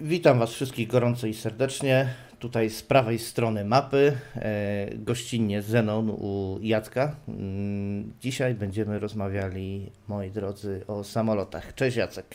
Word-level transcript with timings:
Witam 0.00 0.38
Was 0.38 0.50
wszystkich 0.50 0.88
gorąco 0.88 1.26
i 1.26 1.34
serdecznie. 1.34 2.08
Tutaj 2.38 2.70
z 2.70 2.82
prawej 2.82 3.18
strony 3.18 3.64
mapy, 3.64 4.16
e, 4.36 4.88
gościnnie 4.96 5.62
Zenon 5.62 6.10
u 6.10 6.58
Jacka. 6.62 7.16
Mm, 7.28 8.12
Dzisiaj 8.20 8.54
będziemy 8.54 8.98
rozmawiali, 8.98 9.90
moi 10.08 10.30
drodzy, 10.30 10.84
o 10.86 11.04
samolotach. 11.04 11.74
Cześć 11.74 11.96
Jacek. 11.96 12.26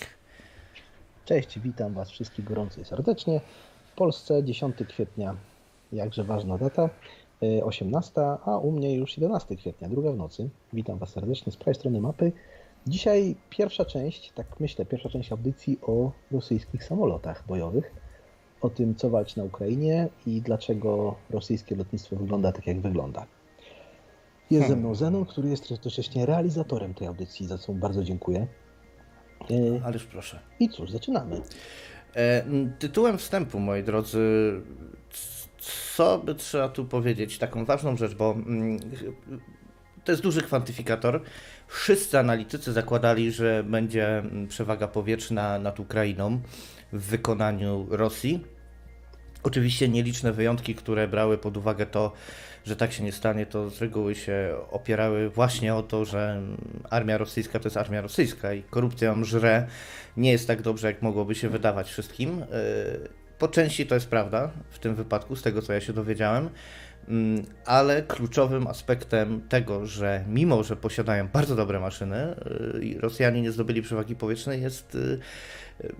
Cześć, 1.25 1.59
witam 1.59 1.93
Was 1.93 2.09
wszystkich 2.09 2.45
gorąco 2.45 2.81
i 2.81 2.85
serdecznie. 2.85 3.41
W 3.91 3.95
Polsce 3.95 4.43
10 4.43 4.75
kwietnia, 4.87 5.35
jakże 5.93 6.23
ważna 6.23 6.57
data, 6.57 6.89
y, 7.43 7.63
18, 7.63 8.21
a 8.45 8.57
u 8.57 8.71
mnie 8.71 8.95
już 8.95 9.17
11 9.17 9.55
kwietnia, 9.55 9.89
druga 9.89 10.11
w 10.11 10.17
nocy. 10.17 10.49
Witam 10.73 10.97
Was 10.97 11.09
serdecznie 11.09 11.51
z 11.51 11.57
prawej 11.57 11.75
strony 11.75 12.01
mapy. 12.01 12.31
Dzisiaj 12.87 13.35
pierwsza 13.49 13.85
część, 13.85 14.31
tak 14.31 14.59
myślę, 14.59 14.85
pierwsza 14.85 15.09
część 15.09 15.31
audycji 15.31 15.79
o 15.81 16.11
rosyjskich 16.31 16.83
samolotach 16.83 17.43
bojowych, 17.47 17.93
o 18.61 18.69
tym, 18.69 18.95
co 18.95 19.09
walczy 19.09 19.37
na 19.37 19.43
Ukrainie 19.43 20.09
i 20.25 20.41
dlaczego 20.41 21.15
rosyjskie 21.29 21.75
lotnictwo 21.75 22.15
wygląda 22.15 22.51
tak, 22.51 22.67
jak 22.67 22.81
wygląda. 22.81 23.25
Jest 24.51 24.67
ze 24.67 24.75
mną 24.75 24.95
Zenon, 24.95 25.25
który 25.25 25.49
jest 25.49 25.71
jednocześnie 25.71 26.25
realizatorem 26.25 26.93
tej 26.93 27.07
audycji, 27.07 27.47
za 27.47 27.57
co 27.57 27.73
mu 27.73 27.79
bardzo 27.79 28.03
dziękuję. 28.03 28.47
Y, 29.51 29.81
Ależ 29.85 30.05
proszę. 30.05 30.39
I 30.59 30.69
cóż, 30.69 30.91
zaczynamy. 30.91 31.41
E, 32.15 32.43
Tytułem 32.79 33.17
wstępu, 33.17 33.59
moi 33.59 33.83
drodzy, 33.83 34.51
co 35.95 36.19
by 36.19 36.35
trzeba 36.35 36.69
tu 36.69 36.85
powiedzieć? 36.85 37.37
Taką 37.37 37.65
ważną 37.65 37.97
rzecz, 37.97 38.15
bo 38.15 38.31
mm, 38.31 38.79
to 40.03 40.11
jest 40.11 40.23
duży 40.23 40.41
kwantyfikator. 40.41 41.21
Wszyscy 41.69 42.19
analitycy 42.19 42.73
zakładali, 42.73 43.31
że 43.31 43.63
będzie 43.63 44.17
mm, 44.17 44.47
przewaga 44.47 44.87
powietrzna 44.87 45.59
nad 45.59 45.79
Ukrainą 45.79 46.41
w 46.93 47.01
wykonaniu 47.01 47.87
Rosji. 47.89 48.43
Oczywiście 49.43 49.89
nieliczne 49.89 50.31
wyjątki, 50.31 50.75
które 50.75 51.07
brały 51.07 51.37
pod 51.37 51.57
uwagę 51.57 51.85
to, 51.85 52.11
że 52.65 52.75
tak 52.75 52.93
się 52.93 53.03
nie 53.03 53.11
stanie, 53.11 53.45
to 53.45 53.69
z 53.69 53.81
reguły 53.81 54.15
się 54.15 54.55
opierały 54.71 55.29
właśnie 55.29 55.75
o 55.75 55.83
to, 55.83 56.05
że 56.05 56.31
mm, 56.31 56.57
armia 56.89 57.17
rosyjska 57.17 57.59
to 57.59 57.67
jest 57.67 57.77
armia 57.77 58.01
rosyjska 58.01 58.53
i 58.53 58.63
korupcja 58.63 59.07
ją 59.07 59.23
żre. 59.23 59.67
Nie 60.17 60.31
jest 60.31 60.47
tak 60.47 60.61
dobrze, 60.61 60.87
jak 60.87 61.01
mogłoby 61.01 61.35
się 61.35 61.49
wydawać 61.49 61.89
wszystkim. 61.89 62.39
Yy, 62.39 63.09
Po 63.39 63.47
części 63.47 63.85
to 63.85 63.95
jest 63.95 64.09
prawda 64.09 64.51
w 64.69 64.79
tym 64.79 64.95
wypadku, 64.95 65.35
z 65.35 65.41
tego 65.41 65.61
co 65.61 65.73
ja 65.73 65.81
się 65.81 65.93
dowiedziałem, 65.93 66.49
ale 67.65 68.03
kluczowym 68.03 68.67
aspektem 68.67 69.41
tego, 69.49 69.85
że 69.85 70.23
mimo, 70.27 70.63
że 70.63 70.75
posiadają 70.75 71.27
bardzo 71.27 71.55
dobre 71.55 71.79
maszyny, 71.79 72.35
i 72.81 72.97
Rosjanie 72.97 73.41
nie 73.41 73.51
zdobyli 73.51 73.81
przewagi 73.81 74.15
powietrznej, 74.15 74.61
jest 74.61 74.93
yy, 74.95 75.19
yy, 75.83 75.95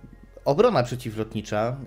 obrona 0.45 0.83
przeciwlotnicza 0.83 1.77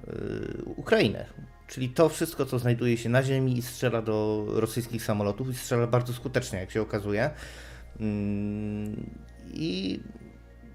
Ukrainy. 0.77 1.25
Czyli 1.73 1.89
to 1.89 2.09
wszystko, 2.09 2.47
co 2.47 2.59
znajduje 2.59 2.97
się 2.97 3.09
na 3.09 3.23
ziemi 3.23 3.59
i 3.59 3.63
strzela 3.63 4.03
do 4.03 4.47
rosyjskich 4.49 5.05
samolotów 5.05 5.51
i 5.51 5.55
strzela 5.55 5.87
bardzo 5.87 6.13
skutecznie, 6.13 6.59
jak 6.59 6.71
się 6.71 6.83
okazuje. 6.83 7.31
Mm, 8.01 9.11
I 9.55 10.01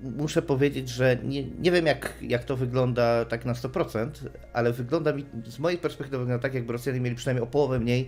muszę 0.01 0.41
powiedzieć, 0.41 0.89
że 0.89 1.17
nie, 1.23 1.43
nie 1.43 1.71
wiem 1.71 1.85
jak, 1.85 2.13
jak 2.21 2.43
to 2.43 2.57
wygląda 2.57 3.25
tak 3.25 3.45
na 3.45 3.53
100%, 3.53 4.09
ale 4.53 4.73
wygląda 4.73 5.13
mi, 5.13 5.25
z 5.45 5.59
mojej 5.59 5.79
perspektywy 5.79 6.17
wygląda 6.17 6.41
tak, 6.41 6.53
jakby 6.53 6.73
Rosjanie 6.73 6.99
mieli 6.99 7.15
przynajmniej 7.15 7.43
o 7.43 7.47
połowę 7.47 7.79
mniej 7.79 8.07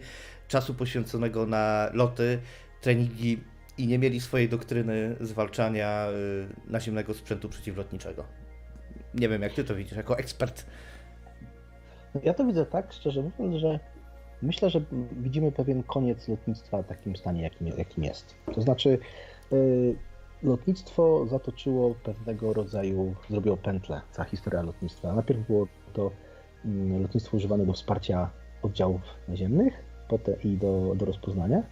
czasu 0.50 0.74
poświęconego 0.74 1.46
na 1.46 1.90
loty, 1.94 2.40
treningi 2.82 3.44
i 3.78 3.88
nie 3.88 4.00
mieli 4.00 4.22
swojej 4.22 4.50
doktryny 4.50 5.16
zwalczania 5.20 6.08
y, 6.68 6.72
naziemnego 6.72 7.14
sprzętu 7.14 7.50
przeciwlotniczego. 7.50 8.24
Nie 9.14 9.30
wiem, 9.30 9.42
jak 9.42 9.54
ty 9.54 9.64
to 9.64 9.76
widzisz, 9.76 9.98
jako 9.98 10.18
ekspert. 10.18 10.66
Ja 12.24 12.34
to 12.34 12.46
widzę 12.46 12.66
tak, 12.66 12.94
szczerze 12.94 13.22
mówiąc, 13.22 13.56
że 13.56 13.80
myślę, 14.42 14.70
że 14.70 14.82
widzimy 15.12 15.52
pewien 15.52 15.84
koniec 15.84 16.28
lotnictwa 16.28 16.82
w 16.82 16.88
takim 16.88 17.16
stanie, 17.16 17.42
jakim, 17.42 17.68
jakim 17.68 18.04
jest. 18.04 18.36
To 18.56 18.62
znaczy, 18.62 19.00
y, 19.54 19.96
lotnictwo 20.44 21.26
zatoczyło 21.28 21.96
pewnego 22.04 22.54
rodzaju, 22.54 23.16
zrobiło 23.30 23.58
pętlę, 23.58 24.02
cała 24.12 24.26
historia 24.26 24.62
lotnictwa. 24.62 25.14
Najpierw 25.14 25.48
było 25.48 25.68
to 25.94 26.12
mm, 26.66 27.02
lotnictwo 27.02 27.38
używane 27.38 27.66
do 27.66 27.74
wsparcia 27.74 28.30
oddziałów 28.62 29.02
naziemnych 29.28 29.89
potem 30.10 30.36
i 30.44 30.58
do, 30.58 30.94
do 30.96 31.06
rozpoznania. 31.06 31.64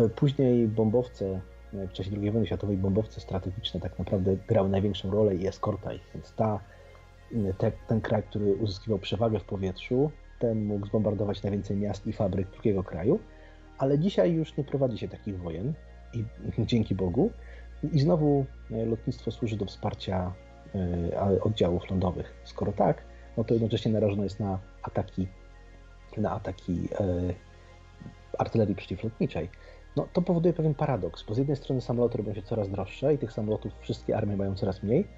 Y, 0.00 0.08
Później 0.08 0.68
bombowce, 0.68 1.40
y, 1.74 1.88
w 1.88 1.92
czasie 1.92 2.10
II 2.20 2.30
wojny 2.30 2.46
światowej 2.46 2.76
bombowce 2.76 3.20
strategiczne 3.20 3.80
tak 3.80 3.98
naprawdę 3.98 4.36
grały 4.48 4.68
największą 4.68 5.10
rolę 5.10 5.34
i 5.34 5.46
eskorta 5.46 5.92
ich, 5.92 6.10
więc 6.14 6.32
ta 6.32 6.60
te, 7.58 7.72
ten 7.88 8.00
kraj, 8.00 8.22
który 8.22 8.54
uzyskiwał 8.54 8.98
przewagę 8.98 9.38
w 9.38 9.44
powietrzu, 9.44 10.10
ten 10.38 10.64
mógł 10.64 10.86
zbombardować 10.86 11.42
najwięcej 11.42 11.76
miast 11.76 12.06
i 12.06 12.12
fabryk 12.12 12.50
drugiego 12.50 12.84
kraju, 12.84 13.18
ale 13.78 13.98
dzisiaj 13.98 14.32
już 14.32 14.56
nie 14.56 14.64
prowadzi 14.64 14.98
się 14.98 15.08
takich 15.08 15.38
wojen 15.38 15.74
i 16.12 16.24
dzięki 16.70 16.94
Bogu. 16.94 17.30
I 17.92 18.00
znowu 18.00 18.46
e, 18.70 18.84
lotnictwo 18.84 19.30
służy 19.30 19.56
do 19.56 19.64
wsparcia 19.64 20.32
e, 20.74 21.40
oddziałów 21.42 21.90
lądowych. 21.90 22.34
Skoro 22.44 22.72
tak, 22.72 23.04
no 23.36 23.44
to 23.44 23.54
jednocześnie 23.54 23.92
narażone 23.92 24.24
jest 24.24 24.40
na 24.40 24.58
ataki, 24.82 25.26
na 26.16 26.30
ataki 26.30 26.88
e, 27.00 27.34
artylerii 28.38 28.74
przeciwlotniczej. 28.74 29.48
No, 29.96 30.08
to 30.12 30.22
powoduje 30.22 30.54
pewien 30.54 30.74
paradoks, 30.74 31.22
bo 31.22 31.34
z 31.34 31.38
jednej 31.38 31.56
strony 31.56 31.80
samoloty 31.80 32.18
robią 32.18 32.34
się 32.34 32.42
coraz 32.42 32.70
droższe 32.70 33.14
i 33.14 33.18
tych 33.18 33.32
samolotów 33.32 33.72
wszystkie 33.80 34.16
armie 34.16 34.36
mają 34.36 34.54
coraz 34.54 34.82
mniej, 34.82 35.08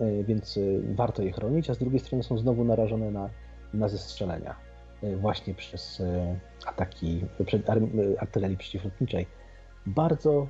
e, 0.00 0.24
więc 0.24 0.56
e, 0.56 0.60
warto 0.94 1.22
je 1.22 1.32
chronić, 1.32 1.70
a 1.70 1.74
z 1.74 1.78
drugiej 1.78 2.00
strony 2.00 2.22
są 2.22 2.38
znowu 2.38 2.64
narażone 2.64 3.10
na, 3.10 3.30
na 3.74 3.88
zestrzelenia 3.88 4.56
e, 5.02 5.16
właśnie 5.16 5.54
przez 5.54 6.02
ataki 6.66 7.24
artylerii 8.18 8.56
przeciwlotniczej. 8.56 9.26
Bardzo 9.86 10.46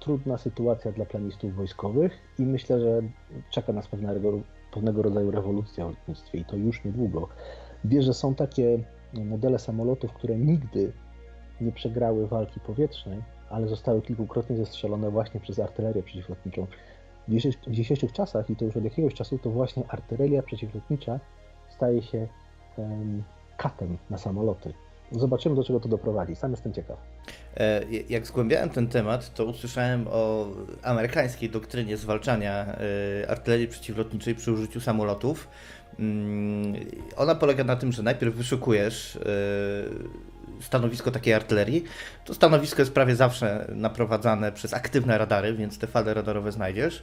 trudna 0.00 0.38
sytuacja 0.38 0.92
dla 0.92 1.04
planistów 1.04 1.54
wojskowych 1.54 2.18
i 2.38 2.42
myślę, 2.42 2.80
że 2.80 3.02
czeka 3.50 3.72
nas 3.72 3.88
pewnego, 3.88 4.40
pewnego 4.72 5.02
rodzaju 5.02 5.30
rewolucja 5.30 5.86
w 5.86 5.90
lotnictwie 5.90 6.38
i 6.38 6.44
to 6.44 6.56
już 6.56 6.84
niedługo. 6.84 7.28
Wiesz, 7.84 8.04
że 8.04 8.14
są 8.14 8.34
takie 8.34 8.78
modele 9.14 9.58
samolotów, 9.58 10.12
które 10.12 10.36
nigdy 10.36 10.92
nie 11.62 11.72
przegrały 11.72 12.26
walki 12.28 12.60
powietrznej, 12.60 13.22
ale 13.50 13.68
zostały 13.68 14.02
kilkukrotnie 14.02 14.56
zestrzelone 14.56 15.10
właśnie 15.10 15.40
przez 15.40 15.58
artylerię 15.58 16.02
przeciwlotniczą. 16.02 16.66
W 17.66 17.70
dzisiejszych, 17.70 18.12
czasach, 18.12 18.50
i 18.50 18.56
to 18.56 18.64
już 18.64 18.76
od 18.76 18.84
jakiegoś 18.84 19.14
czasu, 19.14 19.38
to 19.38 19.50
właśnie 19.50 19.82
artyleria 19.88 20.42
przeciwlotnicza 20.42 21.20
staje 21.70 22.02
się 22.02 22.28
em, 22.78 23.22
katem 23.56 23.98
na 24.10 24.18
samoloty. 24.18 24.72
Zobaczymy, 25.12 25.56
do 25.56 25.64
czego 25.64 25.80
to 25.80 25.88
doprowadzi. 25.88 26.36
Sam 26.36 26.50
jestem 26.50 26.72
ciekaw. 26.72 26.98
E, 27.56 27.80
Jak 28.08 28.26
zgłębiałem 28.26 28.70
ten 28.70 28.88
temat, 28.88 29.34
to 29.34 29.44
usłyszałem 29.44 30.06
o 30.10 30.46
amerykańskiej 30.82 31.50
doktrynie 31.50 31.96
zwalczania 31.96 32.66
e, 32.66 33.30
artylerii 33.30 33.68
przeciwlotniczej 33.68 34.34
przy 34.34 34.52
użyciu 34.52 34.80
samolotów. 34.80 35.48
Mm, 35.98 36.74
Ona 37.16 37.34
polega 37.34 37.64
na 37.64 37.76
tym, 37.76 37.92
że 37.92 38.02
najpierw 38.02 38.34
wyszukujesz 38.34 39.16
e, 39.16 39.20
stanowisko 40.62 41.10
takiej 41.10 41.34
artylerii. 41.34 41.84
To 42.24 42.34
stanowisko 42.34 42.82
jest 42.82 42.92
prawie 42.92 43.16
zawsze 43.16 43.66
naprowadzane 43.74 44.52
przez 44.52 44.74
aktywne 44.74 45.18
radary, 45.18 45.54
więc 45.54 45.78
te 45.78 45.86
fale 45.86 46.14
radarowe 46.14 46.52
znajdziesz. 46.52 47.02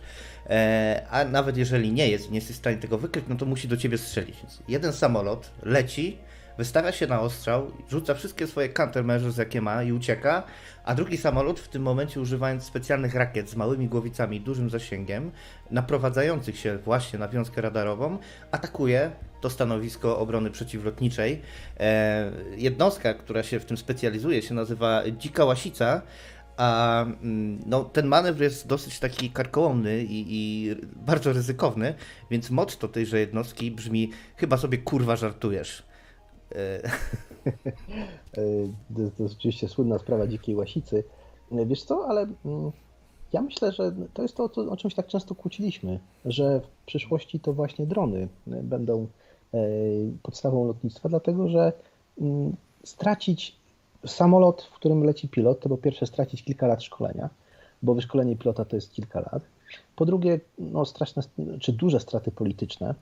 E, 0.49 1.05
A 1.09 1.25
nawet 1.25 1.57
jeżeli 1.57 1.91
nie 1.91 2.07
jest, 2.09 2.31
nie 2.31 2.37
jesteś 2.37 2.55
w 2.55 2.59
stanie 2.59 2.77
tego 2.77 2.97
wykryć, 2.97 3.25
no 3.27 3.35
to 3.35 3.45
musi 3.45 3.67
do 3.67 3.77
ciebie 3.77 3.97
strzelić. 3.97 4.37
Więc 4.37 4.59
jeden 4.67 4.93
samolot 4.93 5.49
leci, 5.63 6.17
wystawia 6.59 6.91
się 6.91 7.07
na 7.07 7.21
ostrzał, 7.21 7.71
rzuca 7.89 8.13
wszystkie 8.13 8.47
swoje 8.47 8.69
countermeasures 8.69 9.37
jakie 9.37 9.61
ma 9.61 9.83
i 9.83 9.91
ucieka, 9.91 10.43
a 10.83 10.95
drugi 10.95 11.17
samolot 11.17 11.59
w 11.59 11.67
tym 11.67 11.81
momencie 11.81 12.21
używając 12.21 12.63
specjalnych 12.63 13.15
rakiet 13.15 13.49
z 13.49 13.55
małymi 13.55 13.87
głowicami 13.87 14.41
dużym 14.41 14.69
zasięgiem, 14.69 15.31
naprowadzających 15.71 16.57
się 16.57 16.77
właśnie 16.77 17.19
na 17.19 17.27
wiązkę 17.27 17.61
radarową, 17.61 18.17
atakuje 18.51 19.11
to 19.41 19.49
stanowisko 19.49 20.19
obrony 20.19 20.51
przeciwlotniczej. 20.51 21.41
E, 21.79 22.31
jednostka, 22.55 23.13
która 23.13 23.43
się 23.43 23.59
w 23.59 23.65
tym 23.65 23.77
specjalizuje, 23.77 24.41
się 24.41 24.53
nazywa 24.53 25.03
Dzika 25.17 25.45
Łasica, 25.45 26.01
a 26.57 27.01
mm, 27.01 27.59
no, 27.65 27.83
ten 27.83 28.07
manewr 28.07 28.41
jest 28.41 28.67
dosyć 28.67 28.99
taki 28.99 29.29
karkołomny 29.29 30.03
i, 30.03 30.25
i 30.29 30.75
bardzo 30.95 31.33
ryzykowny, 31.33 31.93
więc 32.31 32.49
motto 32.49 32.87
tejże 32.87 33.19
jednostki 33.19 33.71
brzmi 33.71 34.11
chyba 34.35 34.57
sobie 34.57 34.77
kurwa 34.77 35.15
żartujesz. 35.15 35.88
E, 36.55 36.81
To 38.95 39.01
jest, 39.21 39.35
oczywiście 39.37 39.67
słynna 39.67 39.99
sprawa 39.99 40.27
dzikiej 40.27 40.55
łasicy. 40.55 41.03
E, 41.51 41.65
Wiesz 41.65 41.83
co, 41.83 42.07
ale 42.07 42.27
mm, 42.45 42.71
ja 43.33 43.41
myślę, 43.41 43.71
że 43.71 43.91
to 44.13 44.21
jest 44.21 44.35
to, 44.35 44.43
o 44.69 44.77
czymś 44.77 44.95
tak 44.95 45.07
często 45.07 45.35
kłóciliśmy, 45.35 45.99
że 46.25 46.59
w 46.59 46.85
przyszłości 46.85 47.39
to 47.39 47.53
właśnie 47.53 47.85
drony 47.85 48.27
będą 48.47 49.07
e, 49.53 49.57
podstawą 50.23 50.65
lotnictwa, 50.65 51.09
dlatego 51.09 51.49
że 51.49 51.73
mm, 52.21 52.55
stracić 52.83 53.55
samolot, 54.05 54.61
w 54.61 54.73
którym 54.73 55.03
leci 55.03 55.29
pilot, 55.29 55.59
to 55.59 55.69
po 55.69 55.77
pierwsze 55.77 56.05
stracić 56.05 56.43
kilka 56.43 56.67
lat 56.67 56.83
szkolenia, 56.83 57.29
bo 57.83 57.93
wyszkolenie 57.93 58.35
pilota 58.35 58.65
to 58.65 58.75
jest 58.75 58.93
kilka 58.93 59.19
lat. 59.19 59.43
Po 59.95 60.05
drugie, 60.05 60.39
no, 60.59 60.85
straszne 60.85 61.23
czy 61.59 61.73
duże 61.73 61.99
straty 61.99 62.31
polityczne, 62.31 62.95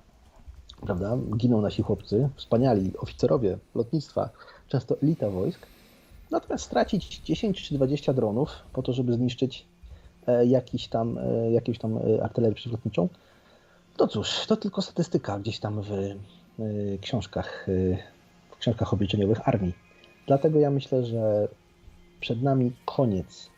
prawda? 0.81 1.17
Giną 1.37 1.61
nasi 1.61 1.81
chłopcy, 1.81 2.29
wspaniali 2.35 2.97
oficerowie 2.97 3.57
lotnictwa, 3.75 4.29
często 4.67 4.95
elita 5.03 5.29
wojsk. 5.29 5.67
Natomiast 6.31 6.65
stracić 6.65 7.19
10 7.19 7.63
czy 7.63 7.75
20 7.75 8.13
dronów 8.13 8.49
po 8.73 8.81
to, 8.81 8.93
żeby 8.93 9.13
zniszczyć 9.13 9.65
e, 10.27 10.45
jakiś 10.45 10.87
tam, 10.87 11.17
e, 11.17 11.51
jakąś 11.51 11.77
tam 11.79 11.97
e, 11.97 12.23
artylerię 12.23 12.55
przeciwlotniczą, 12.55 13.09
to 13.97 14.07
cóż, 14.07 14.45
to 14.47 14.57
tylko 14.57 14.81
statystyka 14.81 15.39
gdzieś 15.39 15.59
tam 15.59 15.81
w 15.81 15.89
książkach, 17.01 17.67
w 18.51 18.57
książkach 18.57 18.93
obliczeniowych 18.93 19.47
armii. 19.47 19.73
Dlatego 20.27 20.59
ja 20.59 20.69
myślę, 20.69 21.05
że 21.05 21.47
przed 22.19 22.41
nami 22.41 22.71
koniec 22.85 23.49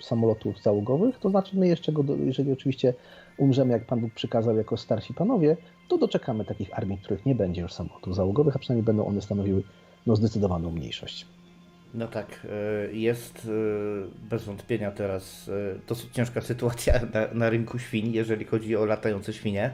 samolotów 0.00 0.62
załogowych, 0.62 1.18
to 1.18 1.30
znaczy 1.30 1.56
my 1.56 1.68
jeszcze 1.68 1.92
go, 1.92 2.04
jeżeli 2.16 2.52
oczywiście 2.52 2.94
umrzemy, 3.38 3.72
jak 3.72 3.84
Pan 3.84 4.00
Bóg 4.00 4.12
przykazał, 4.14 4.56
jako 4.56 4.76
starsi 4.76 5.14
panowie, 5.14 5.56
to 5.88 5.98
doczekamy 5.98 6.44
takich 6.44 6.78
armii, 6.78 6.98
których 6.98 7.26
nie 7.26 7.34
będzie 7.34 7.62
już 7.62 7.72
samolotów 7.72 8.14
załogowych, 8.14 8.56
a 8.56 8.58
przynajmniej 8.58 8.84
będą 8.84 9.06
one 9.06 9.22
stanowiły 9.22 9.62
no, 10.06 10.16
zdecydowaną 10.16 10.70
mniejszość. 10.70 11.26
No 11.94 12.08
tak, 12.08 12.46
y, 12.90 12.96
jest 12.96 13.44
y, 13.44 13.48
bez 14.30 14.44
wątpienia 14.44 14.90
teraz 14.90 15.48
y, 15.48 15.80
dosyć 15.88 16.12
ciężka 16.12 16.40
sytuacja 16.40 17.00
na, 17.14 17.34
na 17.34 17.50
rynku 17.50 17.78
świń, 17.78 18.12
jeżeli 18.12 18.44
chodzi 18.44 18.76
o 18.76 18.84
latające 18.84 19.32
świnie. 19.32 19.70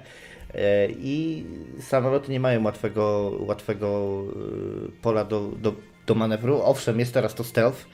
I 0.89 1.45
samoloty 1.81 2.33
nie 2.33 2.41
mają 2.41 2.65
łatwego, 2.65 3.33
łatwego 3.41 4.23
pola 5.03 5.25
do, 5.25 5.51
do, 5.63 5.75
do 6.07 6.15
manewru. 6.15 6.61
Owszem, 6.63 6.99
jest 6.99 7.15
teraz 7.15 7.35
to 7.35 7.45
stealth. 7.45 7.87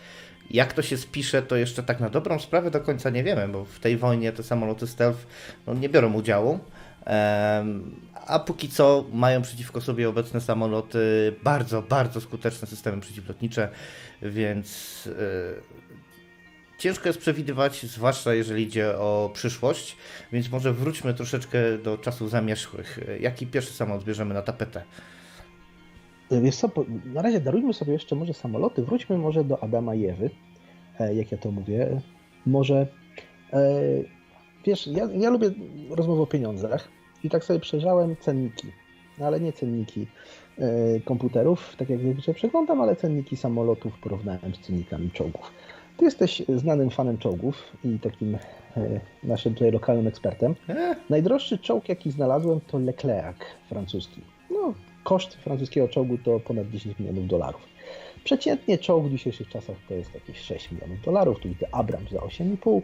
Jak 0.50 0.73
to 0.73 0.82
się 0.82 0.97
spisze, 0.97 1.43
to 1.43 1.56
jeszcze 1.56 1.82
tak 1.82 2.00
na 2.00 2.11
dobrą 2.11 2.38
sprawę 2.38 2.70
do 2.70 2.81
końca 2.81 3.11
nie 3.11 3.25
wiemy, 3.25 3.49
bo 3.49 3.64
w 3.64 3.79
tej 3.79 3.97
wojnie 3.97 4.32
te 4.32 4.43
samoloty 4.43 4.87
stealth 4.87 5.26
no, 5.67 5.75
nie 5.75 5.88
biorą 5.88 6.12
udziału. 6.12 6.61
A 8.26 8.38
póki 8.38 8.69
co 8.69 9.05
mają 9.12 9.43
przeciwko 9.43 9.81
sobie 9.81 10.08
obecne 10.08 10.41
samoloty 10.41 11.35
bardzo, 11.43 11.82
bardzo 11.82 12.20
skuteczne 12.20 12.69
systemy 12.69 13.00
przeciwlotnicze, 13.00 13.69
więc 14.23 15.06
y, 15.06 15.12
ciężko 16.79 17.08
jest 17.08 17.19
przewidywać, 17.19 17.87
zwłaszcza 17.87 18.35
jeżeli 18.35 18.62
idzie 18.62 18.99
o 18.99 19.31
przyszłość, 19.35 19.96
więc 20.32 20.50
może 20.50 20.73
wróćmy 20.73 21.14
troszeczkę 21.14 21.79
do 21.79 21.99
czasów 21.99 22.31
zamierzchłych. 22.31 22.99
Jaki 23.20 23.46
pierwszy 23.46 23.73
samolot 23.73 24.05
bierzemy 24.05 24.35
na 24.35 24.43
tapetę? 24.43 24.82
Y, 26.32 26.41
Wiesz 26.41 26.56
co, 26.56 26.71
na 27.05 27.23
razie 27.23 27.41
darujmy 27.41 27.75
sobie 27.75 27.93
jeszcze 27.93 28.17
może 28.17 28.35
samoloty, 28.35 28.82
wróćmy 28.82 29.19
może 29.19 29.44
do 29.44 29.62
Adama 29.62 29.94
i 29.94 30.06
Ewy, 30.06 30.31
e, 31.00 31.15
jak 31.15 31.32
ja 31.32 31.38
to 31.38 31.50
mówię. 31.50 32.00
Może, 32.47 32.87
e, 33.53 33.71
wiesz, 34.67 34.87
ja, 34.87 35.09
ja 35.15 35.31
lubię 35.31 35.50
rozmowę 35.91 36.23
o 36.23 36.27
pieniądzach 36.27 36.88
i 37.25 37.31
tak 37.31 37.44
sobie 37.44 37.61
przejrzałem 37.61 38.17
cenniki, 38.17 38.69
no 39.19 39.27
ale 39.27 39.41
nie 39.41 39.53
cenniki 39.53 40.06
e, 40.59 41.00
komputerów, 41.00 41.75
tak 41.79 41.91
jak 41.91 42.00
zwykle 42.00 42.35
przeglądam, 42.35 42.81
ale 42.81 42.97
cenniki 42.97 43.37
samolotów 43.37 43.99
porównałem 43.99 44.55
z 44.55 44.67
cennikami 44.67 45.11
czołgów. 45.11 45.53
Ty 45.97 46.05
jesteś 46.05 46.43
znanym 46.56 46.91
fanem 46.91 47.19
czołgów 47.19 47.77
i 47.85 47.99
takim 47.99 48.35
e, 48.77 49.00
naszym 49.23 49.55
tutaj 49.55 49.71
lokalnym 49.73 50.06
ekspertem. 50.06 50.55
E, 50.69 50.97
Najdroższy 51.11 51.59
czołg, 51.59 51.88
jaki 51.88 52.11
znalazłem, 52.11 52.61
to 52.61 52.79
Leclerc 52.79 53.37
francuski. 53.69 54.21
No, 54.50 54.75
koszt 55.05 55.35
francuskiego 55.35 55.88
czołgu 55.88 56.19
to 56.19 56.41
ponad 56.41 56.70
10 56.70 56.99
milionów 56.99 57.26
dolarów. 57.26 57.61
Przeciętnie 58.25 58.79
czołg 58.79 59.06
w 59.06 59.11
dzisiejszych 59.11 59.49
czasach 59.49 59.76
to 59.88 59.94
jest 59.94 60.14
jakieś 60.14 60.38
6 60.38 60.73
milionów 60.73 61.00
dolarów, 61.00 61.41
tu 61.41 61.49
widzę 61.49 61.67
Abrams 61.73 62.11
za 62.11 62.19
8,5, 62.19 62.82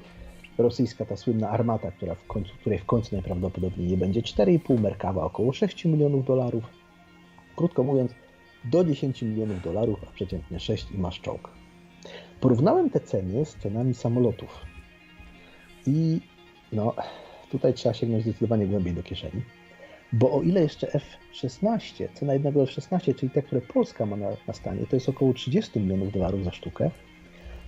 rosyjska 0.58 1.04
ta 1.04 1.16
słynna 1.16 1.50
armata, 1.50 1.90
która 1.90 2.14
w 2.14 2.26
końcu, 2.26 2.52
której 2.60 2.78
w 2.78 2.84
końcu 2.84 3.14
najprawdopodobniej 3.14 3.88
nie 3.88 3.96
będzie 3.96 4.22
4,5, 4.22 4.80
Merkawa 4.80 5.24
około 5.24 5.52
6 5.52 5.84
milionów 5.84 6.24
dolarów. 6.24 6.64
Krótko 7.56 7.82
mówiąc, 7.82 8.14
do 8.64 8.84
10 8.84 9.22
milionów 9.22 9.62
dolarów, 9.62 9.98
a 10.08 10.12
przeciętnie 10.12 10.60
6 10.60 10.90
i 10.90 10.98
masz 10.98 11.20
czołg. 11.20 11.50
Porównałem 12.40 12.90
te 12.90 13.00
ceny 13.00 13.44
z 13.44 13.54
cenami 13.54 13.94
samolotów. 13.94 14.66
I 15.86 16.20
no, 16.72 16.94
tutaj 17.50 17.74
trzeba 17.74 17.94
sięgnąć 17.94 18.22
zdecydowanie 18.22 18.66
głębiej 18.66 18.94
do 18.94 19.02
kieszeni. 19.02 19.42
Bo 20.12 20.32
o 20.32 20.42
ile 20.42 20.60
jeszcze 20.60 20.92
F-16, 20.92 22.08
cena 22.14 22.32
jednego 22.32 22.62
F-16, 22.62 23.14
czyli 23.14 23.30
te, 23.30 23.42
które 23.42 23.60
Polska 23.60 24.06
ma 24.06 24.16
na, 24.16 24.28
na 24.46 24.54
stanie, 24.54 24.86
to 24.86 24.96
jest 24.96 25.08
około 25.08 25.32
30 25.32 25.80
milionów 25.80 26.12
dolarów 26.12 26.44
za 26.44 26.52
sztukę, 26.52 26.90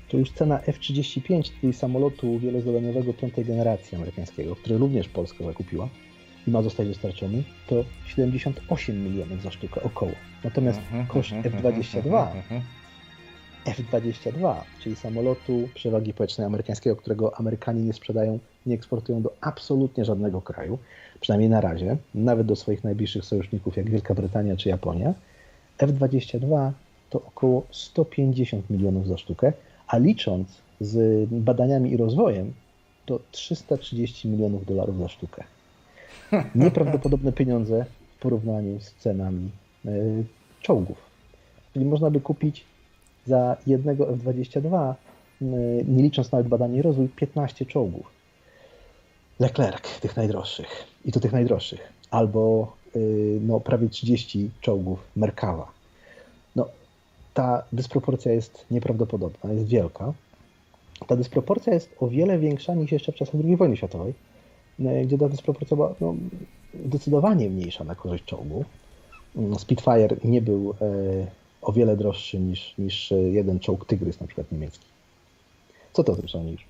to 0.09 0.19
już 0.19 0.33
cena 0.33 0.61
F-35, 0.61 1.51
czyli 1.61 1.73
samolotu 1.73 2.39
wielozadaniowego 2.39 3.15
piątej 3.15 3.45
generacji 3.45 3.97
amerykańskiego, 3.97 4.57
który 4.57 4.79
również 4.79 5.09
Polska 5.09 5.45
zakupiła 5.45 5.89
i 6.47 6.51
ma 6.51 6.63
zostać 6.63 6.89
dostarczony, 6.89 7.43
to 7.67 7.85
78 8.07 9.05
milionów 9.05 9.43
za 9.43 9.51
sztukę 9.51 9.83
około. 9.83 10.13
Natomiast 10.45 10.79
mhm, 10.79 11.07
koszt 11.07 11.33
mhm, 11.33 11.57
F-22 11.57 11.97
mhm, 11.97 12.37
mhm. 12.37 12.63
F-22, 13.69 14.63
czyli 14.81 14.97
samolotu 14.97 15.69
przewagi 15.75 16.15
powietrznej 16.15 16.47
amerykańskiego, 16.47 16.97
którego 16.97 17.37
Amerykanie 17.37 17.83
nie 17.83 17.93
sprzedają, 17.93 18.39
nie 18.67 18.75
eksportują 18.75 19.23
do 19.23 19.35
absolutnie 19.41 20.05
żadnego 20.05 20.41
kraju, 20.43 20.79
przynajmniej 21.21 21.51
na 21.51 21.61
razie, 21.61 21.97
nawet 22.15 22.47
do 22.47 22.57
swoich 22.57 22.85
najbliższych 22.85 23.25
sojuszników 23.25 23.77
jak 23.77 23.91
Wielka 23.91 24.15
Brytania 24.15 24.57
czy 24.57 24.69
Japonia. 24.69 25.15
F-22 25.79 26.71
to 27.11 27.19
około 27.19 27.63
150 27.71 28.71
milionów 28.71 29.09
za 29.09 29.19
sztukę, 29.19 29.53
a 29.87 29.99
licząc 29.99 30.49
z 30.81 31.29
badaniami 31.31 31.93
i 31.93 31.97
rozwojem, 31.97 32.53
to 33.07 33.21
330 33.31 34.29
milionów 34.29 34.67
dolarów 34.67 34.99
za 34.99 35.09
sztukę. 35.09 35.45
Nieprawdopodobne 36.55 37.33
pieniądze 37.33 37.85
w 38.17 38.21
porównaniu 38.23 38.81
z 38.81 38.95
cenami 38.95 39.51
y, 39.87 40.25
czołgów. 40.61 40.99
Czyli 41.73 41.85
można 41.85 42.11
by 42.11 42.21
kupić 42.21 42.65
za 43.29 43.57
jednego 43.67 44.11
F-22, 44.11 44.95
y, 45.43 45.45
nie 45.89 46.03
licząc 46.03 46.33
nawet 46.33 46.49
badań 46.49 46.75
i 46.75 46.83
rozwój, 46.83 47.09
15 47.09 47.67
czołgów. 47.67 48.07
Leclerc, 49.41 50.01
tych 50.01 50.17
najdroższych. 50.17 50.85
I 51.05 51.13
to 51.13 51.21
tych 51.21 51.33
najdroższych. 51.33 51.93
Albo 52.11 52.73
y, 52.97 53.39
no, 53.43 53.61
prawie 53.61 53.89
30 53.89 54.51
czołgów 54.61 54.99
Merkawa. 55.17 55.73
No, 56.57 56.69
ta 57.35 57.63
dysproporcja 57.73 58.33
jest 58.33 58.67
nieprawdopodobna, 58.71 59.53
jest 59.53 59.67
wielka. 59.67 60.13
Ta 61.07 61.17
dysproporcja 61.17 61.75
jest 61.75 61.95
o 62.01 62.09
wiele 62.09 62.39
większa 62.39 62.75
niż 62.75 62.93
jeszcze 62.93 63.13
w 63.13 63.15
czasach 63.15 63.35
II 63.45 63.57
wojny 63.57 63.77
światowej, 63.77 64.15
y, 64.81 65.05
gdzie 65.07 65.19
ta 65.19 65.29
dysproporcja 65.29 65.77
była 65.77 65.95
no, 66.01 66.15
zdecydowanie 66.87 67.51
mniejsza 67.51 67.85
na 67.85 67.95
korzyść 67.95 68.25
czołgu. 68.25 68.65
Mm, 69.37 69.59
Spitfire 69.59 70.17
nie 70.25 70.43
był 70.43 70.71
y, 70.71 71.27
o 71.63 71.73
wiele 71.73 71.97
droższy 71.97 72.39
niż, 72.39 72.75
niż 72.79 73.11
jeden 73.33 73.61
czołg 73.61 73.87
Tygrys, 73.87 74.21
na 74.21 74.27
przykład 74.27 74.53
niemiecki. 74.53 74.85
Co 75.93 76.05
to 76.05 76.17
tym 76.17 76.29
sądzisz? 76.29 76.65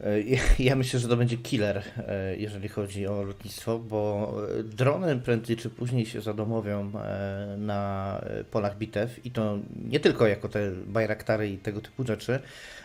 E, 0.00 0.20
Ja- 0.58 0.76
myślę, 0.76 1.00
że 1.00 1.08
to 1.08 1.16
będzie 1.16 1.36
killer, 1.36 1.82
e, 2.08 2.36
jeżeli 2.36 2.68
chodzi 2.68 3.06
o 3.06 3.22
lotnictwo, 3.22 3.78
bo 3.78 4.32
e, 4.58 4.62
drony 4.62 5.16
prędzej 5.16 5.56
czy 5.56 5.70
później 5.70 6.06
się 6.06 6.20
zadomowią 6.20 6.90
e, 6.98 7.56
na 7.58 8.20
e, 8.22 8.44
polach 8.44 8.78
bitew 8.78 9.26
i 9.26 9.30
to 9.30 9.58
nie 9.90 10.00
tylko 10.00 10.26
jako 10.26 10.48
te 10.48 10.70
bajraktary 10.86 11.50
i 11.50 11.58
tego 11.58 11.80
typu 11.80 12.06
rzeczy, 12.06 12.38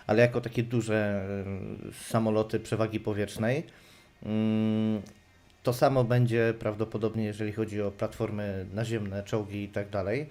ale 0.08 0.22
jako 0.22 0.42
takie 0.42 0.64
duże 0.64 0.96
e, 1.88 1.94
samoloty 2.10 2.60
przewagi 2.60 3.00
powietrznej. 3.00 3.64
To 5.68 5.74
samo 5.74 6.04
będzie 6.04 6.54
prawdopodobnie, 6.60 7.24
jeżeli 7.24 7.52
chodzi 7.52 7.82
o 7.82 7.92
platformy 7.92 8.66
naziemne, 8.74 9.24
czołgi 9.24 9.64
i 9.64 9.70
tak 9.70 9.90
dalej. 9.90 10.30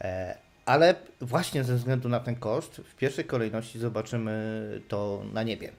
E, 0.00 0.36
Ale 0.66 0.94
właśnie 1.20 1.64
ze 1.64 1.76
względu 1.76 2.08
na 2.08 2.20
ten 2.20 2.36
koszt, 2.36 2.76
w 2.76 2.94
pierwszej 2.94 3.24
kolejności 3.24 3.78
zobaczymy 3.78 4.80
to 4.88 5.22
na 5.32 5.42
niebie. 5.42 5.72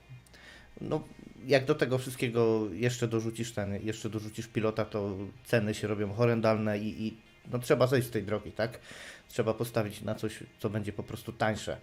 No, 0.81 1.03
jak 1.45 1.65
do 1.65 1.75
tego 1.75 1.97
wszystkiego 1.97 2.67
jeszcze 2.73 3.07
dorzucisz 3.07 3.51
ten, 3.51 3.79
jeszcze 3.85 4.09
dorzucisz 4.09 4.47
pilota, 4.47 4.85
to 4.85 5.17
ceny 5.45 5.73
się 5.73 5.87
robią 5.87 6.13
horrendalne 6.13 6.79
i, 6.79 7.07
i 7.07 7.17
no, 7.51 7.59
trzeba 7.59 7.87
zejść 7.87 8.07
z 8.07 8.11
tej 8.11 8.23
drogi, 8.23 8.51
tak? 8.51 8.79
Trzeba 9.29 9.53
postawić 9.53 10.01
na 10.01 10.15
coś, 10.15 10.39
co 10.59 10.69
będzie 10.69 10.93
po 10.93 11.03
prostu 11.03 11.33
tańsze. 11.33 11.77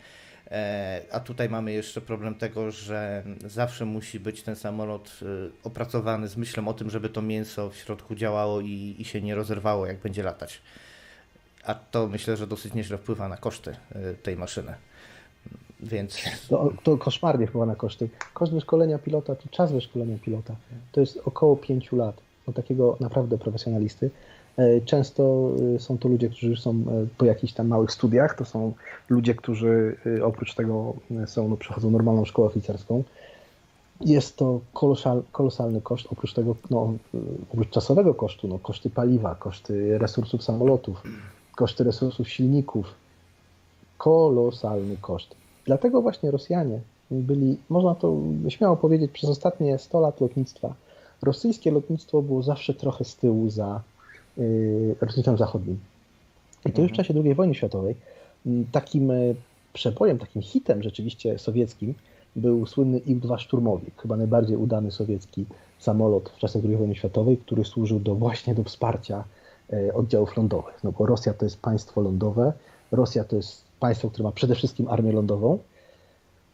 E, 0.50 1.02
a 1.12 1.20
tutaj 1.20 1.48
mamy 1.48 1.72
jeszcze 1.72 2.00
problem 2.00 2.34
tego, 2.34 2.70
że 2.70 3.22
zawsze 3.46 3.84
musi 3.84 4.20
być 4.20 4.42
ten 4.42 4.56
samolot 4.56 5.20
y, 5.22 5.50
opracowany 5.64 6.28
z 6.28 6.36
myślą 6.36 6.68
o 6.68 6.74
tym, 6.74 6.90
żeby 6.90 7.08
to 7.08 7.22
mięso 7.22 7.70
w 7.70 7.76
środku 7.76 8.14
działało 8.14 8.60
i, 8.60 8.96
i 8.98 9.04
się 9.04 9.20
nie 9.20 9.34
rozerwało, 9.34 9.86
jak 9.86 9.98
będzie 9.98 10.22
latać. 10.22 10.60
A 11.64 11.74
to 11.74 12.08
myślę, 12.08 12.36
że 12.36 12.46
dosyć 12.46 12.74
nieźle 12.74 12.98
wpływa 12.98 13.28
na 13.28 13.36
koszty 13.36 13.70
y, 13.70 14.14
tej 14.22 14.36
maszyny. 14.36 14.74
Więc 15.82 16.18
To, 16.48 16.72
to 16.82 16.98
koszmarnie 16.98 17.46
wpływa 17.46 17.66
na 17.66 17.76
koszty. 17.76 18.08
Koszt 18.34 18.52
wyszkolenia 18.52 18.98
pilota, 18.98 19.36
czy 19.36 19.48
czas 19.48 19.72
wyszkolenia 19.72 20.18
pilota, 20.18 20.56
to 20.92 21.00
jest 21.00 21.20
około 21.24 21.56
5 21.56 21.92
lat 21.92 22.16
u 22.46 22.52
takiego 22.52 22.96
naprawdę 23.00 23.38
profesjonalisty. 23.38 24.10
E, 24.60 24.80
Często 24.80 25.50
e, 25.76 25.78
są 25.78 25.98
to 25.98 26.08
ludzie, 26.08 26.28
którzy 26.28 26.56
są 26.56 26.70
e, 26.70 27.06
po 27.18 27.24
jakichś 27.24 27.52
tam 27.52 27.68
małych 27.68 27.92
studiach, 27.92 28.36
to 28.36 28.44
są 28.44 28.72
ludzie, 29.08 29.34
którzy 29.34 29.96
oprócz 30.24 30.54
tego 30.54 30.94
są, 31.26 31.48
no, 31.48 31.56
przechodzą 31.56 31.90
normalną 31.90 32.24
szkołę 32.24 32.48
oficerską. 32.48 33.02
Jest 34.00 34.36
to 34.36 34.60
kolosal, 34.72 35.22
kolosalny 35.32 35.80
koszt, 35.80 36.06
oprócz 36.12 36.34
tego, 36.34 36.56
no, 36.70 36.92
oprócz 37.52 37.70
czasowego 37.70 38.14
kosztu, 38.14 38.48
no, 38.48 38.58
koszty 38.58 38.90
paliwa, 38.90 39.34
koszty 39.34 39.98
resursów 39.98 40.42
samolotów, 40.42 41.02
koszty 41.56 41.84
resursów 41.84 42.28
silników. 42.28 42.94
Kolosalny 43.98 44.96
koszt. 45.00 45.34
Dlatego 45.64 46.02
właśnie 46.02 46.30
Rosjanie 46.30 46.80
byli, 47.10 47.56
można 47.68 47.94
to 47.94 48.16
śmiało 48.48 48.76
powiedzieć, 48.76 49.10
przez 49.10 49.30
ostatnie 49.30 49.78
100 49.78 50.00
lat 50.00 50.20
lotnictwa. 50.20 50.74
Rosyjskie 51.22 51.70
lotnictwo 51.70 52.22
było 52.22 52.42
zawsze 52.42 52.74
trochę 52.74 53.04
z 53.04 53.16
tyłu 53.16 53.50
za 53.50 53.80
yy, 54.40 54.96
lotnictwem 55.00 55.38
zachodnim. 55.38 55.78
I 56.66 56.72
to 56.72 56.82
już 56.82 56.90
w 56.90 56.94
czasie 56.94 57.14
II 57.24 57.34
wojny 57.34 57.54
światowej. 57.54 57.94
Takim 58.72 59.10
e, 59.10 59.14
przebojem, 59.72 60.18
takim 60.18 60.42
hitem 60.42 60.82
rzeczywiście 60.82 61.38
sowieckim 61.38 61.94
był 62.36 62.66
słynny 62.66 62.98
Il-2 62.98 63.38
szturmowik, 63.38 64.02
chyba 64.02 64.16
najbardziej 64.16 64.56
udany 64.56 64.90
sowiecki 64.90 65.46
samolot 65.78 66.28
w 66.28 66.38
czasach 66.38 66.62
II 66.64 66.76
wojny 66.76 66.94
światowej, 66.94 67.36
który 67.38 67.64
służył 67.64 68.00
do, 68.00 68.14
właśnie 68.14 68.54
do 68.54 68.64
wsparcia 68.64 69.24
e, 69.72 69.94
oddziałów 69.94 70.36
lądowych. 70.36 70.84
No 70.84 70.92
bo 70.92 71.06
Rosja 71.06 71.34
to 71.34 71.46
jest 71.46 71.60
państwo 71.60 72.00
lądowe, 72.00 72.52
Rosja 72.92 73.24
to 73.24 73.36
jest 73.36 73.64
państwo, 73.80 74.10
które 74.10 74.24
ma 74.24 74.32
przede 74.32 74.54
wszystkim 74.54 74.88
armię 74.88 75.12
lądową, 75.12 75.58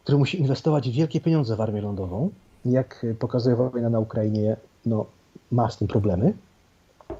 które 0.02 0.19
musi 0.19 0.40
inwestować 0.40 0.90
wielkie 0.90 1.21
pieniądze 1.21 1.57
w 1.57 1.61
armię 1.61 1.81
lądową. 1.81 2.31
Jak 2.64 3.07
pokazuje 3.19 3.57
wojna 3.57 3.90
na 3.90 4.00
Ukrainie, 4.00 4.57
no, 4.87 5.07
ma 5.52 5.71
z 5.71 5.76
tym 5.76 5.88
problemy. 5.88 6.33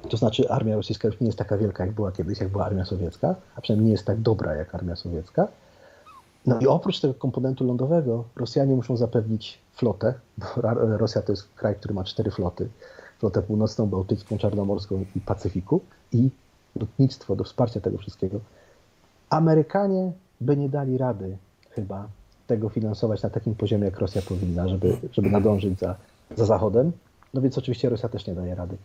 To 0.09 0.17
znaczy 0.17 0.49
armia 0.49 0.75
rosyjska 0.75 1.07
już 1.07 1.19
nie 1.19 1.27
jest 1.27 1.37
taka 1.37 1.57
wielka, 1.57 1.85
jak 1.85 1.95
była 1.95 2.11
kiedyś, 2.11 2.39
jak 2.39 2.49
była 2.49 2.65
armia 2.65 2.85
sowiecka, 2.85 3.35
a 3.55 3.61
przynajmniej 3.61 3.85
nie 3.85 3.91
jest 3.91 4.05
tak 4.05 4.21
dobra 4.21 4.55
jak 4.55 4.75
armia 4.75 4.95
sowiecka. 4.95 5.47
No 6.45 6.59
i 6.59 6.67
oprócz 6.67 6.99
tego 6.99 7.13
komponentu 7.13 7.63
lądowego 7.63 8.23
Rosjanie 8.35 8.75
muszą 8.75 8.97
zapewnić 8.97 9.59
flotę, 9.73 10.13
bo 10.37 10.73
Rosja 10.97 11.21
to 11.21 11.31
jest 11.31 11.47
kraj, 11.55 11.75
który 11.75 11.93
ma 11.93 12.03
cztery 12.03 12.31
floty. 12.31 12.69
Flotę 13.19 13.41
północną, 13.41 13.87
bałtycką, 13.87 14.37
czarnomorską 14.37 15.05
i 15.15 15.21
Pacyfiku 15.21 15.81
i 16.13 16.29
lotnictwo 16.79 17.35
do 17.35 17.43
wsparcia 17.43 17.81
tego 17.81 17.97
wszystkiego. 17.97 18.39
Amerykanie 19.29 20.11
by 20.41 20.57
nie 20.57 20.69
dali 20.69 20.97
rady 20.97 21.37
chyba 21.69 22.07
tego 22.47 22.69
finansować 22.69 23.23
na 23.23 23.29
takim 23.29 23.55
poziomie, 23.55 23.85
jak 23.85 23.99
Rosja 23.99 24.21
powinna, 24.21 24.67
żeby, 24.67 24.97
żeby 25.11 25.29
nadążyć 25.29 25.79
za, 25.79 25.95
za 26.35 26.45
Zachodem. 26.45 26.91
No 27.37 27.41
więc 27.41 27.57
oczywiście 27.57 27.89
Rosja 27.89 28.09
też 28.09 28.27
nie 28.27 28.35
daje 28.35 28.55
rady. 28.55 28.77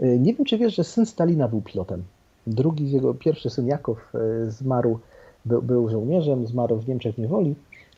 Y, 0.00 0.18
Nie 0.18 0.34
wiem, 0.34 0.44
czy 0.44 0.58
wiesz, 0.58 0.76
że 0.76 0.84
syn 0.84 1.06
Stalina 1.06 1.48
był 1.48 1.62
pilotem. 1.62 2.02
Drugi 2.46 2.90
jego, 2.90 3.14
pierwszy 3.14 3.50
syn 3.50 3.66
Jakow 3.66 4.14
y, 4.14 4.50
zmarł, 4.50 4.98
był, 5.44 5.62
był 5.62 5.88
żołnierzem, 5.88 6.46
zmarł 6.46 6.78
w 6.78 6.88
Niemczech 6.88 7.14
w 7.14 7.18
niewoli, 7.18 7.54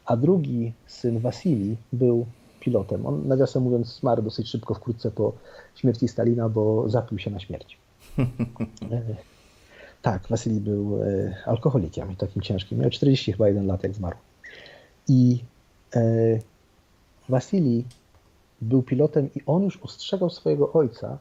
a 0.06 0.16
drugi 0.16 0.72
syn 0.86 1.18
Wasili 1.18 1.76
był 1.92 2.26
pilotem. 2.60 3.06
On, 3.06 3.28
nawiasem 3.28 3.62
mówiąc, 3.62 4.00
zmarł 4.00 4.22
dosyć 4.22 4.48
szybko, 4.48 4.74
wkrótce 4.74 5.10
po 5.10 5.32
śmierci 5.74 6.08
Stalina, 6.08 6.48
bo 6.48 6.88
zapił 6.88 7.18
się 7.18 7.30
na 7.30 7.40
śmierć. 7.40 7.78
E, 8.18 8.24
Tak, 10.02 10.28
Wasili 10.28 10.60
był 10.60 10.98
alkoholikiem, 11.46 12.16
takim 12.16 12.42
ciężkim. 12.42 12.78
Miał 12.78 12.90
40 12.90 13.32
chyba 13.32 13.48
1 13.48 13.66
lat, 13.66 13.82
jak 13.82 13.94
zmarł. 13.94 14.16
I 15.08 15.38
e, 15.96 16.00
Wasili 17.28 17.84
był 18.60 18.82
pilotem 18.82 19.28
i 19.34 19.40
on 19.46 19.62
już 19.62 19.76
ostrzegał 19.76 20.30
swojego 20.30 20.72
ojca 20.72 21.18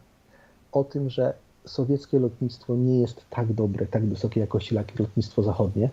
o 0.72 0.84
tym, 0.84 1.10
że 1.10 1.34
sowieckie 1.66 2.20
lotnictwo 2.20 2.76
nie 2.76 3.00
jest 3.00 3.26
tak 3.30 3.54
dobre, 3.54 3.86
tak 3.86 4.06
wysokiej 4.06 4.42
jakości 4.42 4.76
jak 4.76 5.00
lotnictwo 5.00 5.44
zachodnie. 5.44 5.90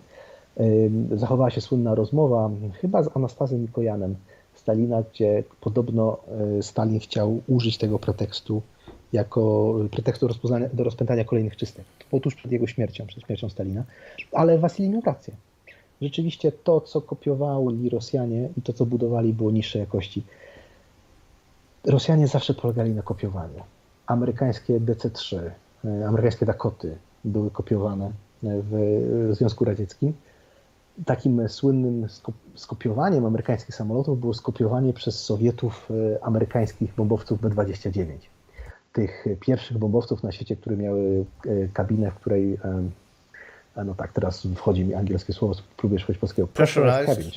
Zachowała 1.15 1.49
się 1.49 1.61
słynna 1.61 1.95
rozmowa, 1.95 2.49
chyba 2.81 3.03
z 3.03 3.17
Anastazem 3.17 3.61
Mikojanem 3.61 4.15
Stalina, 4.55 5.03
gdzie 5.13 5.43
podobno 5.61 6.17
y, 6.59 6.63
Stalin 6.63 6.99
chciał 6.99 7.41
użyć 7.47 7.77
tego 7.77 7.99
pretekstu 7.99 8.61
jako 9.13 9.73
pretekstu 9.91 10.27
rozpoznania, 10.27 10.69
do 10.73 10.83
rozpętania 10.83 11.23
kolejnych 11.23 11.57
czystek. 11.57 11.85
Tuż 12.21 12.35
przed 12.35 12.51
jego 12.51 12.67
śmiercią, 12.67 13.07
przed 13.07 13.23
śmiercią 13.23 13.49
Stalina. 13.49 13.83
Ale 14.31 14.57
Wasili 14.57 14.89
miał 14.89 15.01
rację. 15.01 15.33
Rzeczywiście 16.01 16.51
to, 16.51 16.81
co 16.81 17.01
kopiowali 17.01 17.89
Rosjanie 17.89 18.49
i 18.57 18.61
to, 18.61 18.73
co 18.73 18.85
budowali, 18.85 19.33
było 19.33 19.51
niższej 19.51 19.79
jakości. 19.79 20.23
Rosjanie 21.87 22.27
zawsze 22.27 22.53
polegali 22.53 22.91
na 22.91 23.01
kopiowaniu. 23.01 23.63
Amerykańskie 24.07 24.79
DC-3, 24.79 25.37
e, 25.85 26.07
amerykańskie 26.07 26.45
Dakoty 26.45 26.97
były 27.25 27.51
kopiowane 27.51 28.11
w 28.43 29.29
Związku 29.31 29.65
Radzieckim. 29.65 30.13
Takim 31.05 31.49
słynnym 31.49 32.07
sko- 32.07 32.31
skopiowaniem 32.55 33.25
amerykańskich 33.25 33.75
samolotów 33.75 34.19
było 34.19 34.33
skopiowanie 34.33 34.93
przez 34.93 35.23
Sowietów 35.23 35.89
e, 36.15 36.23
amerykańskich 36.23 36.95
bombowców 36.95 37.41
B-29. 37.41 38.05
Tych 38.93 39.25
pierwszych 39.39 39.77
bombowców 39.77 40.23
na 40.23 40.31
świecie, 40.31 40.55
które 40.55 40.77
miały 40.77 41.25
e, 41.45 41.67
kabinę, 41.73 42.11
w 42.11 42.15
której 42.15 42.53
e, 43.77 43.83
no 43.85 43.95
tak, 43.95 44.13
teraz 44.13 44.47
wchodzi 44.55 44.83
mi 44.85 44.93
angielskie 44.93 45.33
słowo, 45.33 45.55
próbuję 45.77 45.99
szukać 45.99 46.17
polskiego. 46.17 46.47
Pressurized, 46.47 47.31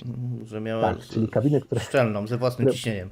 że 0.44 0.60
miała 0.60 0.82
Tak, 0.82 0.98
czyli 0.98 1.28
kabiny, 1.28 1.60
które- 1.60 1.80
szczelną, 1.80 2.26
ze 2.26 2.38
własnym 2.38 2.66
które- 2.66 2.76
ciśnieniem. 2.76 3.10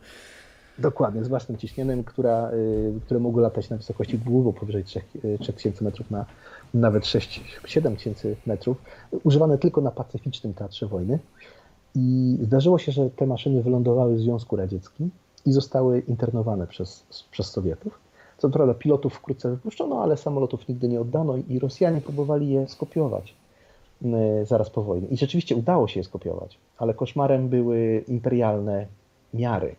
Dokładnie, 0.79 1.25
z 1.25 1.29
własnym 1.29 1.59
ciśnieniem, 1.59 2.05
która, 2.05 2.51
y, 2.51 3.01
które 3.05 3.21
mogły 3.21 3.43
latać 3.43 3.71
na 3.71 3.77
wysokości 3.77 4.19
długo 4.19 4.53
powyżej 4.53 4.85
3, 4.85 5.01
y, 5.25 5.39
3000 5.41 5.85
metrów, 5.85 6.11
na 6.11 6.25
nawet 6.75 7.07
6-7 7.07 7.97
tysięcy 7.97 8.37
metrów, 8.47 8.77
używane 9.25 9.59
tylko 9.59 9.81
na 9.81 9.91
pacyficznym 9.91 10.55
teatrze 10.55 10.87
wojny. 10.87 11.19
I 11.95 12.39
zdarzyło 12.43 12.79
się, 12.79 12.93
że 12.93 13.11
te 13.11 13.27
maszyny 13.27 13.63
wylądowały 13.63 14.15
w 14.15 14.21
Związku 14.21 14.57
Radzieckim 14.57 15.11
i 15.47 15.53
zostały 15.53 16.01
internowane 16.01 16.67
przez, 16.67 17.05
przez 17.31 17.47
Sowietów. 17.47 17.99
Co 18.39 18.51
prawda 18.51 18.75
pilotów 18.75 19.15
wkrótce 19.15 19.51
wypuszczono, 19.51 20.03
ale 20.03 20.17
samolotów 20.17 20.69
nigdy 20.69 20.89
nie 20.89 21.01
oddano 21.01 21.35
i 21.49 21.59
Rosjanie 21.59 22.01
próbowali 22.01 22.49
je 22.49 22.69
skopiować 22.69 23.35
y, 24.03 24.07
zaraz 24.47 24.71
po 24.71 24.83
wojnie. 24.83 25.09
I 25.09 25.17
rzeczywiście 25.17 25.57
udało 25.57 25.89
się 25.89 26.01
je 26.01 26.05
skopiować, 26.05 26.59
ale 26.79 26.95
koszmarem 26.95 27.49
były 27.49 28.05
imperialne 28.09 28.87
miary 29.35 29.77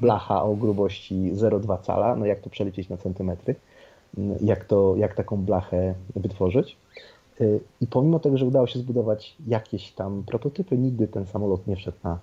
blacha 0.00 0.42
o 0.42 0.56
grubości 0.56 1.32
0,2 1.34 1.82
cala, 1.82 2.16
no 2.16 2.26
jak 2.26 2.40
to 2.40 2.50
przeliczyć 2.50 2.88
na 2.88 2.96
centymetry, 2.96 3.54
m, 4.18 4.34
jak, 4.40 4.64
to, 4.64 4.94
jak 4.96 5.14
taką 5.14 5.36
blachę 5.36 5.94
wytworzyć. 6.16 6.76
E, 7.40 7.44
I 7.80 7.86
pomimo 7.86 8.18
tego, 8.18 8.38
że 8.38 8.46
udało 8.46 8.66
się 8.66 8.78
zbudować 8.78 9.36
jakieś 9.46 9.92
tam 9.92 10.22
prototypy, 10.26 10.78
nigdy 10.78 11.08
ten 11.08 11.26
samolot 11.26 11.66
nie 11.66 11.76
wszedł 11.76 11.98
na, 12.04 12.18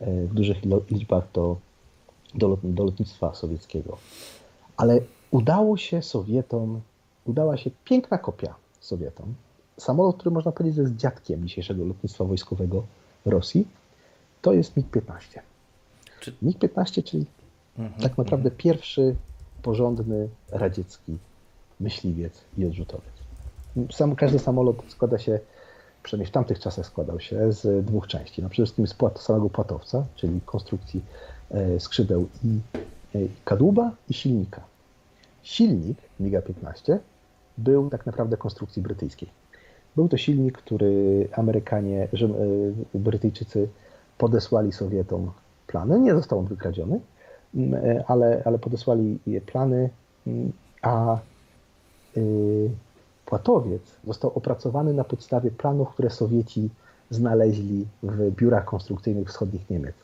e, 0.00 0.24
w 0.24 0.34
dużych 0.34 0.56
liczbach 0.90 1.24
do, 1.32 1.56
do, 2.34 2.48
lot, 2.48 2.60
do 2.62 2.84
lotnictwa 2.84 3.34
sowieckiego. 3.34 3.98
Ale 4.76 5.00
udało 5.30 5.76
się 5.76 6.02
Sowietom, 6.02 6.80
udała 7.24 7.56
się 7.56 7.70
piękna 7.84 8.18
kopia 8.18 8.54
Sowietom. 8.80 9.34
Samolot, 9.76 10.16
który 10.16 10.30
można 10.30 10.52
powiedzieć, 10.52 10.76
że 10.76 10.82
jest 10.82 10.96
dziadkiem 10.96 11.48
dzisiejszego 11.48 11.84
lotnictwa 11.84 12.24
wojskowego 12.24 12.82
Rosji, 13.24 13.68
to 14.42 14.52
jest 14.52 14.76
MiG-15. 14.76 15.40
Czy- 16.30 16.46
MiG-15, 16.46 17.02
czyli 17.04 17.26
Mhm. 17.78 18.02
tak 18.02 18.18
naprawdę 18.18 18.50
pierwszy 18.50 19.14
porządny 19.62 20.28
radziecki 20.50 21.18
myśliwiec 21.80 22.44
i 22.58 22.66
odrzutowiec. 22.66 23.12
Sam, 23.90 24.16
każdy 24.16 24.38
samolot 24.38 24.82
składa 24.88 25.18
się, 25.18 25.40
przynajmniej 26.02 26.28
w 26.28 26.32
tamtych 26.32 26.58
czasach 26.60 26.86
składał 26.86 27.20
się 27.20 27.52
z 27.52 27.86
dwóch 27.86 28.06
części. 28.06 28.42
No 28.42 28.48
przede 28.48 28.66
wszystkim 28.66 28.86
z 28.86 28.94
płat, 28.94 29.20
samego 29.20 29.50
płatowca, 29.50 30.06
czyli 30.16 30.40
konstrukcji 30.40 31.00
e, 31.50 31.80
skrzydeł 31.80 32.28
i 32.44 32.58
e, 33.14 33.18
kadłuba 33.44 33.90
i 34.10 34.14
silnika. 34.14 34.60
Silnik 35.42 35.98
MiG-15 36.20 36.98
był 37.58 37.90
tak 37.90 38.06
naprawdę 38.06 38.36
konstrukcji 38.36 38.82
brytyjskiej. 38.82 39.28
Był 39.96 40.08
to 40.08 40.16
silnik, 40.16 40.58
który 40.58 41.28
Amerykanie, 41.32 42.08
że, 42.12 42.26
e, 42.26 42.98
Brytyjczycy 42.98 43.68
podesłali 44.18 44.72
Sowietom 44.72 45.30
plany. 45.68 46.00
Nie 46.00 46.14
został 46.14 46.38
on 46.38 46.46
wykradziony, 46.46 47.00
m, 47.54 47.74
e, 47.74 48.04
ale, 48.06 48.42
ale 48.44 48.58
podesłali 48.58 49.18
plany, 49.46 49.90
m, 50.26 50.52
a 50.82 51.18
y, 52.16 52.70
płatowiec 53.26 53.82
został 54.06 54.32
opracowany 54.34 54.94
na 54.94 55.04
podstawie 55.04 55.50
planów, 55.50 55.88
które 55.90 56.10
Sowieci 56.10 56.70
znaleźli 57.10 57.86
w 58.02 58.30
biurach 58.30 58.64
konstrukcyjnych 58.64 59.28
wschodnich 59.28 59.70
Niemiec. 59.70 59.94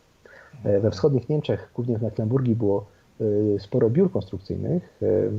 E, 0.64 0.80
We 0.80 0.90
wschodnich 0.90 1.28
Niemczech, 1.28 1.70
głównie 1.74 1.98
w 1.98 2.02
Mecklenburgii, 2.02 2.56
było 2.56 2.84
y, 3.20 3.56
sporo 3.60 3.90
biur 3.90 4.12
konstrukcyjnych, 4.12 5.02
y, 5.02 5.30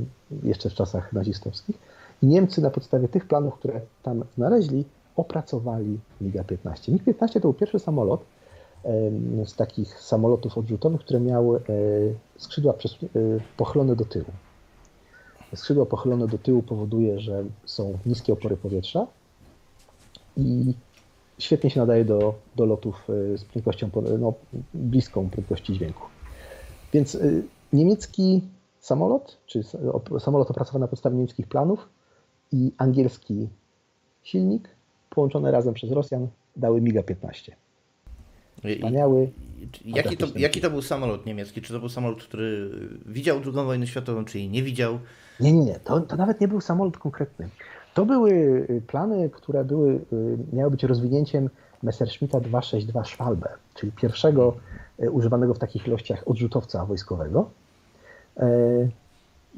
jeszcze 0.42 0.70
w 0.70 0.74
czasach 0.74 1.12
nazistowskich. 1.12 1.78
I 2.22 2.26
Niemcy 2.26 2.62
na 2.62 2.70
podstawie 2.70 3.08
tych 3.08 3.28
planów, 3.28 3.54
które 3.54 3.80
tam 4.02 4.24
znaleźli, 4.36 4.84
opracowali 5.16 5.98
MiG-15. 6.20 6.92
MiG-15 6.92 7.32
to 7.32 7.40
był 7.40 7.54
pierwszy 7.54 7.78
samolot 7.78 8.24
z 9.44 9.54
takich 9.54 10.00
samolotów 10.00 10.58
odrzutowych, 10.58 11.00
które 11.00 11.20
miały 11.20 11.58
e, 11.58 11.62
skrzydła 12.38 12.72
e, 12.72 12.76
pochylone 13.56 13.96
do 13.96 14.04
tyłu. 14.04 14.30
Skrzydła 15.54 15.86
pochylone 15.86 16.28
do 16.28 16.38
tyłu 16.38 16.62
powoduje, 16.62 17.20
że 17.20 17.44
są 17.64 17.98
niskie 18.06 18.32
opory 18.32 18.56
powietrza 18.56 19.06
i 20.36 20.74
świetnie 21.38 21.70
się 21.70 21.80
nadaje 21.80 22.04
do, 22.04 22.34
do 22.56 22.64
lotów 22.64 23.10
y, 23.10 23.38
z 23.38 23.44
prędkością 23.44 23.90
no, 24.18 24.34
bliską 24.74 25.30
prędkości 25.30 25.72
dźwięku. 25.72 26.06
Więc 26.92 27.18
niemiecki 27.72 28.42
samolot, 28.80 29.38
czy 29.46 29.62
samolot 30.18 30.50
opracowany 30.50 30.80
na 30.80 30.88
podstawie 30.88 31.16
niemieckich 31.16 31.46
planów 31.46 31.88
i 32.52 32.72
angielski 32.78 33.48
silnik 34.22 34.68
połączone 35.10 35.50
razem 35.50 35.74
przez 35.74 35.90
Rosjan 35.90 36.28
dały 36.56 36.80
MiGa-15. 36.80 37.52
Wspaniały, 38.58 39.30
Jaki 39.84 40.16
to, 40.16 40.26
jaki 40.36 40.60
to 40.60 40.70
był 40.70 40.82
samolot 40.82 41.26
niemiecki? 41.26 41.62
Czy 41.62 41.72
to 41.72 41.78
był 41.78 41.88
samolot, 41.88 42.22
który 42.22 42.70
widział 43.06 43.40
II 43.44 43.52
wojnę 43.52 43.86
światową, 43.86 44.24
czy 44.24 44.38
jej 44.38 44.50
nie 44.50 44.62
widział? 44.62 44.98
Nie, 45.40 45.52
nie, 45.52 45.64
nie. 45.64 45.80
To, 45.80 46.00
to 46.00 46.16
nawet 46.16 46.40
nie 46.40 46.48
był 46.48 46.60
samolot 46.60 46.98
konkretny. 46.98 47.48
To 47.94 48.06
były 48.06 48.30
y, 48.70 48.82
plany, 48.86 49.30
które 49.30 49.64
były, 49.64 49.92
y, 49.92 50.38
miały 50.52 50.70
być 50.70 50.82
rozwinięciem 50.82 51.50
Messerschmitta 51.82 52.40
262 52.40 53.04
Schwalbe, 53.04 53.48
czyli 53.74 53.92
pierwszego 53.92 54.56
y, 55.02 55.10
używanego 55.10 55.54
w 55.54 55.58
takich 55.58 55.86
ilościach 55.86 56.28
odrzutowca 56.28 56.86
wojskowego. 56.86 57.50
E, 58.36 58.88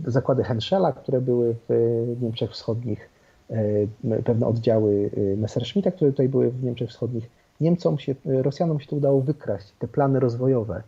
Zakłady 0.07 0.45
Henschela, 0.45 0.93
które 0.93 1.21
były 1.21 1.55
w 1.69 2.17
Niemczech 2.23 2.51
Wschodnich, 2.51 3.09
e, 3.51 4.23
pewne 4.25 4.47
oddziały 4.47 5.11
Messerschmitta, 5.37 5.91
które 5.91 6.11
tutaj 6.11 6.29
były 6.29 6.51
w 6.51 6.65
Niemczech 6.65 6.91
Wschodnich. 6.91 7.31
Niemcom 7.61 7.99
się, 7.99 8.15
y, 8.27 8.43
Rosjanom 8.43 8.81
się 8.81 8.87
to 8.87 8.97
udało 8.97 9.21
wykraść, 9.21 9.67
te 9.79 9.89
plany 9.89 10.21
rozwojowe 10.21 10.83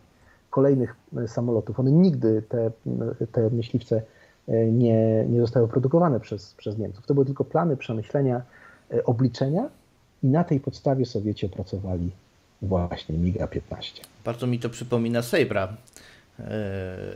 kolejnych 0.49 0.95
y, 1.17 1.27
samolotów. 1.27 1.79
One 1.79 1.91
nigdy, 1.91 2.43
te, 2.49 2.71
te 3.31 3.49
myśliwce, 3.49 4.01
y, 4.49 4.71
nie, 4.71 5.25
nie 5.29 5.41
zostały 5.41 5.67
produkowane 5.67 6.19
przez, 6.19 6.53
przez 6.53 6.77
Niemców. 6.77 7.05
To 7.05 7.13
były 7.13 7.25
tylko 7.25 7.43
plany, 7.43 7.77
przemyślenia, 7.77 8.41
obliczenia 9.05 9.69
i 10.23 10.27
na 10.27 10.43
tej 10.43 10.59
podstawie 10.59 11.05
Sowieci 11.05 11.45
opracowali 11.45 12.11
właśnie 12.61 13.17
MiG-15. 13.17 14.01
Bardzo 14.25 14.47
mi 14.47 14.59
to 14.59 14.69
przypomina 14.69 15.21
Sabra 15.21 15.77
e, 16.39 16.45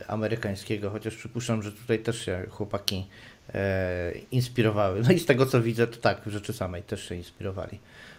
amerykańskiego, 0.08 0.90
chociaż 0.90 1.16
przypuszczam, 1.16 1.62
że 1.62 1.72
tutaj 1.72 1.98
też 1.98 2.24
się 2.24 2.42
chłopaki 2.50 3.06
e, 3.54 4.12
inspirowały. 4.30 5.02
No 5.02 5.12
i 5.12 5.18
z 5.18 5.26
tego 5.26 5.46
co 5.46 5.62
widzę, 5.62 5.86
to 5.86 6.00
tak, 6.00 6.20
w 6.20 6.30
rzeczy 6.30 6.52
samej 6.52 6.82
też 6.82 7.08
się 7.08 7.14
inspirowali 7.14 7.78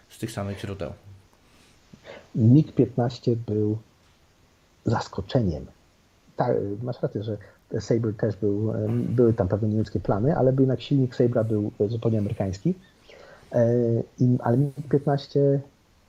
z 0.10 0.18
tych 0.20 0.32
samych 0.32 0.60
źródeł. 0.60 0.92
MiG-15 2.38 3.36
był 3.36 3.78
zaskoczeniem. 4.86 5.66
Tak, 6.36 6.58
masz 6.84 7.02
rację, 7.02 7.24
że 7.24 7.38
Sabre 7.80 8.14
też 8.14 8.36
był, 8.36 8.74
były 8.90 9.34
tam 9.34 9.48
pewne 9.48 9.68
niemieckie 9.68 10.00
plany, 10.00 10.38
ale 10.38 10.54
jednak 10.60 10.82
silnik 10.82 11.16
Sabra 11.16 11.44
był 11.44 11.72
zupełnie 11.88 12.20
amerykański. 12.20 12.74
E, 13.52 13.68
Ale 14.40 14.58
MiG-15 14.58 15.60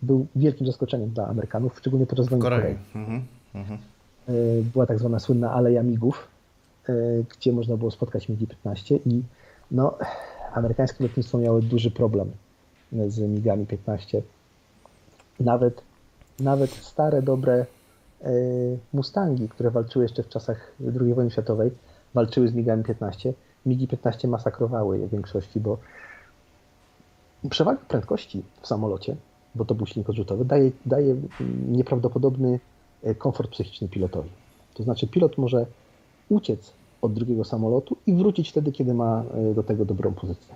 był 0.02 0.26
wielkim 0.36 0.66
zaskoczeniem 0.66 1.10
dla 1.10 1.26
Amerykanów, 1.26 1.78
szczególnie 1.78 2.06
wojny 2.06 2.38
Korei. 2.38 2.60
Korei. 2.60 2.76
Mhm, 2.94 3.24
mhm. 3.54 3.78
E, 4.28 4.32
Była 4.72 4.86
tak 4.86 4.98
zwana 4.98 5.18
słynna 5.18 5.52
Aleja 5.52 5.82
Migów, 5.82 6.28
e, 6.88 6.92
gdzie 7.22 7.52
można 7.52 7.76
było 7.76 7.90
spotkać 7.90 8.28
MiG-15 8.28 8.98
i 9.06 9.22
no, 9.70 9.98
amerykańskie 10.52 11.04
lotnictwo 11.04 11.38
miało 11.38 11.60
duży 11.60 11.90
problem 11.90 12.30
z 13.08 13.18
MiGami 13.18 13.66
15. 13.66 14.22
Nawet, 15.40 15.82
nawet 16.40 16.70
stare, 16.70 17.22
dobre 17.22 17.66
e, 18.22 18.30
Mustangi, 18.92 19.48
które 19.48 19.70
walczyły 19.70 20.04
jeszcze 20.04 20.22
w 20.22 20.28
czasach 20.28 20.72
II 21.00 21.14
wojny 21.14 21.30
światowej, 21.30 21.70
walczyły 22.14 22.48
z 22.48 22.54
MiGami 22.54 22.84
15. 22.84 23.34
MiGi 23.66 23.88
15 23.88 24.28
masakrowały 24.28 24.98
je 24.98 25.06
w 25.06 25.10
większości, 25.10 25.60
bo 25.60 25.78
przewaga 27.50 27.80
prędkości 27.88 28.42
w 28.60 28.66
samolocie, 28.66 29.16
bo 29.54 29.64
to 29.64 29.74
był 29.74 29.86
silnik 29.86 30.10
odrzutowy, 30.10 30.44
daje, 30.44 30.70
daje 30.86 31.16
nieprawdopodobny 31.68 32.60
e, 33.02 33.14
komfort 33.14 33.50
psychiczny 33.50 33.88
pilotowi. 33.88 34.30
To 34.74 34.82
znaczy 34.82 35.06
pilot 35.06 35.38
może 35.38 35.66
uciec 36.28 36.72
od 37.02 37.12
drugiego 37.12 37.44
samolotu 37.44 37.96
i 38.06 38.14
wrócić 38.14 38.50
wtedy, 38.50 38.72
kiedy 38.72 38.94
ma 38.94 39.22
e, 39.34 39.54
do 39.54 39.62
tego 39.62 39.84
dobrą 39.84 40.14
pozycję. 40.14 40.54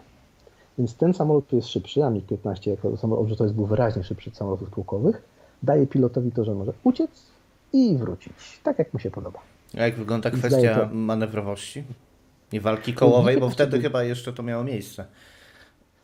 Więc 0.79 0.95
ten 0.95 1.15
samolot 1.15 1.47
tu 1.47 1.57
jest 1.57 1.69
szybszy, 1.69 2.05
a 2.05 2.11
MiG-15 2.11 2.71
jako 2.71 2.97
samolot 2.97 3.25
odrzutowy 3.25 3.55
był 3.55 3.67
wyraźnie 3.67 4.05
szybszy 4.05 4.31
od 4.31 4.37
samolotów 4.37 4.71
tłokowych. 4.71 5.23
Daje 5.63 5.87
pilotowi 5.87 6.33
to, 6.33 6.45
że 6.45 6.55
może 6.55 6.73
uciec 6.85 7.11
i 7.73 7.97
wrócić, 7.97 8.33
tak 8.63 8.79
jak 8.79 8.93
mu 8.95 8.99
się 9.01 9.11
podoba. 9.11 9.39
A 9.79 9.83
jak 9.83 9.95
wygląda 9.95 10.31
kwestia 10.31 10.75
to- 10.75 10.95
manewrowości 10.95 11.85
i 12.53 12.61
walki 12.61 12.95
kołowej, 12.95 13.41
bo 13.41 13.47
MiG-15 13.49 13.53
wtedy 13.53 13.71
był- 13.73 13.83
chyba 13.83 14.03
jeszcze 14.03 14.33
to 14.33 14.43
miało 14.43 14.65
miejsce. 14.65 15.05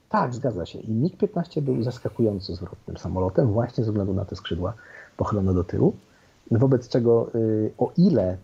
Tak, 0.08 0.34
zgadza 0.34 0.66
się. 0.66 0.78
I 0.78 0.90
MiG-15 0.92 1.60
był 1.60 1.82
zaskakująco 1.82 2.54
zwrotnym 2.54 2.96
samolotem 2.96 3.52
właśnie 3.52 3.84
ze 3.84 3.90
względu 3.90 4.14
na 4.14 4.24
te 4.24 4.36
skrzydła 4.36 4.74
pochylone 5.16 5.54
do 5.54 5.64
tyłu. 5.64 5.92
Wobec 6.50 6.88
czego, 6.88 7.30
y, 7.34 7.70
o 7.78 7.92
ile 7.96 8.36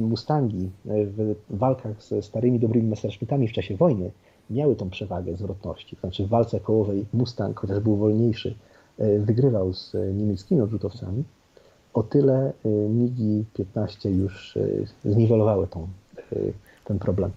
Mustangi 0.00 0.64
y, 0.86 1.06
w 1.06 1.34
walkach 1.50 2.02
ze 2.02 2.22
starymi, 2.22 2.58
dobrymi 2.58 2.88
Messerschmittami 2.88 3.48
w 3.48 3.52
czasie 3.52 3.76
wojny 3.76 4.10
miały 4.50 4.76
tą 4.76 4.90
przewagę 4.90 5.36
zwrotności, 5.36 5.96
to 5.96 6.00
znaczy 6.00 6.26
w 6.26 6.28
walce 6.28 6.60
kołowej 6.60 7.06
Mustang, 7.12 7.60
chociaż 7.60 7.80
był 7.80 7.96
wolniejszy, 7.96 8.54
wygrywał 8.98 9.72
z 9.74 9.94
y, 9.94 10.14
niemieckimi 10.14 10.60
odrzutowcami, 10.60 11.24
o 11.94 12.02
tyle 12.02 12.52
MiGi 12.90 13.44
15 13.54 14.10
już 14.10 14.58
zniwelowały 15.04 15.66
tą, 15.66 15.88
ten 16.84 16.98
problem. 16.98 17.30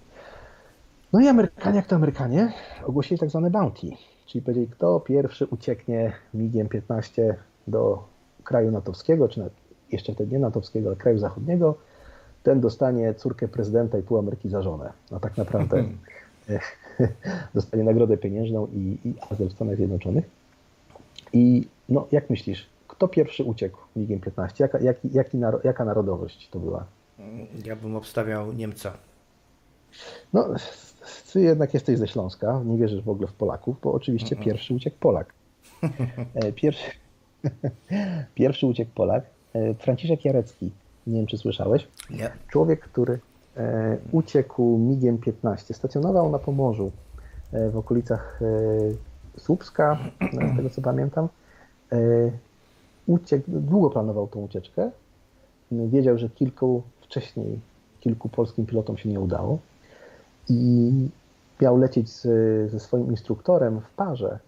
No 1.12 1.20
i 1.20 1.28
Amerykanie, 1.28 1.76
jak 1.76 1.86
to 1.86 1.96
Amerykanie, 1.96 2.52
ogłosili 2.84 3.18
tak 3.18 3.30
zwane 3.30 3.50
bounty, 3.50 3.86
czyli 4.26 4.42
powiedzieli, 4.42 4.66
kto 4.68 5.00
pierwszy 5.00 5.46
ucieknie 5.46 6.12
MiGiem 6.34 6.68
15 6.68 7.36
do 7.68 8.04
kraju 8.44 8.70
natowskiego, 8.70 9.28
czy 9.28 9.38
nawet 9.38 9.54
jeszcze 9.92 10.14
wtedy 10.14 10.32
nie 10.32 10.38
natowskiego, 10.38 10.88
ale 10.88 10.96
kraju 10.96 11.18
zachodniego, 11.18 11.74
ten 12.42 12.60
dostanie 12.60 13.14
córkę 13.14 13.48
prezydenta 13.48 13.98
i 13.98 14.02
pół 14.02 14.18
Ameryki 14.18 14.48
za 14.48 14.62
żonę. 14.62 14.92
No 15.10 15.20
tak 15.20 15.36
naprawdę 15.36 15.84
dostanie 17.54 17.84
nagrodę 17.84 18.16
pieniężną 18.16 18.66
i, 18.66 18.98
i 19.04 19.14
azyl 19.30 19.48
w 19.48 19.52
Stanach 19.52 19.76
Zjednoczonych. 19.76 20.39
I 21.32 21.68
no, 21.88 22.06
jak 22.12 22.30
myślisz, 22.30 22.66
kto 22.88 23.08
pierwszy 23.08 23.44
uciekł 23.44 23.78
MiGiem 23.96 24.20
15? 24.20 24.64
Jaka, 24.64 24.78
jaki, 24.78 25.08
jaki, 25.12 25.38
jaka 25.64 25.84
narodowość 25.84 26.48
to 26.50 26.58
była? 26.58 26.84
Ja 27.64 27.76
bym 27.76 27.96
obstawiał 27.96 28.52
Niemca. 28.52 28.92
No, 30.32 30.48
ty 31.32 31.40
jednak 31.40 31.74
jesteś 31.74 31.98
ze 31.98 32.08
Śląska, 32.08 32.62
nie 32.64 32.78
wierzysz 32.78 33.02
w 33.02 33.08
ogóle 33.08 33.28
w 33.28 33.32
Polaków, 33.32 33.76
bo 33.82 33.92
oczywiście 33.92 34.36
pierwszy 34.36 34.74
uciekł 34.74 34.96
Polak. 35.00 35.32
E, 36.34 36.52
Pierwszy, 36.52 36.90
pierwszy 38.34 38.66
uciekł 38.66 38.90
Polak, 38.94 39.24
e, 39.54 39.74
Franciszek 39.74 40.24
Jarecki, 40.24 40.70
nie 41.06 41.16
wiem 41.16 41.26
czy 41.26 41.38
słyszałeś, 41.38 41.88
Nie. 42.10 42.30
człowiek, 42.48 42.80
który 42.80 43.18
e, 43.56 43.96
uciekł 44.12 44.78
MIGiem 44.78 45.18
15, 45.18 45.74
stacjonował 45.74 46.30
na 46.30 46.38
Pomorzu 46.38 46.92
w 47.52 47.76
okolicach 47.76 48.40
Słupska, 49.38 49.98
e, 50.20 50.52
z 50.52 50.56
tego 50.56 50.70
co 50.70 50.82
pamiętam. 50.82 51.28
E, 51.92 51.98
Uciekł, 53.06 53.44
długo 53.48 53.90
planował 53.90 54.28
tą 54.28 54.40
ucieczkę. 54.40 54.90
Wiedział, 55.72 56.18
że 56.18 56.28
kilku 56.28 56.82
wcześniej, 57.00 57.60
kilku 58.00 58.28
polskim 58.28 58.66
pilotom 58.66 58.96
się 58.98 59.08
nie 59.08 59.20
udało 59.20 59.58
i 60.48 60.92
miał 61.60 61.76
lecieć 61.76 62.10
z, 62.10 62.22
ze 62.70 62.80
swoim 62.80 63.10
instruktorem 63.10 63.80
w 63.80 63.90
parze 63.90 64.38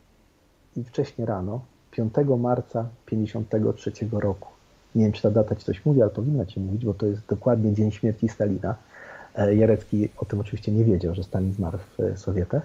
i 0.77 0.85
wcześnie 0.85 1.27
rano, 1.27 1.61
5 1.90 2.14
marca 2.38 2.88
53 3.07 3.92
roku. 4.12 4.49
Nie 4.95 5.05
wiem, 5.05 5.12
czy 5.12 5.23
ta 5.23 5.31
data 5.31 5.57
ci 5.57 5.64
coś 5.64 5.85
mówi, 5.85 6.03
ale 6.03 6.11
powinna 6.11 6.47
ci 6.47 6.61
mówić, 6.61 6.85
bo 6.85 6.95
to 6.95 7.07
jest 7.07 7.27
dokładnie 7.27 7.73
dzień 7.73 7.92
śmierci 7.92 8.29
Stalina. 8.29 8.75
E, 9.35 9.55
Jarecki 9.55 10.09
o 10.18 10.25
tym 10.25 10.40
oczywiście 10.40 10.73
nie 10.73 10.85
wiedział, 10.85 11.14
że 11.14 11.25
Stalin 11.25 11.53
zmarł 11.53 11.79
w 11.79 12.01
e, 12.01 12.16
Sowietach. 12.16 12.62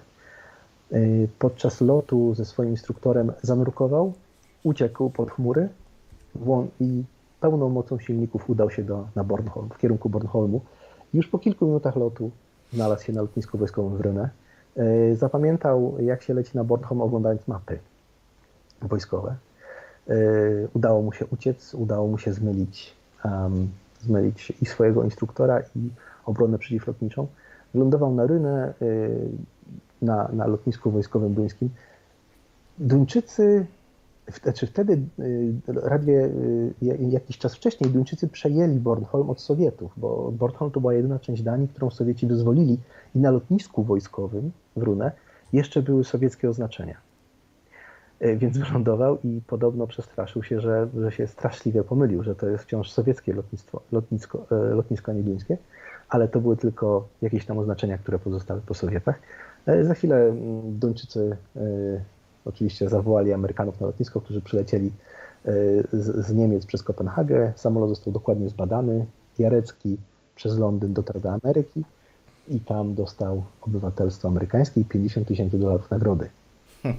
E, 0.92 0.98
Podczas 1.40 1.82
lotu 1.82 2.34
ze 2.34 2.46
swoim 2.46 2.70
instruktorem 2.70 3.32
zanurkował, 3.42 4.14
uciekł 4.64 5.10
pod 5.10 5.32
chmury 5.32 5.70
i 6.80 7.04
pełną 7.42 7.70
mocą 7.70 8.00
silników 8.00 8.50
udał 8.50 8.70
się 8.70 8.84
do, 8.84 9.08
na 9.16 9.24
Bornholm, 9.24 9.70
w 9.70 9.78
kierunku 9.78 10.10
Bornholmu. 10.10 10.62
Już 11.14 11.28
po 11.28 11.40
kilku 11.40 11.66
minutach 11.66 11.96
lotu 11.96 12.32
znalazł 12.74 13.04
się 13.04 13.14
na 13.14 13.22
lotnisku 13.22 13.58
wojskowym 13.58 13.98
w 13.98 14.02
Rynę. 14.02 14.30
E, 14.78 15.16
Zapamiętał, 15.16 15.96
jak 16.00 16.24
się 16.24 16.34
leci 16.34 16.52
na 16.56 16.64
Bornholm, 16.64 17.02
oglądając 17.02 17.48
mapy 17.48 17.80
wojskowe. 18.82 19.36
E, 20.10 20.16
Udało 20.74 21.02
mu 21.02 21.12
się 21.12 21.26
uciec, 21.26 21.74
udało 21.74 22.08
mu 22.08 22.18
się 22.18 22.34
zmylić, 22.34 22.94
um, 23.26 23.70
zmylić 24.02 24.54
i 24.62 24.66
swojego 24.66 25.04
instruktora, 25.04 25.60
i 25.76 25.90
obronę 26.26 26.58
przeciwlotniczą. 26.58 27.28
Lądował 27.74 28.14
na 28.16 28.28
Rynę, 28.28 28.74
na, 30.02 30.30
na 30.34 30.48
lotnisku 30.48 30.92
wojskowym 30.92 31.34
duńskim. 31.34 31.70
Duńczycy, 32.80 33.66
znaczy 34.44 34.68
wtedy 34.68 34.94
y, 35.20 35.54
radwie 35.68 36.26
y, 36.26 37.10
jakiś 37.10 37.38
czas 37.38 37.56
wcześniej 37.56 37.92
Duńczycy 37.92 38.28
przejęli 38.28 38.80
Bornholm 38.80 39.30
od 39.30 39.42
Sowietów, 39.42 39.94
bo 39.98 40.32
Bornholm 40.32 40.72
to 40.72 40.82
była 40.82 40.94
jedyna 40.94 41.20
część 41.20 41.42
Danii, 41.42 41.68
którą 41.68 41.90
Sowieci 41.90 42.28
dozwolili 42.28 42.80
i 43.16 43.20
na 43.20 43.32
lotnisku 43.32 43.84
wojskowym 43.84 44.52
w 44.76 44.84
Runę 44.84 45.12
jeszcze 45.54 45.82
były 45.82 46.04
sowieckie 46.04 46.50
oznaczenia. 46.50 46.98
e, 48.20 48.36
więc 48.36 48.58
wylądował 48.58 49.18
i 49.24 49.42
podobno 49.48 49.88
przestraszył 49.88 50.44
się, 50.44 50.62
że, 50.62 50.88
że 50.98 51.12
się 51.12 51.28
straszliwie 51.28 51.84
pomylił, 51.84 52.24
że 52.24 52.36
to 52.36 52.48
jest 52.48 52.64
wciąż 52.64 52.92
sowieckie 52.92 53.34
lotnictwo, 53.34 53.82
lotnisko, 53.92 54.46
lotnisko 54.52 55.12
a 55.12 55.16
nie 55.16 55.24
duńskie, 55.24 55.58
ale 56.10 56.28
to 56.28 56.42
były 56.42 56.58
tylko 56.58 57.08
jakieś 57.22 57.46
tam 57.46 57.58
oznaczenia, 57.58 57.98
które 57.98 58.20
pozostały 58.20 58.62
po 58.62 58.74
Sowietach. 58.74 59.20
E, 59.68 59.84
Za 59.84 59.94
chwilę 59.94 60.16
mm, 60.16 60.80
Duńczycy 60.80 61.38
e, 61.56 61.60
oczywiście 62.46 62.90
zawołali 62.90 63.34
Amerykanów 63.34 63.82
na 63.82 63.88
lotnisko, 63.88 64.22
którzy 64.22 64.42
przylecieli 64.42 64.88
e, 65.46 65.52
z, 65.94 66.26
z 66.26 66.34
Niemiec 66.34 66.66
przez 66.66 66.84
Kopenhagę. 66.84 67.54
Samolot 67.56 67.90
został 67.90 68.14
dokładnie 68.14 68.50
zbadany. 68.50 69.06
Jarecki 69.40 69.98
przez 70.36 70.58
Londyn 70.58 70.94
dotarł 70.94 71.20
do 71.20 71.32
Ameryki 71.32 71.84
i 72.48 72.60
tam 72.60 72.96
dostał 72.96 73.44
obywatelstwo 73.62 74.28
amerykańskie 74.28 74.82
i 74.82 74.86
50 74.86 75.28
tysięcy 75.28 75.60
dolarów 75.60 75.92
nagrody. 75.92 76.30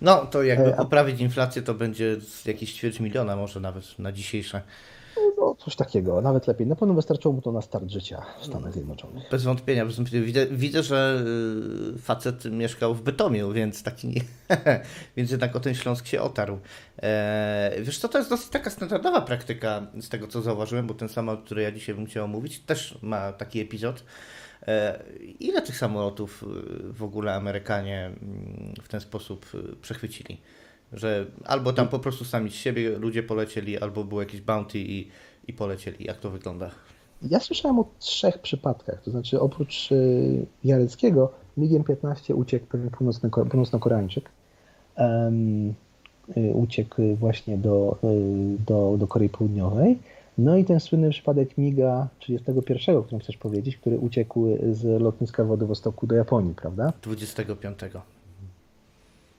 No, 0.00 0.26
to 0.26 0.42
jakby 0.42 0.72
poprawić 0.72 1.20
inflację, 1.20 1.62
to 1.62 1.74
będzie 1.74 2.16
jakieś 2.46 2.74
ćwierć 2.74 3.00
miliona 3.00 3.36
może 3.36 3.60
nawet 3.60 3.98
na 3.98 4.12
dzisiejsze. 4.12 4.60
Coś 5.58 5.76
takiego, 5.76 6.20
nawet 6.20 6.46
lepiej. 6.46 6.66
Na 6.66 6.76
pewno 6.76 6.94
wystarczyło 6.94 7.34
mu 7.34 7.42
to 7.42 7.52
na 7.52 7.62
start 7.62 7.90
życia 7.90 8.22
w 8.40 8.46
Stanach 8.46 8.72
Zjednoczonych. 8.72 9.30
Bez 9.30 9.44
wątpienia, 9.44 9.86
bez 9.86 9.96
wątpienia. 9.96 10.26
Widzę, 10.26 10.46
widzę 10.46 10.82
że 10.82 11.24
y, 11.94 11.98
facet 11.98 12.44
mieszkał 12.44 12.94
w 12.94 13.02
Bytomiu, 13.02 13.52
więc 13.52 13.82
taki 13.82 14.08
nie, 14.08 14.20
więc 15.16 15.30
jednak 15.30 15.56
o 15.56 15.60
ten 15.60 15.74
Śląsk 15.74 16.06
się 16.06 16.20
otarł. 16.20 16.58
E, 17.02 17.72
wiesz 17.82 17.98
co, 17.98 18.08
to 18.08 18.18
jest 18.18 18.30
dosyć 18.30 18.48
taka 18.48 18.70
standardowa 18.70 19.20
praktyka 19.20 19.86
z 20.00 20.08
tego, 20.08 20.26
co 20.26 20.42
zauważyłem, 20.42 20.86
bo 20.86 20.94
ten 20.94 21.08
samolot, 21.08 21.44
który 21.44 21.62
ja 21.62 21.72
dzisiaj 21.72 21.94
bym 21.94 22.06
chciał 22.06 22.24
omówić, 22.24 22.60
też 22.60 22.98
ma 23.02 23.32
taki 23.32 23.60
epizod. 23.60 24.04
E, 24.68 25.02
ile 25.40 25.62
tych 25.62 25.76
samolotów 25.76 26.42
y, 26.42 26.92
w 26.92 27.02
ogóle 27.02 27.34
Amerykanie 27.34 28.06
mm, 28.06 28.74
w 28.82 28.88
ten 28.88 29.00
sposób 29.00 29.46
y, 29.54 29.76
przechwycili? 29.76 30.40
Że 30.92 31.26
albo 31.44 31.72
tam 31.72 31.88
po 31.88 31.98
prostu 31.98 32.24
sami 32.24 32.50
z 32.50 32.54
siebie 32.54 32.98
ludzie 32.98 33.22
polecieli, 33.22 33.78
albo 33.78 34.04
było 34.04 34.20
jakieś 34.20 34.40
bounty 34.40 34.78
i, 34.78 35.08
i 35.48 35.52
polecieli. 35.52 36.04
Jak 36.04 36.18
to 36.18 36.30
wygląda? 36.30 36.70
Ja 37.22 37.40
słyszałem 37.40 37.78
o 37.78 37.84
trzech 37.98 38.38
przypadkach, 38.38 39.02
to 39.02 39.10
znaczy 39.10 39.40
oprócz 39.40 39.92
y, 39.92 40.46
Jareckiego, 40.64 41.32
MiGiem 41.56 41.84
15 41.84 42.34
uciekł 42.34 42.66
pewien 42.66 42.90
północny, 42.90 43.30
północno-koreańczyk. 43.30 44.30
Y, 46.36 46.54
uciekł 46.54 47.02
właśnie 47.16 47.58
do, 47.58 47.98
y, 48.04 48.64
do, 48.66 48.96
do 48.98 49.06
Korei 49.06 49.28
Południowej. 49.28 49.98
No 50.38 50.56
i 50.56 50.64
ten 50.64 50.80
słynny 50.80 51.10
przypadek 51.10 51.58
MiGa 51.58 52.08
31, 52.18 52.96
o 52.96 53.02
którym 53.02 53.20
chcesz 53.20 53.36
powiedzieć, 53.36 53.76
który 53.76 53.98
uciekł 53.98 54.46
z 54.72 55.02
lotniska 55.02 55.44
Władywostoku 55.44 56.06
do 56.06 56.14
Japonii, 56.14 56.54
prawda? 56.54 56.92
25. 57.02 57.78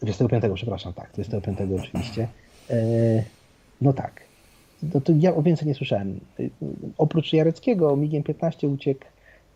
25, 0.02 0.44
przepraszam, 0.56 0.94
tak, 0.94 1.12
25 1.14 1.60
oczywiście. 1.80 2.28
E, 2.70 3.24
no 3.82 3.94
tak. 3.94 4.22
No 4.84 5.02
to 5.02 5.14
ja 5.20 5.36
o 5.36 5.42
więcej 5.42 5.68
nie 5.68 5.76
słyszałem. 5.76 6.20
Oprócz 6.98 7.34
Jareckiego, 7.34 7.96
MiGiem 7.96 8.24
15 8.24 8.68
uciekł 8.68 9.06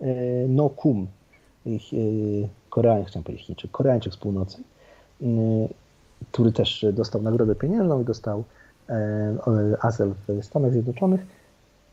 e, 0.01 0.05
No 0.47 0.69
Kum, 0.69 1.07
e, 1.67 1.69
Koreańczyk, 2.69 3.09
chciałem 3.09 3.23
powiedzieć 3.23 3.45
Chińczyk, 3.47 3.71
Koreańczyk 3.71 4.13
z 4.13 4.17
północy, 4.17 4.57
e, 5.21 5.25
który 6.31 6.51
też 6.51 6.85
dostał 6.93 7.21
nagrodę 7.21 7.55
pieniężną 7.55 8.01
i 8.01 8.05
dostał 8.05 8.43
azyl 9.81 10.13
w 10.27 10.45
Stanach 10.45 10.71
Zjednoczonych. 10.71 11.21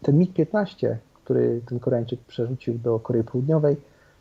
Ten 0.02 0.18
MiG-15, 0.18 0.96
który 1.24 1.60
ten 1.68 1.80
Koreańczyk 1.80 2.20
przerzucił 2.20 2.78
do 2.78 2.98
Korei 3.00 3.24
Południowej, 3.24 3.76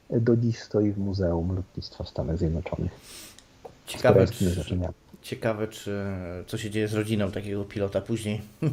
do 0.10 0.38
dziś 0.38 0.60
stoi 0.60 0.91
w 0.91 0.98
Muzeum 0.98 1.56
Lotnictwa 1.56 2.04
w 2.04 2.10
Stanach 2.10 2.38
Zjednoczonych. 2.38 2.91
Ciekawe, 3.86 4.28
czy, 4.28 4.56
ciekawe 5.21 5.67
czy, 5.67 6.04
co 6.48 6.58
się 6.58 6.69
dzieje 6.69 6.88
z 6.88 6.93
rodziną 6.93 7.32
takiego 7.32 7.65
pilota 7.65 8.02
później. 8.02 8.41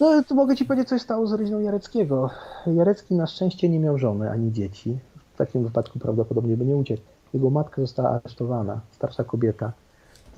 No 0.00 0.22
to 0.28 0.34
mogę 0.34 0.56
Ci 0.56 0.64
powiedzieć, 0.64 0.88
co 0.88 0.98
się 0.98 1.04
stało 1.04 1.26
z 1.26 1.32
rodziną 1.32 1.60
Jareckiego. 1.60 2.30
Jarecki 2.66 3.14
na 3.14 3.26
szczęście 3.26 3.68
nie 3.68 3.80
miał 3.80 3.98
żony 3.98 4.30
ani 4.30 4.52
dzieci. 4.52 4.98
W 5.34 5.38
takim 5.38 5.64
wypadku 5.64 5.98
prawdopodobnie 5.98 6.56
by 6.56 6.64
nie 6.64 6.76
uciekł. 6.76 7.02
Jego 7.34 7.50
matka 7.50 7.82
została 7.82 8.10
aresztowana, 8.10 8.80
starsza 8.92 9.24
kobieta, 9.24 9.72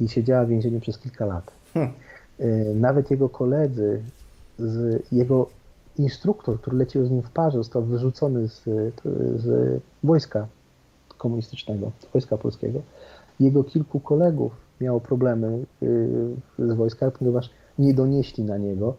i 0.01 0.09
siedziała 0.09 0.45
w 0.45 0.49
więzieniu 0.49 0.81
przez 0.81 0.99
kilka 0.99 1.27
lat. 1.27 1.51
Hmm. 1.75 1.93
Y, 2.41 2.75
Nawet 2.75 3.11
jego 3.11 3.29
koledzy, 3.29 4.03
z, 4.59 5.03
jego 5.13 5.49
instruktor, 5.99 6.61
który 6.61 6.77
leciał 6.77 7.05
z 7.07 7.11
nim 7.11 7.23
w 7.23 7.31
parze, 7.31 7.59
został 7.59 7.83
wyrzucony 7.83 8.49
z, 8.49 8.63
z 9.37 9.81
wojska 10.05 10.47
komunistycznego, 11.19 11.91
z 12.01 12.13
wojska 12.13 12.37
polskiego. 12.37 12.83
Jego 13.41 13.65
kilku 13.65 14.01
kolegów 14.01 14.53
miało 14.81 15.01
problemy 15.01 15.67
y, 15.83 16.37
z 16.59 16.73
wojska, 16.73 17.11
ponieważ 17.11 17.51
nie 17.79 17.95
donieśli 17.95 18.45
na 18.45 18.57
niego. 18.59 18.95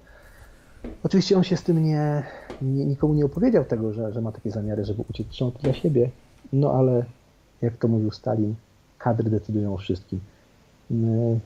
Oczywiście 1.04 1.38
on 1.38 1.44
się 1.44 1.58
z 1.58 1.64
tym 1.64 1.84
nie, 1.84 2.24
nie 2.62 2.86
nikomu 2.86 3.14
nie 3.14 3.26
opowiedział 3.26 3.66
tego, 3.66 3.94
że, 3.94 4.14
że 4.14 4.22
ma 4.22 4.32
takie 4.32 4.52
zamiary, 4.52 4.86
żeby 4.86 5.04
uciec 5.10 5.28
trzymał 5.28 5.54
dla 5.62 5.74
siebie. 5.74 6.12
No 6.54 6.72
ale 6.74 7.06
jak 7.62 7.78
to 7.78 7.88
mówił 7.88 8.12
Stalin, 8.12 8.56
kadry 8.98 9.30
decydują 9.30 9.74
o 9.74 9.78
wszystkim. 9.78 10.20
Y, 10.92 11.40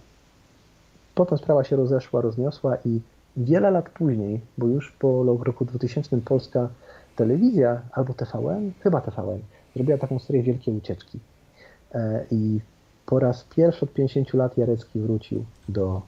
Potem 1.16 1.38
sprawa 1.38 1.64
się 1.64 1.76
rozeszła, 1.76 2.22
rozniosła 2.22 2.78
i 2.86 3.02
wiele 3.38 3.72
lat 3.72 3.90
później, 3.90 4.42
bo 4.58 4.68
już 4.68 4.92
po 4.92 5.24
roku 5.44 5.66
2000 5.66 6.22
polska 6.22 6.70
telewizja 7.16 7.82
albo 7.92 8.14
TVN, 8.14 8.72
chyba 8.80 9.02
TVN, 9.02 9.40
zrobiła 9.76 9.98
taką 9.98 10.20
serię 10.20 10.44
Wielkie 10.44 10.72
Ucieczki. 10.72 11.20
E, 11.92 12.26
I 12.32 12.60
po 13.06 13.20
raz 13.20 13.44
pierwszy 13.56 13.86
od 13.86 13.94
50 13.94 14.34
lat 14.34 14.58
Jarecki 14.58 15.00
wrócił 15.00 15.46
do, 15.70 16.02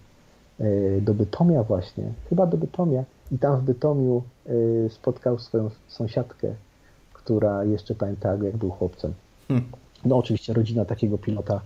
e, 0.59 1.01
do 1.01 1.13
Bytomia 1.13 1.63
właśnie, 1.63 2.03
chyba 2.29 2.45
do 2.45 2.57
Bytomia 2.57 3.03
i 3.31 3.39
tam 3.39 3.59
w 3.59 3.63
Bytomiu 3.63 4.23
e, 4.45 4.89
spotkał 4.89 5.39
swoją 5.39 5.69
sąsiadkę, 5.87 6.53
która 7.13 7.63
jeszcze 7.63 7.95
pamiętała 7.95 8.37
go, 8.37 8.45
jak 8.45 8.57
był 8.57 8.71
chłopcem. 8.71 9.13
Hmm. 9.47 9.65
No 10.05 10.17
oczywiście 10.17 10.53
rodzina 10.53 10.85
takiego 10.85 11.17
pilota 11.17 11.61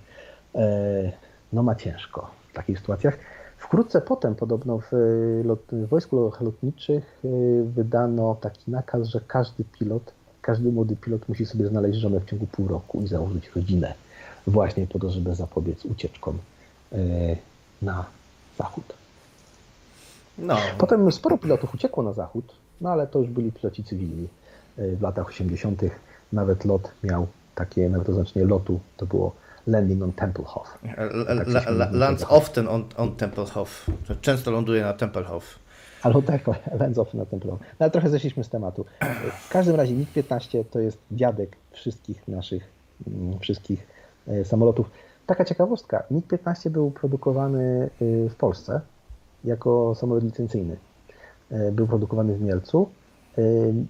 e, 0.56 1.12
no 1.54 1.64
ma 1.64 1.76
ciężko 1.76 2.30
w 2.52 2.54
takich 2.54 2.80
sytuacjach. 2.80 3.18
Wkrótce 3.58 4.02
potem 4.02 4.36
podobno 4.36 4.80
w, 4.80 4.92
lot, 5.44 5.60
w 5.72 5.88
Wojsku 5.88 6.32
Lotniczych 6.42 7.22
wydano 7.66 8.36
taki 8.42 8.72
nakaz, 8.72 9.08
że 9.08 9.22
każdy 9.28 9.64
pilot, 9.64 10.14
każdy 10.42 10.72
młody 10.72 10.96
pilot 10.96 11.30
musi 11.30 11.46
sobie 11.46 11.68
znaleźć 11.68 12.00
żonę 12.00 12.20
w 12.20 12.26
ciągu 12.26 12.48
pół 12.48 12.68
roku 12.68 13.02
i 13.02 13.08
założyć 13.08 13.52
rodzinę 13.56 13.94
właśnie 14.48 14.88
po 14.88 15.00
to, 15.00 15.10
żeby 15.12 15.36
zapobiec 15.36 15.86
ucieczkom 15.86 16.38
e, 16.92 16.98
na 17.82 18.06
zachód. 18.58 18.94
No, 20.38 20.58
Potem 20.78 21.12
sporo 21.12 21.38
pilotów 21.38 21.74
uciekło 21.74 22.04
na 22.04 22.14
zachód, 22.14 22.46
no 22.82 22.90
ale 22.90 23.08
to 23.08 23.20
już 23.20 23.28
byli 23.30 23.52
piloci 23.52 23.84
cywilni. 23.84 24.28
E, 24.78 24.96
W 24.96 25.02
latach 25.02 25.28
80. 25.28 25.82
nawet 26.34 26.66
lot 26.66 26.92
miał 27.04 27.28
takie, 27.56 27.90
nawet 27.90 28.10
oznaczenie 28.10 28.46
lotu, 28.46 28.80
to 28.98 29.06
było 29.06 29.36
landing 29.68 30.04
on 30.04 30.12
Tempelhof. 30.14 30.78
L- 30.98 31.46
tak 31.54 31.66
lands 31.92 32.26
often 32.30 32.68
on, 32.68 32.84
on 32.98 33.16
Tempelhof. 33.16 33.86
Często 34.22 34.52
ląduje 34.52 34.82
na 34.84 34.94
Tempelhof. 34.94 35.60
Ale 36.02 36.22
tak, 36.22 36.42
Lenzow 36.80 37.14
na 37.14 37.26
Tempelhof. 37.26 37.60
No, 37.60 37.66
ale 37.80 37.92
trochę 37.92 38.10
zeszliśmy 38.10 38.44
z 38.44 38.50
tematu. 38.50 38.86
W 39.48 39.50
każdym 39.50 39.76
razie 39.76 39.94
MiG-15 39.94 40.64
to 40.72 40.80
jest 40.80 40.98
dziadek 41.12 41.56
wszystkich 41.72 42.28
naszych, 42.28 42.64
mm, 43.08 43.40
wszystkich 43.40 43.80
e, 43.82 43.99
samolotów. 44.44 44.90
Taka 45.26 45.46
ciekawostka, 45.46 46.04
MiG-15 46.12 46.70
był 46.70 46.92
produkowany 46.92 47.90
y, 48.02 48.30
w 48.30 48.36
Polsce 48.36 48.82
jako 49.44 49.96
samolot 49.96 50.24
licencyjny. 50.24 50.78
E, 51.52 51.72
Był 51.72 51.88
produkowany 51.88 52.36
w 52.36 52.42
Mielcu. 52.42 52.90
E, 53.38 53.42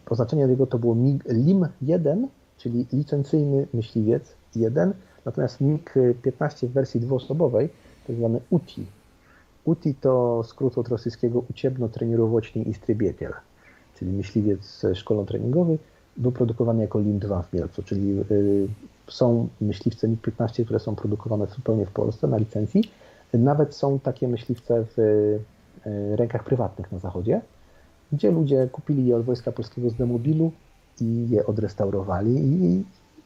Oznaczenie 0.09 0.41
jego 0.41 0.67
to 0.67 0.79
było 0.79 0.95
MiG 0.95 1.23
LIM-1, 1.25 2.27
czyli 2.57 2.85
licencyjny 2.93 3.67
myśliwiec 3.73 4.35
1, 4.55 4.93
natomiast 5.25 5.61
MiG-15 5.61 6.67
w 6.67 6.71
wersji 6.71 6.99
dwuosobowej, 6.99 7.69
tak 8.07 8.15
zwany 8.15 8.41
UTI. 8.49 8.85
UTI 9.65 9.95
to 9.95 10.43
skrót 10.43 10.77
od 10.77 10.87
rosyjskiego 10.87 11.43
Uciebno-Trenirowoczny 11.49 12.61
Istrybietiel, 12.63 13.33
czyli 13.95 14.11
myśliwiec 14.11 14.85
szkolno-treningowy, 14.93 15.77
był 16.17 16.31
produkowany 16.31 16.81
jako 16.81 16.99
LIM-2 16.99 17.43
w 17.43 17.53
Mielcu, 17.53 17.83
czyli 17.83 18.23
są 19.09 19.47
myśliwce 19.61 20.07
MiG-15, 20.07 20.63
które 20.65 20.79
są 20.79 20.95
produkowane 20.95 21.47
zupełnie 21.47 21.85
w 21.85 21.91
Polsce 21.91 22.27
na 22.27 22.37
licencji. 22.37 22.83
Nawet 23.33 23.75
są 23.75 23.99
takie 23.99 24.27
myśliwce 24.27 24.85
w 24.85 24.99
y, 24.99 26.15
rękach 26.15 26.43
prywatnych 26.43 26.91
na 26.91 26.99
zachodzie, 26.99 27.41
gdzie 28.11 28.31
ludzie 28.31 28.69
kupili 28.71 29.07
je 29.07 29.15
od 29.15 29.25
Wojska 29.25 29.51
Polskiego 29.51 29.89
z 29.89 29.95
demobilu 29.95 30.51
i 31.01 31.27
je 31.29 31.45
odrestaurowali 31.45 32.31
i 32.37 32.83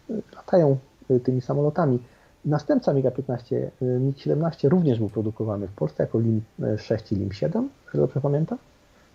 y, 0.10 0.22
latają 0.36 0.78
y, 1.12 1.20
tymi 1.20 1.42
samolotami. 1.42 2.00
Następca 2.46 2.94
MiG-15, 2.94 3.56
y, 3.56 3.72
MiG-17 3.82 4.70
również 4.70 5.00
był 5.00 5.10
produkowany 5.10 5.68
w 5.68 5.74
Polsce 5.74 6.04
jako 6.04 6.20
LIM-6 6.20 7.14
i 7.14 7.16
LIM-7, 7.16 7.68
że 7.94 8.00
dobrze 8.00 8.22
pamiętam, 8.22 8.58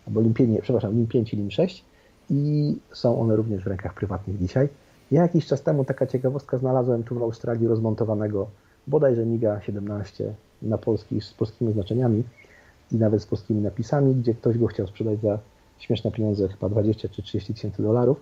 albo 0.07 0.21
LIM-5, 0.21 0.49
nie, 0.49 0.63
przepraszam, 0.63 0.93
LIM-5 0.93 1.35
i 1.35 1.37
LIM-6 1.37 1.83
i 2.31 2.77
są 2.93 3.21
one 3.21 3.37
również 3.37 3.65
w 3.65 3.67
rękach 3.67 3.95
prywatnych 3.95 4.39
dzisiaj. 4.39 4.69
Ja 5.11 5.23
jakiś 5.23 5.47
czas 5.47 5.63
temu, 5.63 5.85
taka 5.85 6.07
ciekawostka, 6.07 6.59
znalazłem 6.59 7.05
tu 7.05 7.19
w 7.19 7.23
Australii 7.23 7.69
rozmontowanego 7.69 8.49
bodajże 8.87 9.27
MIGA 9.27 9.61
17 9.61 10.35
na 10.63 10.79
polski, 10.79 11.21
z 11.21 11.33
polskimi 11.33 11.73
znaczeniami 11.73 12.25
i 12.93 12.97
nawet 12.97 13.23
z 13.23 13.27
polskimi 13.27 13.61
napisami, 13.63 14.15
gdzie 14.15 14.35
ktoś 14.35 14.59
go 14.59 14.67
chciał 14.67 14.87
sprzedać 14.87 15.21
za 15.21 15.39
śmieszne 15.79 16.13
pieniądze, 16.13 16.49
chyba 16.49 16.69
20 16.69 17.09
czy 17.09 17.23
30 17.23 17.55
tysięcy 17.55 17.83
dolarów. 17.83 18.21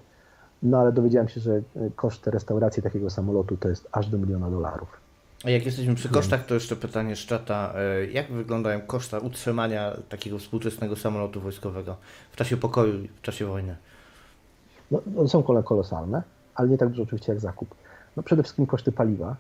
No 0.63 0.79
ale 0.79 0.93
dowiedziałem 0.93 1.29
się, 1.29 1.41
że 1.41 1.53
e, 1.55 1.63
koszt 1.97 2.27
restauracji 2.27 2.83
takiego 2.83 3.11
samolotu 3.11 3.57
to 3.57 3.69
jest 3.69 3.89
aż 3.93 4.09
do 4.09 4.19
miliona 4.19 4.51
dolarów. 4.51 5.01
A 5.45 5.51
jak 5.51 5.67
jesteśmy 5.67 5.95
przy 5.95 6.09
kosztach, 6.09 6.47
to 6.47 6.55
jeszcze 6.55 6.77
pytanie 6.77 7.17
z 7.17 7.19
czata. 7.19 7.75
E, 7.77 8.07
Jak 8.07 8.33
wyglądają 8.33 8.81
koszta 8.81 9.19
utrzymania 9.19 9.97
takiego 10.09 10.39
współczesnego 10.39 10.97
samolotu 10.97 11.41
wojskowego 11.41 11.97
w 12.33 12.37
czasie 12.37 12.57
pokoju 12.57 12.93
w 13.17 13.21
czasie 13.21 13.47
wojny? 13.47 13.77
No, 14.91 15.29
są 15.29 15.43
kolosalne, 15.43 16.23
ale 16.57 16.69
nie 16.69 16.79
tak 16.79 16.89
dużo 16.89 17.03
oczywiście 17.03 17.33
jak 17.33 17.41
zakup. 17.41 17.75
No, 18.17 18.23
przede 18.23 18.43
wszystkim 18.43 18.67
koszty 18.67 18.93
paliwa. 18.93 19.37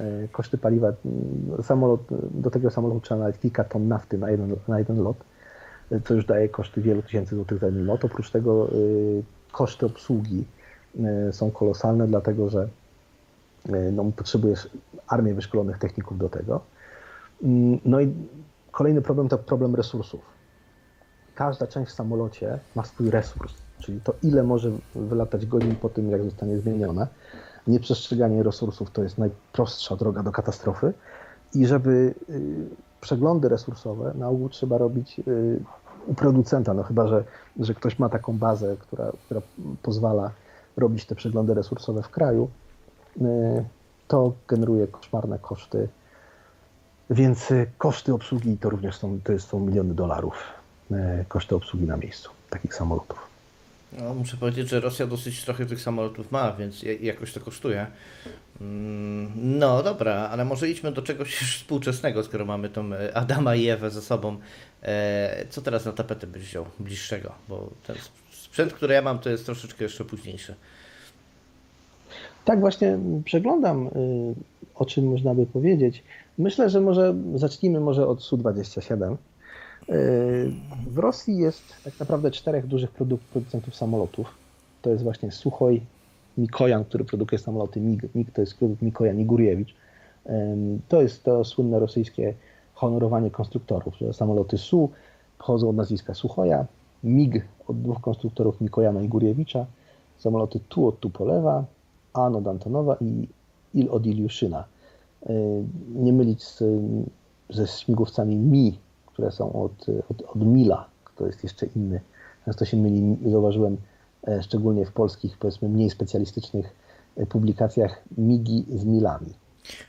E, 0.00 0.28
Koszty 0.28 0.58
paliwa, 0.58 0.88
mm, 0.88 1.62
samolot, 1.62 2.00
do 2.30 2.50
tego 2.50 2.70
samolotu 2.70 3.00
trzeba 3.00 3.18
nawet 3.20 3.40
kilka 3.40 3.64
ton 3.64 3.88
nafty 3.88 4.18
na 4.18 4.30
jeden, 4.30 4.56
na 4.68 4.78
jeden 4.78 5.02
lot, 5.02 5.16
e, 5.92 6.00
co 6.00 6.14
już 6.14 6.24
daje 6.26 6.48
koszty 6.48 6.80
wielu 6.80 7.02
tysięcy 7.02 7.34
złotych 7.36 7.58
za 7.58 7.66
jeden 7.66 7.86
lot. 7.86 8.04
Oprócz 8.04 8.30
tego 8.30 8.68
koszty 9.52 9.86
obsługi 9.86 10.44
są 11.32 11.50
kolosalne, 11.50 12.06
dlatego 12.06 12.48
że 12.48 12.68
no, 13.92 14.04
potrzebujesz 14.16 14.68
armię 15.08 15.34
wyszkolonych 15.34 15.78
techników 15.78 16.18
do 16.18 16.28
tego. 16.28 16.60
Mm, 17.42 17.78
No 17.84 18.00
i 18.00 18.14
kolejny 18.70 19.02
problem 19.02 19.28
to 19.28 19.38
problem 19.38 19.74
resursów 19.74 20.20
każda 21.34 21.66
część 21.66 21.90
w 21.90 21.94
samolocie 21.94 22.58
ma 22.76 22.84
swój 22.84 23.10
resurs, 23.10 23.54
czyli 23.80 24.00
to 24.00 24.14
ile 24.22 24.42
może 24.42 24.70
wylatać 24.94 25.46
godzin 25.46 25.76
po 25.76 25.88
tym, 25.88 26.10
jak 26.10 26.22
zostanie 26.22 26.58
zmienione. 26.58 27.06
Nieprzestrzeganie 27.66 28.42
resursów 28.42 28.90
to 28.90 29.02
jest 29.02 29.18
najprostsza 29.18 29.96
droga 29.96 30.22
do 30.22 30.32
katastrofy 30.32 30.92
i 31.54 31.66
żeby 31.66 32.14
y, 32.30 32.68
przeglądy 33.00 33.48
resursowe 33.48 34.12
na 34.14 34.28
ogół 34.28 34.48
trzeba 34.48 34.78
robić 34.78 35.20
y, 35.28 35.60
u 36.06 36.14
producenta, 36.14 36.74
no 36.74 36.82
chyba, 36.82 37.08
że, 37.08 37.24
że 37.60 37.74
ktoś 37.74 37.98
ma 37.98 38.08
taką 38.08 38.38
bazę, 38.38 38.76
która, 38.76 39.12
która 39.24 39.40
pozwala 39.82 40.30
robić 40.76 41.06
te 41.06 41.14
przeglądy 41.14 41.54
resursowe 41.54 42.02
w 42.02 42.08
kraju, 42.08 42.50
y, 43.16 43.20
to 44.08 44.32
generuje 44.48 44.86
koszmarne 44.86 45.38
koszty, 45.38 45.88
więc 47.10 47.48
koszty 47.78 48.14
obsługi 48.14 48.58
to 48.58 48.70
również 48.70 48.98
są, 48.98 49.20
to 49.24 49.32
jest, 49.32 49.48
są 49.48 49.60
miliony 49.60 49.94
dolarów 49.94 50.34
koszty 51.28 51.56
obsługi 51.56 51.86
na 51.86 51.96
miejscu 51.96 52.30
takich 52.50 52.74
samolotów. 52.74 53.33
No, 53.98 54.14
muszę 54.14 54.36
powiedzieć, 54.36 54.68
że 54.68 54.80
Rosja 54.80 55.06
dosyć 55.06 55.44
trochę 55.44 55.66
tych 55.66 55.80
samolotów 55.80 56.32
ma, 56.32 56.52
więc 56.52 56.82
ja- 56.82 56.92
jakoś 56.92 57.32
to 57.32 57.40
kosztuje. 57.40 57.86
Mm, 58.60 59.32
No 59.58 59.82
dobra, 59.82 60.14
ale 60.14 60.44
może 60.44 60.68
idźmy 60.70 60.92
do 60.92 61.02
czegoś 61.02 61.34
współczesnego, 61.58 62.22
skoro 62.22 62.44
mamy 62.44 62.68
tą 62.68 62.92
e, 62.92 63.16
Adama 63.16 63.54
i 63.54 63.68
Ewę 63.68 63.90
ze 63.90 64.02
sobą. 64.02 64.36
E, 64.82 65.44
Co 65.50 65.62
teraz 65.62 65.84
na 65.84 65.92
tapetę 65.92 66.26
byś 66.26 66.42
wziął 66.42 66.64
bliższego? 66.80 67.32
Bo 67.48 67.70
ten 67.86 67.96
sprzęt, 68.32 68.72
który 68.72 68.94
ja 68.94 69.02
mam, 69.02 69.18
to 69.18 69.30
jest 69.30 69.46
troszeczkę 69.46 69.84
jeszcze 69.84 70.04
późniejszy. 70.04 70.54
Tak 72.44 72.60
właśnie 72.60 72.98
przeglądam, 73.24 73.86
y, 73.86 73.90
o 74.74 74.84
czym 74.86 75.04
można 75.10 75.34
by 75.34 75.46
powiedzieć. 75.46 76.02
Myślę, 76.38 76.70
że 76.70 76.80
może 76.80 77.14
zacznijmy 77.34 77.80
może 77.80 78.06
od 78.06 78.22
Su-27. 78.22 79.16
W 80.86 80.98
Rosji 80.98 81.36
jest 81.38 81.62
tak 81.84 82.00
naprawdę 82.00 82.30
czterech 82.30 82.66
dużych 82.66 82.92
produ- 82.92 83.18
producentów 83.32 83.76
samolotów. 83.76 84.34
To 84.82 84.90
jest 84.90 85.02
właśnie 85.02 85.32
Suchoj, 85.32 85.80
Mikojan, 86.38 86.84
który 86.84 87.04
produkuje 87.04 87.38
samoloty 87.38 87.80
MiG. 87.80 88.14
MiG 88.14 88.30
to 88.30 88.40
jest 88.40 88.58
produkt 88.58 88.82
Mikojan 88.82 89.20
i 89.20 89.24
Gurjewicz. 89.24 89.74
Ym, 90.28 90.80
To 90.88 91.02
jest 91.02 91.24
to 91.24 91.44
słynne 91.44 91.78
rosyjskie 91.78 92.34
honorowanie 92.74 93.30
konstruktorów, 93.30 93.96
że 93.96 94.12
samoloty 94.12 94.58
Su 94.58 94.90
pochodzą 95.38 95.68
od 95.68 95.76
nazwiska 95.76 96.14
Suchoja, 96.14 96.66
MiG 97.04 97.44
od 97.68 97.82
dwóch 97.82 98.00
konstruktorów 98.00 98.60
Mikojana 98.60 99.02
i 99.02 99.08
Gurjewicza, 99.08 99.66
samoloty 100.18 100.60
Tu 100.68 100.86
od 100.86 101.00
Tupolewa, 101.00 101.64
An 102.12 102.36
od 102.36 102.46
Antonowa 102.46 102.96
i 103.00 103.28
Il 103.74 103.90
od 103.90 104.06
Iliuszyna. 104.06 104.64
Nie 105.94 106.12
mylić 106.12 106.44
z, 106.44 106.62
ze 107.50 107.66
śmigłowcami 107.66 108.36
Mi, 108.36 108.78
które 109.14 109.32
są 109.32 109.52
od, 109.52 109.86
od, 110.10 110.22
od 110.22 110.46
Mila, 110.46 110.88
to 111.16 111.26
jest 111.26 111.42
jeszcze 111.42 111.66
inny. 111.66 112.00
Często 112.44 112.64
się 112.64 112.76
myli, 112.76 113.30
zauważyłem, 113.30 113.76
e, 114.28 114.42
szczególnie 114.42 114.86
w 114.86 114.92
polskich, 114.92 115.38
powiedzmy, 115.38 115.68
mniej 115.68 115.90
specjalistycznych 115.90 116.66
e, 117.16 117.26
publikacjach 117.26 118.02
MIGI 118.18 118.64
z 118.74 118.84
Milami. 118.84 119.34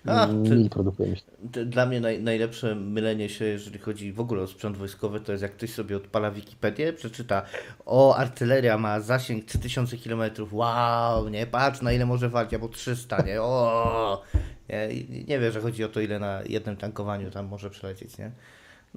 A, 0.06 0.28
Mil 0.28 0.70
produkuje, 0.70 1.10
myślę. 1.10 1.34
Dla 1.66 1.86
mnie 1.86 2.02
naj, 2.02 2.24
najlepsze 2.24 2.76
mylenie 2.76 3.30
się, 3.30 3.46
jeżeli 3.46 3.80
chodzi 3.80 4.14
w 4.14 4.20
ogóle 4.20 4.42
o 4.42 4.48
sprzęt 4.48 4.78
wojskowy, 4.78 5.20
to 5.20 5.32
jest 5.32 5.42
jak 5.42 5.52
ktoś 5.52 5.74
sobie 5.74 5.98
odpala 5.98 6.32
Wikipedię, 6.32 6.94
przeczyta 6.94 7.42
o, 7.86 8.16
artyleria 8.16 8.78
ma 8.78 9.00
zasięg 9.00 9.46
3000 9.46 9.98
km, 9.98 10.22
wow, 10.52 11.30
nie, 11.30 11.48
patrz 11.48 11.82
na 11.82 11.92
ile 11.92 12.06
może 12.06 12.30
walić, 12.30 12.54
albo 12.54 12.68
300, 12.68 13.22
nie, 13.22 13.42
o, 13.42 14.22
nie, 14.70 14.90
nie 15.28 15.40
wie, 15.40 15.52
że 15.52 15.62
chodzi 15.62 15.84
o 15.84 15.90
to, 15.90 16.02
ile 16.02 16.20
na 16.20 16.42
jednym 16.46 16.78
tankowaniu 16.78 17.32
tam 17.32 17.46
może 17.46 17.70
przelecieć, 17.70 18.18
nie. 18.18 18.32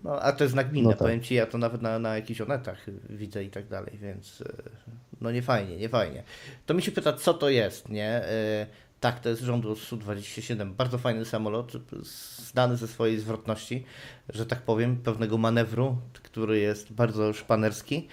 No, 0.05 0.21
a 0.23 0.33
to 0.33 0.45
jest 0.45 0.57
nagminne, 0.57 0.85
No 0.85 0.91
tak. 0.91 0.99
powiem 0.99 1.21
Ci, 1.21 1.35
ja 1.35 1.47
to 1.47 1.59
nawet 1.59 1.83
na, 1.83 1.99
na 1.99 2.17
jakichś 2.17 2.41
onetach 2.41 2.87
widzę 3.11 3.45
i 3.45 3.51
tak 3.51 3.69
dalej, 3.69 3.99
więc 4.03 4.41
e, 4.41 4.53
no 5.21 5.31
nie 5.31 5.43
fajnie, 5.43 5.77
nie 5.77 5.89
fajnie. 5.89 6.23
To 6.67 6.75
mi 6.75 6.83
się 6.83 6.93
pyta, 6.93 7.13
co 7.13 7.35
to 7.35 7.49
jest, 7.49 7.89
nie? 7.89 8.09
E, 8.09 8.67
Tak, 9.01 9.21
to 9.21 9.29
jest 9.29 9.43
rządu 9.43 9.77
Su-27. 9.77 10.73
Bardzo 10.73 10.99
fajny 10.99 11.25
samolot, 11.25 11.73
znany 12.51 12.77
ze 12.77 12.89
swojej 12.89 13.19
zwrotności, 13.21 13.85
że 14.29 14.47
tak 14.47 14.63
powiem, 14.63 14.97
pewnego 14.97 15.39
manewru, 15.39 15.97
który 16.23 16.59
jest 16.59 16.93
bardzo 16.93 17.33
szpanerski. 17.33 18.09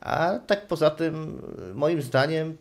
A 0.00 0.38
tak 0.46 0.66
poza 0.66 0.90
tym, 0.90 1.42
moim 1.74 2.02
zdaniem, 2.02 2.56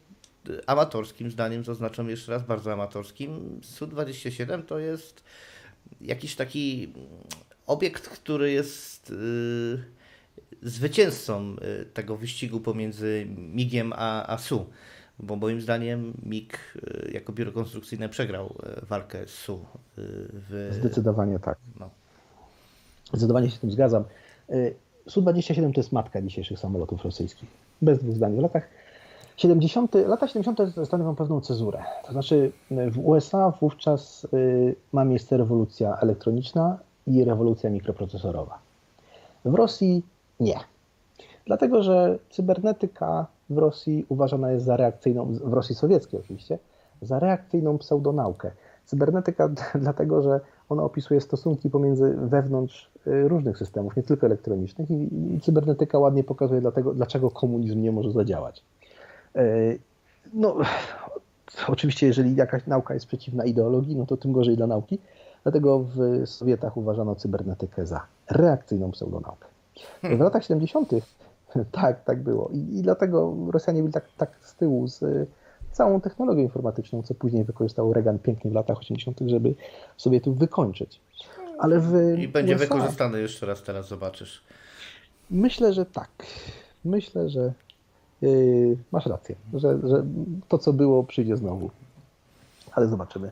amatorskim 0.68 1.32
zdaniem, 1.32 1.64
zaznaczam 1.64 2.10
jeszcze 2.10 2.32
raz, 2.32 2.44
bardzo 2.44 2.74
amatorskim, 2.74 3.60
Su-27 3.64 4.64
to 4.66 4.80
jest 4.80 5.24
jakiś 6.02 6.36
taki 6.36 6.94
obiekt, 7.70 8.10
który 8.10 8.52
jest 8.52 9.10
yy, 9.10 10.70
zwycięzcą 10.70 11.50
yy, 11.50 11.86
tego 11.94 12.18
wyścigu 12.18 12.60
pomiędzy 12.60 13.28
MIG-iem 13.38 13.94
a, 13.96 14.34
a 14.34 14.38
SU. 14.38 14.66
Bo 15.20 15.36
moim 15.36 15.62
zdaniem 15.62 16.14
MIG 16.24 16.60
yy, 16.76 17.12
jako 17.12 17.34
biuro 17.34 17.52
konstrukcyjne 17.52 18.10
przegrał 18.10 18.56
walkę 18.90 19.28
z 19.28 19.34
SU. 19.34 19.66
W, 19.98 20.70
Zdecydowanie 20.80 21.40
tak. 21.40 21.58
no. 21.80 21.90
Zdecydowanie 23.10 23.50
się 23.50 23.56
z 23.56 23.60
tym 23.60 23.72
zgadzam. 23.72 24.04
Y, 24.50 24.76
Su-27 25.08 25.74
to 25.74 25.80
jest 25.80 25.92
matka 25.92 26.22
dzisiejszych 26.22 26.60
samolotów 26.60 27.04
rosyjskich. 27.06 27.50
Bez 27.82 28.00
dwóch 28.00 28.16
zdań. 28.16 28.36
W 28.36 28.40
latach 28.40 28.70
70. 29.38 29.96
Lata 30.08 30.28
70. 30.28 30.60
stanowią 30.86 31.16
pewną 31.16 31.42
cezurę. 31.42 31.84
To 32.06 32.12
znaczy 32.12 32.52
y, 32.72 32.92
w 32.92 33.00
USA 33.08 33.54
wówczas 33.62 34.28
y, 34.34 34.76
ma 34.94 35.06
miejsce 35.06 35.38
rewolucja 35.38 35.98
elektroniczna 36.02 36.80
i 37.10 37.24
rewolucja 37.24 37.70
mikroprocesorowa. 37.70 38.60
W 39.46 39.54
Rosji 39.54 40.04
nie. 40.40 40.60
Dlatego, 41.46 41.84
że 41.84 42.20
cybernetyka 42.30 43.28
w 43.50 43.58
Rosji 43.58 44.06
uważana 44.10 44.52
jest 44.52 44.66
za 44.66 44.78
reakcyjną, 44.78 45.26
w 45.44 45.54
Rosji 45.54 45.76
sowieckiej 45.76 46.20
oczywiście, 46.20 46.60
za 47.02 47.20
reakcyjną 47.20 47.78
pseudonaukę. 47.78 48.52
Cybernetyka 48.86 49.50
dlatego, 49.76 50.22
że 50.22 50.40
ona 50.70 50.84
opisuje 50.84 51.22
stosunki 51.22 51.70
pomiędzy 51.70 52.16
wewnątrz 52.18 52.92
y, 53.08 53.28
różnych 53.28 53.58
systemów, 53.58 53.96
nie 53.96 54.04
tylko 54.04 54.26
elektronicznych, 54.26 54.92
i, 54.92 55.40
cybernetyka 55.42 56.00
ładnie 56.00 56.24
pokazuje, 56.24 56.62
dlatego, 56.62 56.94
dlaczego 56.94 57.32
komunizm 57.32 57.82
nie 57.82 57.92
może 57.92 58.12
zadziałać. 58.12 58.64
Y, 59.36 59.80
No, 60.34 60.56
oczywiście, 61.68 62.08
jeżeli 62.08 62.36
jakaś 62.36 62.68
nauka 62.68 62.94
jest 62.94 63.06
przeciwna 63.06 63.46
ideologii, 63.46 63.96
no 63.96 64.06
to 64.06 64.18
tym 64.18 64.32
gorzej 64.32 64.58
dla 64.58 64.68
nauki. 64.68 65.00
Dlatego 65.44 65.80
w 65.80 66.22
Sowietach 66.26 66.78
uważano 66.78 67.16
cybernetykę 67.16 67.86
za 67.86 68.02
reakcyjną 68.30 68.92
pseudonaukę. 68.92 69.48
W 70.04 70.20
latach 70.20 70.44
70. 70.44 70.92
tak, 71.72 72.04
tak 72.04 72.24
było. 72.24 72.50
I, 72.54 72.58
I 72.58 72.82
dlatego 72.82 73.36
Rosjanie 73.52 73.82
byli 73.82 73.94
tak, 73.94 74.06
tak 74.18 74.32
z 74.42 74.56
tyłu 74.56 74.88
z 74.88 75.04
y, 75.04 75.28
całą 75.72 76.02
technologią 76.02 76.42
informatyczną, 76.42 77.04
co 77.04 77.14
później 77.14 77.44
wykorzystał 77.44 77.94
Reagan 77.94 78.20
pięknie 78.20 78.52
w 78.52 78.54
latach 78.54 78.78
80., 78.78 79.20
żeby 79.26 79.56
Sowietów 79.98 80.38
wykończyć. 80.38 81.02
Ale 81.60 81.80
w 81.80 82.20
I 82.20 82.28
będzie 82.28 82.56
USA 82.56 82.66
wykorzystany 82.66 83.22
jeszcze 83.22 83.46
raz, 83.46 83.64
teraz 83.64 83.88
zobaczysz. 83.88 84.44
Myślę, 85.32 85.74
że 85.74 85.86
tak. 85.86 86.10
Myślę, 86.86 87.30
że 87.30 87.54
yy, 88.22 88.78
masz 88.92 89.06
rację, 89.06 89.36
że, 89.54 89.80
że 89.84 90.06
to, 90.48 90.58
co 90.58 90.74
było, 90.74 91.04
przyjdzie 91.04 91.38
znowu. 91.38 91.70
Ale 92.72 92.88
zobaczymy. 92.88 93.32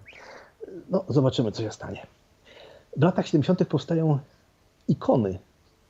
No, 0.90 1.06
zobaczymy, 1.10 1.52
co 1.52 1.62
się 1.62 1.72
stanie. 1.72 2.08
W 2.98 3.02
latach 3.02 3.28
70. 3.28 3.68
powstają 3.68 4.20
ikony 4.88 5.40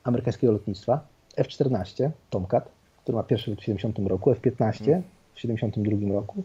amerykańskiego 0.04 0.52
lotnictwa. 0.52 1.00
F-14 1.36 2.10
Tomcat, 2.30 2.68
który 3.02 3.16
ma 3.16 3.22
pierwszy 3.22 3.50
lot 3.50 3.60
w 3.60 3.62
70 3.62 4.08
roku, 4.08 4.30
F-15 4.30 5.02
w 5.34 5.40
72 5.40 6.12
roku, 6.12 6.42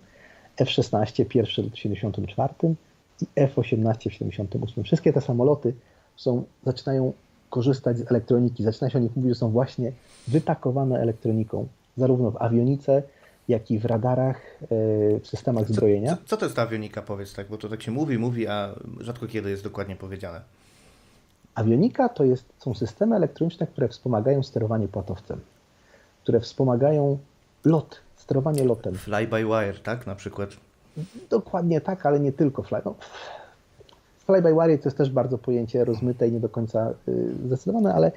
F-16 0.58 1.26
pierwszy 1.26 1.64
lot 1.64 1.74
w 1.74 1.78
74 1.78 2.54
i 2.64 2.76
i 3.24 3.28
F-18 3.36 4.10
w 4.10 4.14
78. 4.14 4.84
Wszystkie 4.84 5.14
te 5.14 5.22
samoloty 5.22 5.74
są, 6.16 6.44
zaczynają 6.66 7.14
korzystać 7.50 7.98
z 7.98 8.12
elektroniki, 8.12 8.64
zaczyna 8.64 8.90
się 8.90 8.98
o 9.00 9.02
nich 9.02 9.16
mówić, 9.16 9.32
że 9.32 9.36
są 9.36 9.50
właśnie 9.50 9.92
wypakowane 10.28 11.00
elektroniką, 11.00 11.68
zarówno 11.98 12.32
w 12.32 12.42
awionice, 12.42 13.04
jak 13.48 13.72
i 13.72 13.80
w 13.80 13.86
radarach, 13.86 14.42
e, 14.62 14.68
w 15.20 15.28
systemach 15.28 15.68
zbrojenia. 15.68 16.10
Co, 16.10 16.24
co 16.26 16.38
to 16.38 16.46
jest 16.46 16.56
ta 16.56 16.62
awionika, 16.62 17.02
powiedz 17.02 17.34
tak, 17.34 17.48
bo 17.48 17.58
to 17.58 17.70
tak 17.70 17.82
się 17.82 17.92
mówi, 17.92 18.18
mówi, 18.18 18.48
a 18.48 18.76
rzadko 19.00 19.28
kiedy 19.28 19.50
jest 19.50 19.64
dokładnie 19.64 19.96
powiedziane. 19.96 20.42
Awionika 21.56 22.10
to 22.10 22.24
jest, 22.24 22.46
są 22.58 22.74
systemy 22.74 23.16
elektroniczne, 23.16 23.68
które 23.68 23.88
wspomagają 23.88 24.44
sterowanie 24.44 24.88
płatowcem, 24.88 25.40
które 26.24 26.40
wspomagają 26.40 27.18
lot, 27.66 28.02
sterowanie 28.18 28.64
lotem. 28.64 28.96
Fly 28.96 29.28
by 29.28 29.44
wire, 29.46 29.80
tak, 29.84 30.08
na 30.08 30.16
przykład. 30.16 30.50
Dokładnie 31.30 31.82
tak, 31.82 32.06
ale 32.06 32.20
nie 32.20 32.32
tylko 32.32 32.64
fly. 32.64 32.82
No, 32.86 32.96
fly 34.26 34.42
by 34.42 34.54
wire 34.54 34.78
to 34.78 34.90
jest 34.90 34.98
też 34.98 35.10
bardzo 35.10 35.38
pojęcie 35.38 35.86
rozmyte 35.86 36.28
i 36.28 36.32
nie 36.32 36.40
do 36.40 36.50
końca 36.50 36.94
y, 37.08 37.34
zdecydowane, 37.46 37.94
ale 37.94 38.12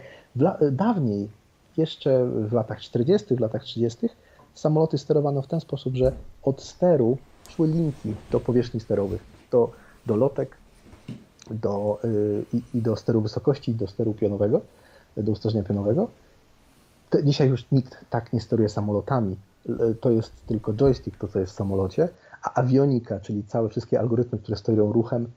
dawniej, 0.73 1.29
jeszcze 1.77 2.25
w 2.25 2.53
latach 2.53 2.81
40., 2.81 3.37
w 3.37 3.41
latach 3.41 3.65
30., 3.65 4.09
samoloty 4.57 4.99
sterowano 4.99 5.43
w 5.43 5.47
ten 5.47 5.61
sposób, 5.61 5.95
że 5.95 6.13
od 6.43 6.63
steru 6.63 7.19
szły 7.49 7.69
linki 7.69 8.15
do 8.31 8.41
powierzchni 8.41 8.81
sterowych, 8.81 9.21
do, 9.51 9.71
do 10.07 10.17
lotek 10.17 10.57
do, 11.51 11.99
y, 12.05 12.45
i, 12.53 12.63
i 12.75 12.83
do 12.83 12.97
steru 12.97 13.21
wysokości, 13.21 13.71
i 13.71 13.75
do 13.75 13.87
steru 13.87 14.15
pionowego, 14.15 14.61
do 15.17 15.33
usterzenia 15.33 15.65
pionowego. 15.65 16.09
Te, 17.11 17.25
dzisiaj 17.25 17.49
już 17.49 17.65
nikt 17.73 17.97
tak 18.11 18.33
nie 18.33 18.41
steruje 18.41 18.69
samolotami. 18.69 19.37
To 20.01 20.11
jest 20.11 20.33
tylko 20.47 20.73
joystick, 20.75 21.19
to 21.19 21.29
co 21.29 21.39
jest 21.39 21.53
w 21.53 21.57
samolocie, 21.57 22.09
a 22.43 22.55
awionika, 22.55 23.21
czyli 23.21 23.45
całe 23.45 23.69
wszystkie 23.69 24.01
algorytmy, 24.01 24.39
które 24.39 24.57
sterują 24.57 24.93
ruchem, 24.93 25.29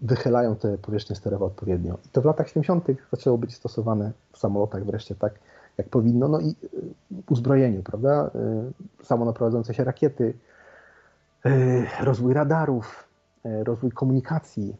wychylają 0.00 0.56
te 0.56 0.78
powierzchnie 0.78 1.16
sterowe 1.16 1.44
odpowiednio. 1.44 1.98
I 2.06 2.08
to 2.08 2.22
w 2.22 2.24
latach 2.24 2.48
70. 2.48 2.84
zaczęło 3.12 3.38
być 3.38 3.54
stosowane 3.54 4.12
w 4.32 4.38
samolotach 4.38 4.84
wreszcie 4.84 5.14
tak, 5.14 5.34
jak 5.78 5.88
powinno. 5.88 6.28
No 6.28 6.40
i 6.40 6.48
y, 6.48 6.54
uzbrojeniu, 7.30 7.82
prawda? 7.82 8.30
Y, 9.00 9.04
Samonaprowadzające 9.04 9.74
się 9.74 9.84
rakiety, 9.84 10.34
y, 11.46 11.86
rozwój 12.00 12.34
radarów, 12.34 13.08
rozwój 13.64 13.92
komunikacji. 13.92 14.76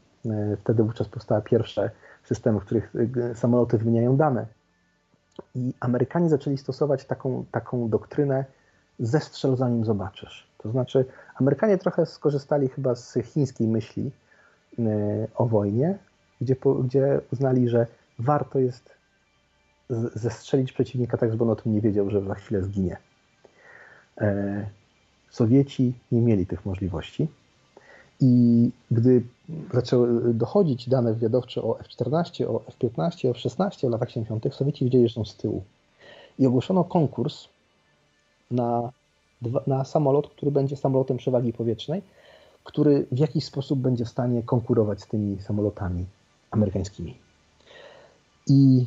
Wtedy 0.61 0.83
wówczas 0.83 1.09
powstały 1.09 1.43
pierwsze 1.43 1.91
systemy, 2.25 2.61
w 2.61 2.65
których 2.65 2.93
samoloty 3.35 3.79
wymieniają 3.79 4.17
dane. 4.17 4.47
I 5.55 5.75
Amerykanie 5.81 6.29
zaczęli 6.29 6.59
stosować 6.59 7.05
taką, 7.05 7.45
taką 7.53 7.89
doktrynę 7.89 8.45
zestrzel 8.99 9.57
zanim 9.57 9.85
zobaczysz. 9.85 10.51
To 10.59 10.71
znaczy 10.71 11.05
Amerykanie 11.35 11.79
trochę 11.79 12.07
skorzystali 12.07 12.69
chyba 12.69 12.95
z 12.95 13.19
chińskiej 13.23 13.69
myśli 13.69 14.11
o 15.35 15.47
wojnie, 15.47 15.99
gdzie, 16.41 16.57
gdzie 16.85 17.21
uznali, 17.33 17.69
że 17.69 17.87
warto 18.19 18.59
jest 18.59 19.00
zestrzelić 20.15 20.73
przeciwnika 20.73 21.17
tak, 21.17 21.31
żeby 21.31 21.45
on 21.45 21.51
o 21.51 21.57
tym 21.57 21.75
nie 21.75 21.81
wiedział, 21.81 22.11
że 22.11 22.23
za 22.23 22.35
chwilę 22.35 22.63
zginie. 22.63 22.97
E, 24.21 24.67
Sowieci 25.31 25.95
nie 26.13 26.21
mieli 26.21 26.47
tych 26.47 26.67
możliwości 26.67 27.29
i 28.21 28.71
gdy 28.91 29.23
zaczęły 29.73 30.35
dochodzić 30.35 30.89
dane 30.89 31.15
wywiadowcze 31.15 31.63
o 31.63 31.81
F-14, 31.81 32.45
o 32.45 32.63
F-15, 32.69 33.29
o 33.29 33.31
F-16 33.31 33.89
w 33.89 33.91
latach 33.91 34.11
70., 34.11 34.55
Sowieci 34.55 34.85
wiedzieli, 34.85 35.09
że 35.09 35.15
są 35.15 35.25
z 35.25 35.37
tyłu. 35.37 35.63
I 36.39 36.47
ogłoszono 36.47 36.85
konkurs 36.85 37.49
na, 38.51 38.93
na 39.67 39.85
samolot, 39.85 40.29
który 40.29 40.51
będzie 40.51 40.77
samolotem 40.77 41.17
przewagi 41.17 41.53
powietrznej, 41.53 42.03
który 42.65 43.07
w 43.13 43.19
jakiś 43.19 43.45
sposób 43.45 43.79
będzie 43.79 44.05
w 44.05 44.09
stanie 44.09 44.43
konkurować 44.43 45.01
z 45.01 45.07
tymi 45.07 45.43
samolotami 45.43 46.07
amerykańskimi. 46.51 47.17
I 48.47 48.87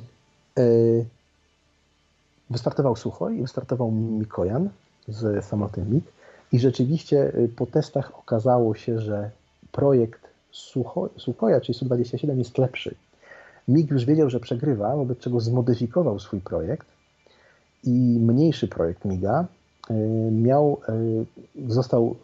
wystartował 2.50 2.96
Suchoj 2.96 3.38
i 3.38 3.42
wystartował 3.42 3.92
Mikojan 3.92 4.70
z 5.08 5.46
samolotem 5.46 5.94
MiG 5.94 6.04
i 6.52 6.60
rzeczywiście 6.60 7.36
y, 7.36 7.50
po 7.56 7.66
testach 7.66 8.20
okazało 8.20 8.76
się, 8.76 9.00
że 9.00 9.32
projekt 9.72 10.22
Sucho, 10.52 11.10
Suchoja, 11.18 11.62
czyli 11.62 11.78
Su-27 11.78 12.38
jest 12.38 12.58
lepszy. 12.58 12.96
MiG 13.68 13.92
już 13.92 14.06
wiedział, 14.06 14.30
że 14.30 14.39
przegrywa, 14.39 14.96
wobec 14.96 15.20
czego 15.20 15.39
zmodyfikował 15.39 16.20
swój 16.20 16.42
projekt 16.42 16.88
i 17.84 18.20
mniejszy 18.20 18.68
projekt 18.68 19.06
MiGa 19.06 19.46
y, 19.92 19.94
miał, 20.32 20.82
został, 21.68 22.16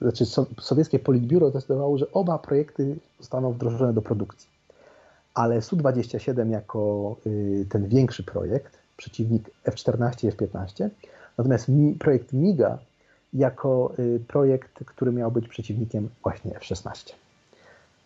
znaczy 0.00 0.26
so, 0.26 0.46
sowieckie 0.60 0.98
politbiuro 0.98 1.50
zdecydowało, 1.50 1.98
że 1.98 2.12
oba 2.12 2.38
projekty 2.38 2.96
zostaną 3.20 3.52
wdrożone 3.52 3.92
do 3.92 4.02
produkcji. 4.02 4.53
Ale 5.34 5.62
Su-27 5.62 6.50
jako 6.50 7.16
y, 7.26 7.66
ten 7.68 7.88
większy 7.88 8.22
projekt, 8.22 8.78
przeciwnik 8.96 9.50
F-14 9.64 10.24
i 10.24 10.28
F-15, 10.28 10.88
natomiast 11.38 11.68
mi, 11.68 11.94
projekt 11.94 12.32
MiGa 12.32 12.78
jako 13.34 13.92
y, 13.98 14.20
projekt, 14.28 14.84
który 14.84 15.12
miał 15.12 15.30
być 15.30 15.48
przeciwnikiem 15.48 16.08
właśnie 16.22 16.56
F-16. 16.56 17.12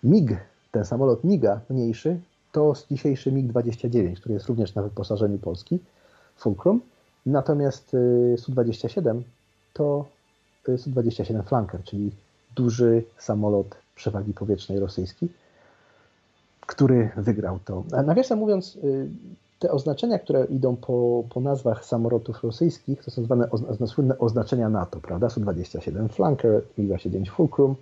MiG, 0.03 0.37
ten 0.73 0.85
samolot 0.85 1.25
MiGa 1.25 1.61
mniejszy, 1.71 2.21
to 2.53 2.73
dzisiejszy 2.91 3.33
MiG-29, 3.33 4.17
który 4.17 4.35
jest 4.35 4.47
również 4.47 4.75
na 4.75 4.83
wyposażeniu 4.83 5.39
Polski, 5.39 5.79
Fulcrum, 6.37 6.81
Natomiast 7.29 7.95
y, 7.95 8.37
Su-27 8.39 9.23
to 9.73 10.05
y, 10.69 10.79
Su-27 10.79 11.43
Flanker, 11.43 11.85
czyli 11.85 12.11
duży 12.57 13.03
samolot 13.19 13.77
przewagi 13.95 14.33
powietrznej 14.33 14.79
rosyjski, 14.79 15.29
który 16.69 17.11
wygrał 17.17 17.59
to. 17.65 17.85
Nawiasem 18.07 18.39
mówiąc, 18.39 18.77
y, 18.85 19.09
te 19.59 19.71
oznaczenia, 19.73 20.19
które 20.19 20.45
idą 20.45 20.77
po, 20.77 21.25
po 21.35 21.41
nazwach 21.41 21.85
samolotów 21.85 22.45
rosyjskich, 22.45 23.05
to 23.05 23.11
są 23.11 23.25
zwane 23.25 23.49
ozna- 23.51 23.87
słynne 23.87 24.19
oznaczenia 24.19 24.69
NATO, 24.69 25.01
prawda? 25.01 25.31
Su-27 25.31 26.09
Flanker, 26.09 26.63
MiG-29 26.79 27.29
Fulcrum. 27.31 27.75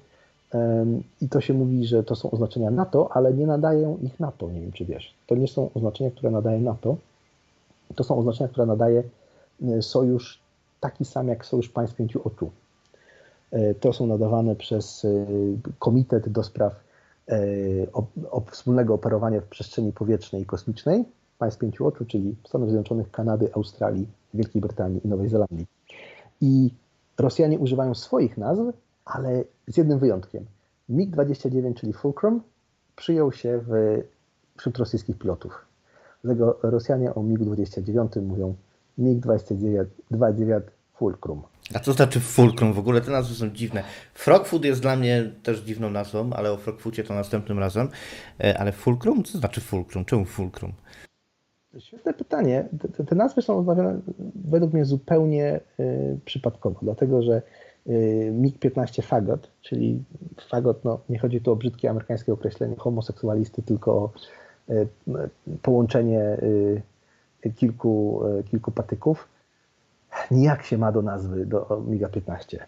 I 1.21 1.29
to 1.29 1.41
się 1.41 1.55
mówi, 1.55 1.87
że 1.87 2.05
to 2.05 2.17
są 2.17 2.31
oznaczenia 2.31 2.71
NATO, 2.71 3.09
ale 3.13 3.35
nie 3.35 3.47
nadają 3.47 3.99
ich 4.03 4.21
NATO, 4.21 4.51
nie 4.51 4.61
wiem 4.61 4.73
czy 4.73 4.85
wiesz. 4.85 5.15
To 5.27 5.35
nie 5.35 5.49
są 5.49 5.71
oznaczenia, 5.75 6.11
które 6.11 6.31
nadaje 6.31 6.61
NATO, 6.61 6.97
to 7.95 8.05
są 8.05 8.19
oznaczenia, 8.19 8.49
które 8.49 8.67
nadaje 8.67 9.03
y, 9.63 9.83
sojusz 9.83 10.41
taki 10.81 11.05
sam 11.05 11.29
jak 11.29 11.47
Sojusz 11.47 11.69
Państw 11.69 11.97
Pięciu 11.97 12.21
Oczu. 12.25 12.51
Y, 13.53 13.75
To 13.81 13.93
są 13.93 14.07
nadawane 14.07 14.57
przez 14.57 15.05
y, 15.05 15.27
Komitet 15.79 16.29
do 16.29 16.43
Spraw 16.43 16.86
o, 17.93 18.07
o 18.31 18.41
wspólnego 18.41 18.95
operowania 18.95 19.41
w 19.41 19.45
przestrzeni 19.45 19.93
powietrznej 19.93 20.43
i 20.43 20.47
kosmicznej 20.47 21.05
Państw 21.39 21.61
Pięciu 21.61 21.87
Oczu, 21.87 22.05
czyli 22.05 22.37
Stanów 22.49 22.69
Zjednoczonych, 22.69 23.11
Kanady, 23.11 23.55
Australii, 23.55 24.09
Wielkiej 24.35 24.63
Brytanii 24.63 25.01
i 25.05 25.09
Nowej 25.09 25.29
Zelandii. 25.29 25.67
I 26.41 26.71
Rosjanie 27.19 27.59
używają 27.59 27.95
swoich 27.95 28.39
nazw, 28.39 28.63
ale 29.05 29.45
z 29.67 29.77
jednym 29.77 29.99
wyjątkiem. 29.99 30.45
MiG-29, 30.89 31.75
czyli 31.75 31.93
Fulcrum, 31.93 32.43
przyjął 32.97 33.33
się 33.33 33.61
w, 33.69 34.03
wśród 34.57 34.79
rosyjskich 34.79 35.19
pilotów. 35.19 35.67
Dlatego 36.25 36.59
Rosjanie 36.63 37.15
o 37.15 37.23
MiG-29 37.23 38.23
mówią 38.23 38.55
MiG-29 38.99 40.61
Fulcrum. 40.99 41.43
A 41.75 41.79
co 41.79 41.93
znaczy 41.93 42.21
fulcrum? 42.21 42.73
W 42.73 42.79
ogóle 42.79 43.01
te 43.01 43.11
nazwy 43.11 43.35
są 43.35 43.51
dziwne. 43.51 43.83
Frogfood 44.15 44.65
jest 44.65 44.83
dla 44.83 44.97
mnie 44.97 45.31
też 45.43 45.61
dziwną 45.61 45.91
nazwą, 45.91 46.31
ale 46.33 46.53
o 46.53 46.57
Frogfoocie 46.57 47.05
to 47.05 47.15
następnym 47.15 47.59
razem. 47.59 47.89
E, 48.41 48.59
Ale 48.59 48.73
fulcrum? 48.73 49.25
Co 49.25 49.39
znaczy 49.39 49.61
fulcrum? 49.61 50.05
Czemu 50.05 50.25
fulcrum? 50.25 50.73
Świetne 51.79 52.15
pytanie. 52.15 52.69
Te, 52.97 53.05
te, 53.05 53.15
nazwy 53.15 53.43
są 53.43 53.59
odmawiane 53.59 54.01
według 54.35 54.73
mnie 54.73 54.85
zupełnie 54.85 55.61
y, 55.81 56.19
przypadkowo, 56.25 56.79
dlatego 56.83 57.23
że 57.23 57.43
y, 57.87 58.33
MiG-15 58.41 59.03
Fagot, 59.03 59.51
czyli 59.63 60.05
Fagot, 60.51 60.85
no 60.85 61.01
nie 61.09 61.19
chodzi 61.19 61.41
tu 61.41 61.53
o 61.53 61.57
brzydkie 61.57 61.91
amerykańskie 61.91 62.33
określenie 62.33 62.77
homoseksualisty, 62.77 63.63
tylko 63.63 63.93
o 63.93 64.11
y, 64.71 64.89
połączenie 65.63 66.37
kilku, 67.57 68.23
kilku 68.51 68.71
patyków, 68.71 69.29
nijak 70.31 70.65
się 70.65 70.79
ma 70.79 70.93
do 70.93 71.03
nazwy 71.03 71.47
do 71.47 71.83
MiG-15. 71.89 72.59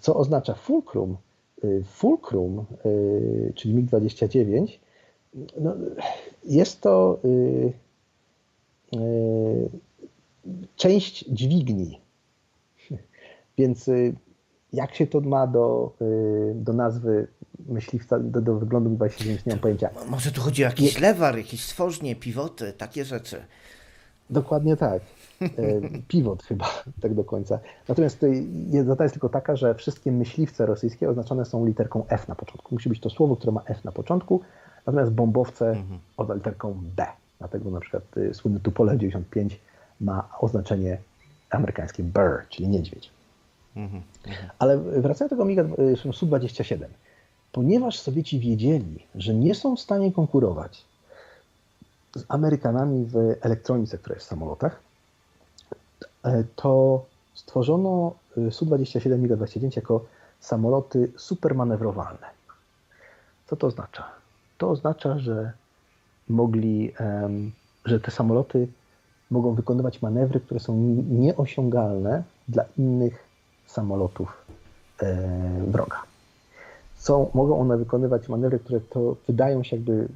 Co 0.00 0.16
oznacza 0.16 0.54
fulcrum? 0.54 1.16
Y, 1.64 1.84
Fulcrum, 1.84 2.64
y, 2.86 3.52
czyli 3.54 3.74
MiG-29, 3.74 4.78
no, 5.60 5.74
jest 6.44 6.80
to 6.80 7.18
y, 7.24 7.72
część 10.76 11.24
dźwigni. 11.28 12.00
Więc 13.58 13.90
jak 14.72 14.94
się 14.94 15.06
to 15.06 15.20
ma 15.20 15.46
do, 15.46 15.92
do 16.54 16.72
nazwy 16.72 17.26
myśliwca, 17.68 18.18
do, 18.18 18.40
do 18.40 18.54
wyglądu 18.58 18.90
MiG-29, 18.90 19.26
nie 19.46 19.52
mam 19.52 19.58
pojęcia. 19.58 19.90
Mo- 19.94 20.04
Może 20.10 20.32
tu 20.32 20.40
chodzi 20.40 20.64
o 20.64 20.66
jakiś 20.66 21.00
lewar, 21.00 21.36
jakieś 21.38 21.64
stworznie, 21.64 22.16
piwoty, 22.16 22.72
takie 22.72 23.04
rzeczy. 23.04 23.44
Dokładnie 24.30 24.76
tak. 24.76 25.02
Pivot 26.08 26.42
chyba, 26.42 26.66
tak 27.02 27.14
do 27.14 27.24
końca. 27.24 27.58
Natomiast 27.88 28.24
zada 28.86 29.04
jest 29.04 29.14
tylko 29.14 29.28
taka, 29.28 29.56
że 29.56 29.74
wszystkie 29.74 30.12
myśliwce 30.12 30.66
rosyjskie 30.66 31.10
oznaczone 31.10 31.44
są 31.44 31.66
literką 31.66 32.04
F 32.08 32.28
na 32.28 32.34
początku. 32.34 32.74
Musi 32.74 32.88
być 32.88 33.00
to 33.00 33.10
słowo, 33.10 33.36
które 33.36 33.52
ma 33.52 33.62
F 33.66 33.84
na 33.84 33.92
początku, 33.92 34.40
natomiast 34.86 35.12
bombowce 35.12 35.70
mhm. 35.70 36.00
od 36.16 36.34
literką 36.34 36.80
B. 36.96 37.06
Dlatego 37.38 37.70
na 37.70 37.80
przykład 37.80 38.02
y, 38.16 38.34
słynny 38.34 38.60
Tupolew 38.60 38.98
95 38.98 39.60
ma 40.00 40.28
oznaczenie 40.40 40.98
amerykańskie 41.50 42.02
bird, 42.02 42.48
czyli 42.48 42.68
niedźwiedź. 42.68 43.10
Mhm. 43.76 44.02
Ale 44.58 44.78
wracając 44.78 45.18
do 45.18 45.28
tego 45.28 45.44
MiGa 45.44 45.64
Su-27, 46.12 46.84
ponieważ 47.52 48.00
Sowieci 48.00 48.38
wiedzieli, 48.40 49.06
że 49.14 49.34
nie 49.34 49.54
są 49.54 49.76
w 49.76 49.80
stanie 49.80 50.12
konkurować 50.12 50.84
z 52.16 52.24
Amerykanami 52.28 53.04
w 53.06 53.16
elektronice, 53.40 53.98
która 53.98 54.14
jest 54.14 54.26
w 54.26 54.28
samolotach, 54.28 54.72
e, 54.72 54.87
to 56.56 57.04
stworzono 57.34 58.14
e, 58.36 58.50
Su-27 58.50 59.18
MiG-29 59.18 59.76
jako 59.76 60.04
samoloty 60.40 61.12
supermanewrowalne. 61.16 62.26
Co 63.46 63.56
to 63.56 63.66
oznacza? 63.66 64.04
To 64.58 64.70
oznacza, 64.70 65.18
że 65.18 65.52
mogli, 66.28 66.92
że 67.84 68.00
te 68.00 68.10
samoloty 68.10 68.68
mogą 69.30 69.54
wykonywać 69.54 70.02
manewry, 70.02 70.40
które 70.40 70.60
są 70.60 70.76
nieosiągalne 71.10 72.22
dla 72.48 72.64
innych 72.78 73.24
samolotów 73.66 74.46
e, 75.02 75.28
wroga. 75.68 76.02
Są, 76.96 77.30
mogą 77.34 77.60
one 77.60 77.76
wykonywać 77.76 78.28
manewry, 78.28 78.58
które 78.58 78.80
to 78.80 79.16
wydają 79.26 79.62
się 79.62 79.76
jakby 79.76 80.08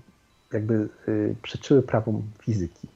jakby 0.52 0.88
y, 1.08 1.36
przeczyły 1.42 1.82
prawom 1.82 2.22
fizyki. 2.38 2.88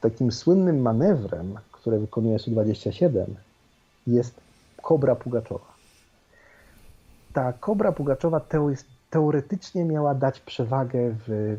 Takim 0.00 0.32
słynnym 0.32 0.82
manewrem, 0.82 1.58
które 1.84 1.98
wykonuje 1.98 2.38
Su-27 2.38 3.24
jest 4.06 4.40
kobra 4.82 5.14
pugaczowa. 5.14 5.74
Ta 7.32 7.52
kobra 7.52 7.92
pugaczowa 7.92 8.40
teoretycznie 9.10 9.84
miała 9.84 10.14
dać 10.14 10.40
przewagę 10.40 11.10
w, 11.10 11.30
e, 11.30 11.56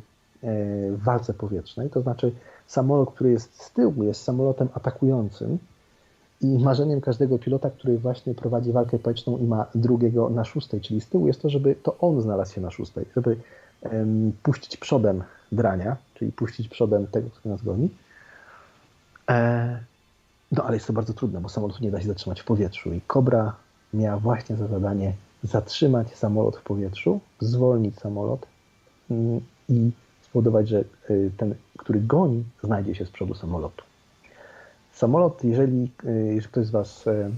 w 0.91 1.03
walce 1.03 1.33
powietrznej, 1.33 1.89
to 1.89 2.01
znaczy 2.01 2.31
samolot, 2.67 3.11
który 3.13 3.31
jest 3.31 3.61
z 3.63 3.71
tyłu, 3.71 4.03
jest 4.03 4.23
samolotem 4.23 4.69
atakującym 4.73 5.57
i 6.41 6.47
marzeniem 6.59 7.01
każdego 7.01 7.39
pilota, 7.39 7.69
który 7.69 7.97
właśnie 7.97 8.35
prowadzi 8.35 8.71
walkę 8.71 8.99
powietrzną 8.99 9.37
i 9.37 9.43
ma 9.43 9.65
drugiego 9.75 10.29
na 10.29 10.45
szóstej, 10.45 10.81
czyli 10.81 11.01
z 11.01 11.07
tyłu, 11.07 11.27
jest 11.27 11.41
to, 11.41 11.49
żeby 11.49 11.75
to 11.75 11.97
on 11.99 12.21
znalazł 12.21 12.53
się 12.53 12.61
na 12.61 12.71
szóstej, 12.71 13.05
żeby 13.15 13.37
puścić 14.43 14.77
przodem 14.77 15.23
drania, 15.51 15.97
czyli 16.13 16.31
puścić 16.31 16.67
przodem 16.69 17.07
tego, 17.07 17.29
który 17.29 17.51
nas 17.51 17.63
goni. 17.63 17.89
E, 19.29 19.79
no 20.57 20.63
ale 20.63 20.75
jest 20.75 20.87
to 20.87 20.93
bardzo 20.93 21.13
trudne, 21.13 21.41
bo 21.41 21.49
samolot 21.49 21.81
nie 21.81 21.91
da 21.91 22.01
się 22.01 22.07
zatrzymać 22.07 22.41
w 22.41 22.45
powietrzu 22.45 22.93
i 22.93 23.01
Kobra 23.01 23.55
miała 23.93 24.17
właśnie 24.17 24.55
za 24.55 24.67
zadanie 24.67 25.13
zatrzymać 25.43 26.15
samolot 26.15 26.57
w 26.57 26.63
powietrzu, 26.63 27.19
zwolnić 27.39 27.99
samolot 27.99 28.45
mm, 29.11 29.41
i 29.69 29.91
spowodować, 30.21 30.69
że 30.69 30.83
y, 31.09 31.31
ten, 31.37 31.55
który 31.77 31.99
goni, 31.99 32.43
znajdzie 32.63 32.95
się 32.95 33.05
z 33.05 33.11
przodu 33.11 33.35
samolotu. 33.35 33.83
Samolot, 34.93 35.43
jeżeli, 35.43 35.91
y, 36.05 36.11
jeżeli 36.11 36.51
ktoś 36.51 36.65
z 36.65 36.71
Was 36.71 37.07
y, 37.07 37.31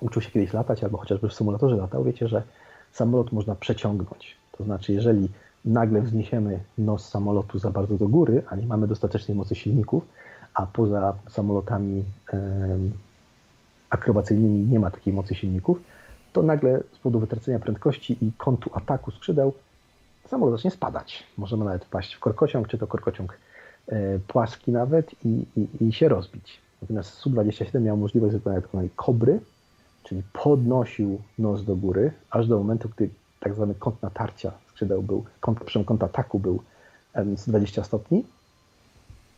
uczył 0.00 0.22
się 0.22 0.30
kiedyś 0.30 0.52
latać, 0.52 0.84
albo 0.84 0.98
chociażby 0.98 1.28
w 1.28 1.34
symulatorze 1.34 1.76
latał, 1.76 2.04
wiecie, 2.04 2.28
że 2.28 2.42
samolot 2.92 3.32
można 3.32 3.54
przeciągnąć. 3.54 4.36
To 4.58 4.64
znaczy, 4.64 4.92
jeżeli 4.92 5.28
nagle 5.64 6.02
wzniesiemy 6.02 6.60
nos 6.78 7.08
samolotu 7.08 7.58
za 7.58 7.70
bardzo 7.70 7.98
do 7.98 8.08
góry, 8.08 8.42
a 8.48 8.56
nie 8.56 8.66
mamy 8.66 8.86
dostatecznej 8.86 9.36
mocy 9.36 9.54
silników, 9.54 10.04
a 10.56 10.66
poza 10.66 11.14
samolotami 11.28 12.04
akrobacyjnymi 13.90 14.58
nie 14.72 14.80
ma 14.80 14.90
takiej 14.90 15.12
mocy 15.12 15.34
silników, 15.34 15.80
to 16.32 16.42
nagle 16.42 16.82
z 16.92 16.98
powodu 16.98 17.20
wytracenia 17.20 17.58
prędkości 17.58 18.24
i 18.24 18.32
kątu 18.38 18.70
ataku 18.74 19.10
skrzydeł 19.10 19.52
samolot 20.28 20.54
zacznie 20.54 20.70
spadać. 20.70 21.24
Możemy 21.38 21.64
nawet 21.64 21.84
wpaść 21.84 22.14
w 22.14 22.20
korkociąg, 22.20 22.68
czy 22.68 22.78
to 22.78 22.86
korkociąg 22.86 23.38
e, 23.88 24.18
płaski 24.18 24.72
nawet 24.72 25.24
i, 25.24 25.46
i, 25.56 25.84
i 25.84 25.92
się 25.92 26.08
rozbić. 26.08 26.60
Natomiast 26.82 27.10
Su-27 27.12 27.80
miał 27.80 27.96
możliwość 27.96 28.34
wykonania 28.34 28.60
tak 28.60 28.70
zwanej 28.70 28.90
kobry, 28.96 29.40
czyli 30.02 30.22
podnosił 30.32 31.20
nos 31.38 31.64
do 31.64 31.76
góry, 31.76 32.12
aż 32.30 32.48
do 32.48 32.58
momentu, 32.58 32.88
gdy 32.96 33.10
tak 33.40 33.54
zwany 33.54 33.74
kąt 33.74 34.02
natarcia 34.02 34.52
skrzydeł 34.68 35.02
był, 35.02 35.24
kąt, 35.40 35.60
kąt 35.86 36.02
ataku 36.02 36.38
był 36.38 36.62
120 37.36 37.84
stopni 37.84 38.24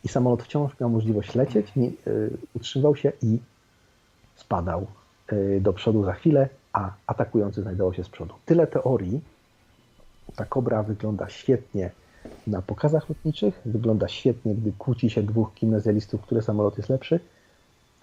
i 0.05 0.09
samolot 0.09 0.42
wciąż 0.42 0.80
miał 0.80 0.90
możliwość 0.90 1.34
lecieć, 1.34 1.76
nie, 1.76 1.88
y, 1.88 2.30
utrzymywał 2.55 2.96
się 2.96 3.12
i 3.22 3.38
spadał 4.36 4.86
y, 5.32 5.61
do 5.61 5.72
przodu 5.72 6.05
za 6.05 6.12
chwilę, 6.12 6.49
a 6.72 6.90
atakujący 7.07 7.62
znajdował 7.62 7.94
się 7.94 8.05
z 8.05 8.09
przodu. 8.09 8.34
Tyle 8.46 8.66
teorii. 8.66 9.20
Ta 10.36 10.44
kobra 10.44 10.82
wygląda 10.82 11.28
świetnie 11.28 11.90
na 12.46 12.62
pokazach 12.62 13.09
lotniczych, 13.09 13.61
wygląda 13.64 14.09
świetnie, 14.09 14.55
gdy 14.55 14.72
kłóci 14.78 15.11
się 15.11 15.22
dwóch 15.22 15.55
gimnazjalistów, 15.55 16.22
który 16.22 16.42
samolot 16.42 16.78
jest 16.78 16.88
lepszy. 16.88 17.20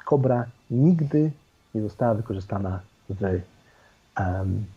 Kobra 0.05 0.45
nigdy 0.71 1.31
nie 1.75 1.81
została 1.81 2.13
wykorzystana 2.13 2.79
w, 3.09 3.41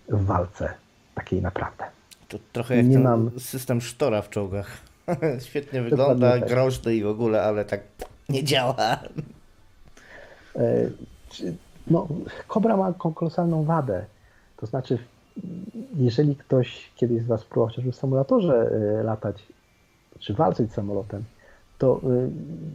w 0.09 0.25
walce 0.25 0.75
takiej 1.15 1.43
naprawdę. 1.43 1.85
To 2.29 2.39
trochę 2.53 2.77
jak 2.77 2.87
nie 2.87 2.95
ten 2.95 3.03
mam... 3.03 3.31
system 3.41 3.81
sztora 3.81 4.23
w 4.23 4.31
czołgach. 4.31 4.88
Świetnie 5.49 5.83
wygląda, 5.83 6.33
tak. 6.33 6.49
groźny 6.49 6.95
i 6.95 7.03
w 7.03 7.09
ogóle, 7.09 7.43
ale 7.43 7.65
tak 7.65 7.81
nie 8.29 8.45
działa. 8.45 8.99
E, 10.57 10.91
no, 11.87 12.09
Kobra 12.49 12.77
ma 12.77 12.93
kolosalną 13.15 13.65
wadę. 13.65 14.05
To 14.57 14.67
znaczy, 14.67 14.99
jeżeli 15.97 16.37
ktoś 16.37 16.91
kiedyś 16.97 17.23
z 17.23 17.27
Was 17.27 17.45
próbował 17.45 17.69
chociażby 17.69 17.93
w 17.93 17.97
symulatorze 17.97 18.71
e, 19.01 19.03
latać, 19.03 19.47
czy 20.19 20.35
walczyć 20.35 20.73
samolotem, 20.73 21.25
to 21.79 22.01
e, 22.05 22.31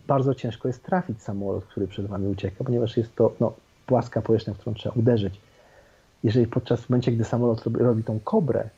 bardzo 0.07 0.35
ciężko 0.35 0.67
jest 0.67 0.83
trafić 0.83 1.21
samolot, 1.21 1.65
który 1.65 1.87
przed 1.87 2.05
Wami 2.05 2.27
ucieka, 2.27 2.63
ponieważ 2.63 2.97
jest 2.97 3.15
to 3.15 3.33
no, 3.39 3.53
płaska 3.85 4.21
powierzchnia, 4.21 4.53
w 4.53 4.57
którą 4.57 4.73
trzeba 4.73 4.95
uderzyć 4.95 5.39
jeżeli 6.23 6.47
podczas 6.47 6.81
w 6.81 6.89
momencie, 6.89 7.11
gdy 7.11 7.23
samolot 7.23 7.63
robi, 7.63 7.79
robi 7.79 8.03
tą 8.03 8.19
kobrę, 8.19 8.69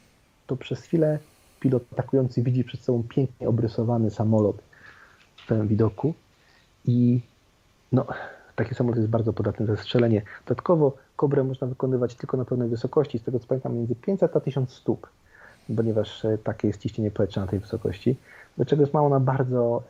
to 0.47 0.56
przez 0.56 0.82
chwilę 0.82 1.20
pilot 1.66 1.84
atakujący 1.93 2.43
widzi 2.43 2.63
przed 2.63 2.82
sobą 2.82 3.03
pięknie 3.09 3.49
obrysowany 3.49 4.11
samolot 4.11 4.57
w 5.36 5.47
tym 5.47 5.68
widoku 5.68 6.13
i 6.86 7.22
no, 7.91 8.05
taki 8.55 8.76
samolot 8.76 8.97
jest 8.97 9.09
bardzo 9.09 9.34
podatny 9.34 9.66
na 9.66 9.76
strzelenie. 9.76 10.22
Dodatkowo 10.45 10.97
kobrę 11.16 11.43
można 11.43 11.68
wykonywać 11.68 12.16
tylko 12.16 12.38
na 12.38 12.45
pewnej 12.45 12.70
wysokości, 12.70 13.20
z 13.20 13.24
tego 13.24 13.39
co 13.39 13.47
pamiętam 13.47 13.76
między 13.76 13.95
500 13.95 14.36
a 14.36 14.39
1000 14.39 14.74
stóp, 14.74 15.07
ponieważ 15.76 16.26
e, 16.26 16.38
takie 16.38 16.68
jest 16.68 16.82
ciśnienie 16.82 17.11
powietrza 17.11 17.41
na 17.41 17.47
tej 17.47 17.59
wysokości, 17.59 18.16
do 18.57 18.66
czego 18.66 18.82
jest 18.82 18.93
ma 18.93 19.01
ona 19.01 19.20
bardzo 19.20 19.84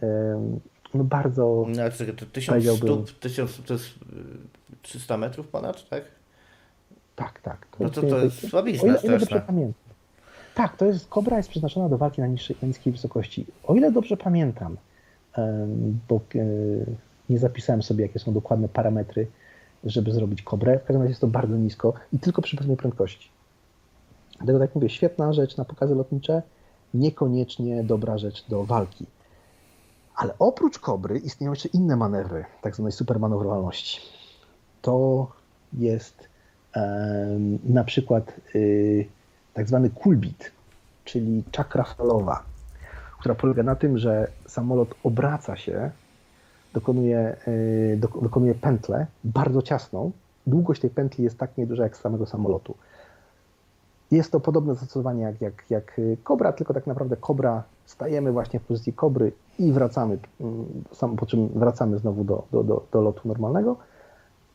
no 0.93 1.03
bardzo... 1.03 1.65
No, 1.67 1.84
to 2.17 2.26
1000 2.26 2.78
stóp, 2.78 3.19
1000 3.19 3.51
stóp 3.51 3.65
to 3.65 3.73
jest 3.73 3.86
300 4.82 5.17
metrów 5.17 5.47
ponad, 5.47 5.89
tak? 5.89 6.03
Tak, 7.15 7.41
tak. 7.41 7.67
To 7.78 7.84
no 7.84 7.89
to, 7.89 8.01
to 8.01 8.19
jest 8.19 8.49
słabizna 8.49 8.84
o 8.84 8.88
ile, 8.88 8.99
ile 9.03 9.19
dobrze 9.19 9.41
pamiętam. 9.41 9.84
Tak, 10.56 10.78
to 10.78 10.86
jest, 10.86 11.08
kobra 11.08 11.38
jest 11.38 11.49
przeznaczona 11.49 11.89
do 11.89 11.97
walki 11.97 12.22
na 12.22 12.28
niższej, 12.28 12.56
niskiej 12.64 12.93
wysokości. 12.93 13.45
O 13.64 13.76
ile 13.76 13.91
dobrze 13.91 14.18
pamiętam, 14.18 14.78
bo 16.10 16.16
e, 16.16 16.45
nie 17.30 17.39
zapisałem 17.39 17.84
sobie, 17.84 18.03
jakie 18.03 18.20
są 18.20 18.34
dokładne 18.34 18.70
parametry, 18.70 19.28
żeby 19.84 20.12
zrobić 20.12 20.41
kobrę. 20.41 20.80
W 20.80 20.84
każdym 20.84 21.01
razie 21.01 21.12
jest 21.12 21.22
to 21.22 21.28
bardzo 21.28 21.58
nisko 21.58 21.93
i 22.14 22.20
tylko 22.20 22.41
przy 22.41 22.58
pewnej 22.58 22.78
prędkości. 22.78 23.30
Dlatego 24.38 24.60
tak 24.60 24.76
mówię, 24.76 24.89
świetna 24.89 25.34
rzecz 25.34 25.58
na 25.58 25.66
pokazy 25.66 25.95
lotnicze, 25.95 26.41
niekoniecznie 26.93 27.84
dobra 27.84 28.18
rzecz 28.18 28.45
do 28.49 28.64
walki. 28.64 29.06
Ale 30.16 30.34
oprócz 30.39 30.80
kobry 30.80 31.20
istnieją 31.20 31.51
jeszcze 31.53 31.70
inne 31.70 31.95
manewry, 31.95 32.45
tak 32.62 32.76
zwanej 32.76 32.91
supermanewrowalności. 32.91 34.01
To 34.82 35.28
jest 35.74 36.30
na 37.64 37.84
przykład 37.84 38.34
y, 38.56 39.08
tak 39.56 39.68
zwany 39.68 39.89
kulbit, 39.89 40.51
czyli 41.06 41.43
czakra 41.51 41.84
falowa, 41.84 42.43
która 43.20 43.36
polega 43.36 43.64
na 43.64 43.76
tym, 43.76 43.97
że 43.97 44.28
samolot 44.47 44.95
obraca 45.03 45.56
się, 45.56 45.91
dokonuje, 46.74 47.36
y, 47.47 47.99
dokonuje 48.22 48.56
pętlę 48.56 49.08
bardzo 49.24 49.62
ciasną. 49.62 50.12
Długość 50.47 50.82
tej 50.82 50.89
pętli 50.89 51.24
jest 51.24 51.38
tak 51.38 51.58
nieduża 51.58 51.84
jak 51.84 51.97
z 51.97 52.01
samego 52.01 52.26
samolotu. 52.26 52.76
Jest 54.12 54.32
to 54.32 54.39
podobne 54.39 54.76
zastosowanie 54.76 55.24
jak, 55.24 55.41
jak, 55.41 55.64
jak 55.70 56.01
kobra, 56.24 56.53
tylko 56.53 56.74
tak 56.74 56.88
naprawdę 56.88 57.18
kobra, 57.18 57.64
stajemy 57.86 58.32
właśnie 58.32 58.60
w 58.60 58.64
pozycji 58.64 58.93
kobry 58.93 59.32
i 59.60 59.72
wracamy, 59.72 60.18
mm, 60.41 61.18
po 61.18 61.26
czym 61.26 61.47
wracamy 61.47 61.97
znowu 61.97 62.24
do, 62.24 62.43
do, 62.51 62.64
do, 62.64 62.86
do 62.91 63.01
lotu 63.01 63.28
normalnego. 63.28 63.78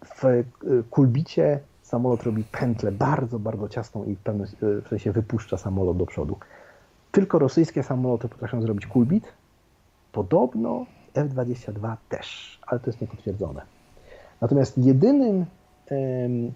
W 0.05 0.24
y, 0.24 0.44
kulbicie 0.90 1.61
samolot 1.91 2.22
robi 2.22 2.45
pętlę 2.45 2.93
bardzo, 2.93 3.38
bardzo 3.38 3.68
ciasną 3.68 4.05
i 4.05 4.14
w 4.14 4.18
pewnym 4.18 4.47
w 4.84 4.88
sensie 4.88 5.12
wypuszcza 5.12 5.57
samolot 5.57 5.97
do 5.97 6.07
przodu. 6.07 6.36
Tylko 7.12 7.38
rosyjskie 7.38 7.82
samoloty 7.82 8.28
potrafią 8.28 8.62
zrobić 8.62 8.86
kulbit. 8.86 9.32
Podobno 10.12 10.86
F-22 11.14 11.97
też, 12.09 12.59
ale 12.66 12.80
to 12.80 12.86
jest 12.86 13.01
niepotwierdzone. 13.01 13.62
Natomiast 14.41 14.78
jedynym, 14.78 15.47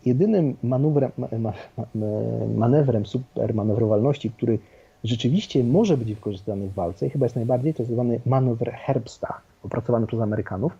jedynym 0.05 0.57
manewrem, 0.63 1.11
ma, 1.19 1.29
ma, 1.39 1.53
ma, 1.77 2.07
manewrem 2.55 3.07
supermanewrowalności, 3.07 4.31
który 4.31 4.59
rzeczywiście 5.05 5.65
może 5.65 5.97
być 5.97 6.15
wykorzystany 6.15 6.69
w 6.69 6.75
walce 6.75 7.07
i 7.07 7.11
chyba 7.11 7.27
jest 7.27 7.37
najbardziej, 7.37 7.75
to 7.75 7.83
jest 7.83 7.93
zwany 7.93 8.21
manewr 8.27 8.71
Herbsta, 8.73 9.41
opracowany 9.63 10.07
przez 10.07 10.21
Amerykanów. 10.21 10.73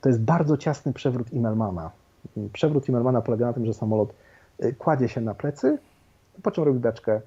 To 0.00 0.08
jest 0.08 0.20
bardzo 0.20 0.56
ciasny 0.56 0.92
przewrót 0.92 1.32
Immelmana. 1.32 1.90
Przewrót 2.52 2.88
Immelmana 2.88 3.22
polega 3.22 3.46
na 3.46 3.52
tym, 3.52 3.66
że 3.66 3.74
samolot 3.74 4.14
y, 4.64 4.74
kładzie 4.74 5.08
się 5.08 5.20
na 5.20 5.34
plecy, 5.34 5.78
po 6.42 6.50
czym 6.50 6.64
robi 6.64 6.78
beczkę 6.78 7.20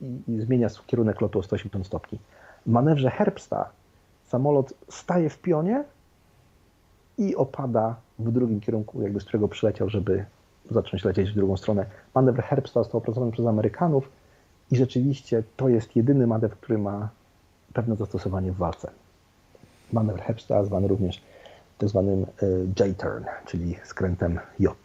i, 0.00 0.20
i 0.28 0.40
zmienia 0.40 0.68
kierunek 0.86 1.20
lotu 1.20 1.38
o 1.38 1.42
180 1.42 1.86
stopni. 1.86 2.18
W 2.66 2.70
manewrze 2.70 3.10
Herbsta 3.10 3.70
samolot 4.26 4.74
staje 4.88 5.30
w 5.30 5.38
pionie 5.38 5.84
i 7.18 7.36
opada 7.36 7.96
w 8.18 8.32
drugim 8.32 8.60
kierunku, 8.60 9.02
jakby 9.02 9.20
z 9.20 9.24
którego 9.24 9.48
przyleciał, 9.48 9.90
żeby 9.90 10.24
zacząć 10.70 11.04
lecieć 11.04 11.30
w 11.30 11.34
drugą 11.34 11.56
stronę. 11.56 11.86
Manewr 12.14 12.42
Herbsta 12.42 12.82
został 12.82 12.98
opracowany 12.98 13.32
przez 13.32 13.46
Amerykanów 13.46 14.08
i 14.70 14.76
rzeczywiście 14.76 15.42
to 15.56 15.68
jest 15.68 15.96
jedyny 15.96 16.26
manewr, 16.26 16.56
który 16.56 16.78
ma 16.78 17.08
pewne 17.72 17.96
zastosowanie 17.96 18.52
w 18.52 18.56
walce. 18.56 18.90
Manewr 19.92 20.20
Herbsta 20.20 20.64
zwany 20.64 20.88
również 20.88 21.22
tak 21.78 21.88
zwanym 21.88 22.26
y, 22.42 22.66
J-turn, 22.80 23.24
czyli 23.46 23.76
skrętem 23.84 24.40
J. 24.58 24.76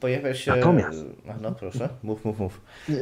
Pojawia 0.00 0.34
się. 0.34 0.50
Natomiast- 0.56 1.04
No 1.40 1.52
proszę, 1.52 1.88
mów, 2.02 2.24
mów, 2.24 2.38
mów. 2.40 2.60
Nie, 2.88 2.96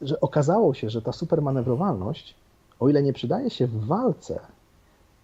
że 0.00 0.20
okazało 0.20 0.74
się, 0.74 0.90
że 0.90 1.02
ta 1.02 1.12
supermanewrowalność, 1.12 2.34
o 2.80 2.88
ile 2.88 3.02
nie 3.02 3.12
przydaje 3.12 3.50
się 3.50 3.66
w 3.66 3.86
walce, 3.86 4.40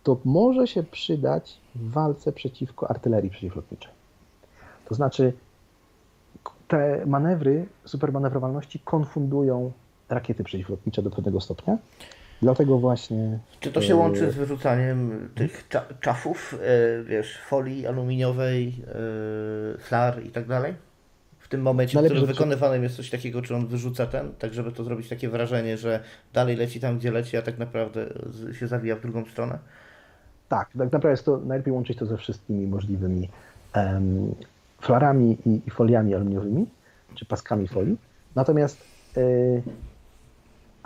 to 0.02 0.20
może 0.24 0.66
się 0.66 0.82
przydać 0.82 1.60
w 1.74 1.90
walce 1.90 2.32
przeciwko 2.32 2.90
artylerii 2.90 3.30
przeciwlotniczej. 3.30 3.90
To 4.88 4.94
znaczy, 4.94 5.32
te 6.68 7.06
manewry 7.06 7.66
supermanewrowalności 7.84 8.78
konfundują 8.80 9.72
rakiety 10.08 10.44
przeciwlotnicze 10.44 11.02
do 11.02 11.10
pewnego 11.10 11.40
stopnia. 11.40 11.78
Dlatego 12.42 12.78
właśnie. 12.78 13.38
Czy 13.60 13.72
to 13.72 13.82
się 13.82 13.92
e, 13.94 13.96
łączy 13.96 14.30
z 14.30 14.34
wyrzucaniem 14.34 15.28
tych 15.34 15.68
cza 15.68 15.84
czafów, 16.00 16.54
e, 16.54 17.02
wiesz, 17.04 17.38
folii 17.46 17.86
aluminiowej, 17.86 18.84
e, 19.74 19.78
flar 19.78 20.22
i 20.24 20.30
tak 20.30 20.46
dalej? 20.46 20.74
W 21.38 21.48
tym 21.48 21.62
momencie, 21.62 21.92
w 21.92 21.94
Najlepiej, 21.94 22.16
którym 22.16 22.26
żeby- 22.26 22.38
wykonywanym 22.38 22.82
jest 22.82 22.96
coś 22.96 23.10
takiego, 23.10 23.42
czy 23.42 23.54
on 23.54 23.66
wyrzuca 23.66 24.06
ten, 24.06 24.32
tak 24.38 24.54
żeby 24.54 24.72
to 24.72 24.84
zrobić 24.84 25.08
takie 25.08 25.28
wrażenie, 25.28 25.76
że 25.76 26.00
dalej 26.32 26.56
leci 26.56 26.80
tam, 26.80 26.98
gdzie 26.98 27.10
leci, 27.10 27.36
a 27.36 27.42
tak 27.42 27.58
naprawdę 27.58 28.06
się 28.52 28.66
zawija 28.68 28.96
w 28.96 29.00
drugą 29.00 29.24
stronę? 29.24 29.58
Tak, 30.48 30.68
tak 30.68 30.76
naprawdę 30.78 31.10
jest 31.10 31.24
to 31.24 31.38
najlepiej 31.38 31.72
łączyć 31.72 31.98
to 31.98 32.06
ze 32.06 32.16
wszystkimi 32.16 32.66
możliwymi 32.66 33.28
flarami 34.80 35.36
i, 35.46 35.60
i 35.66 35.70
foliami 35.70 36.14
aluminiowymi, 36.14 36.66
czy 37.14 37.24
paskami 37.24 37.68
folii. 37.68 37.96
Natomiast 38.34 38.80
e, 39.16 39.20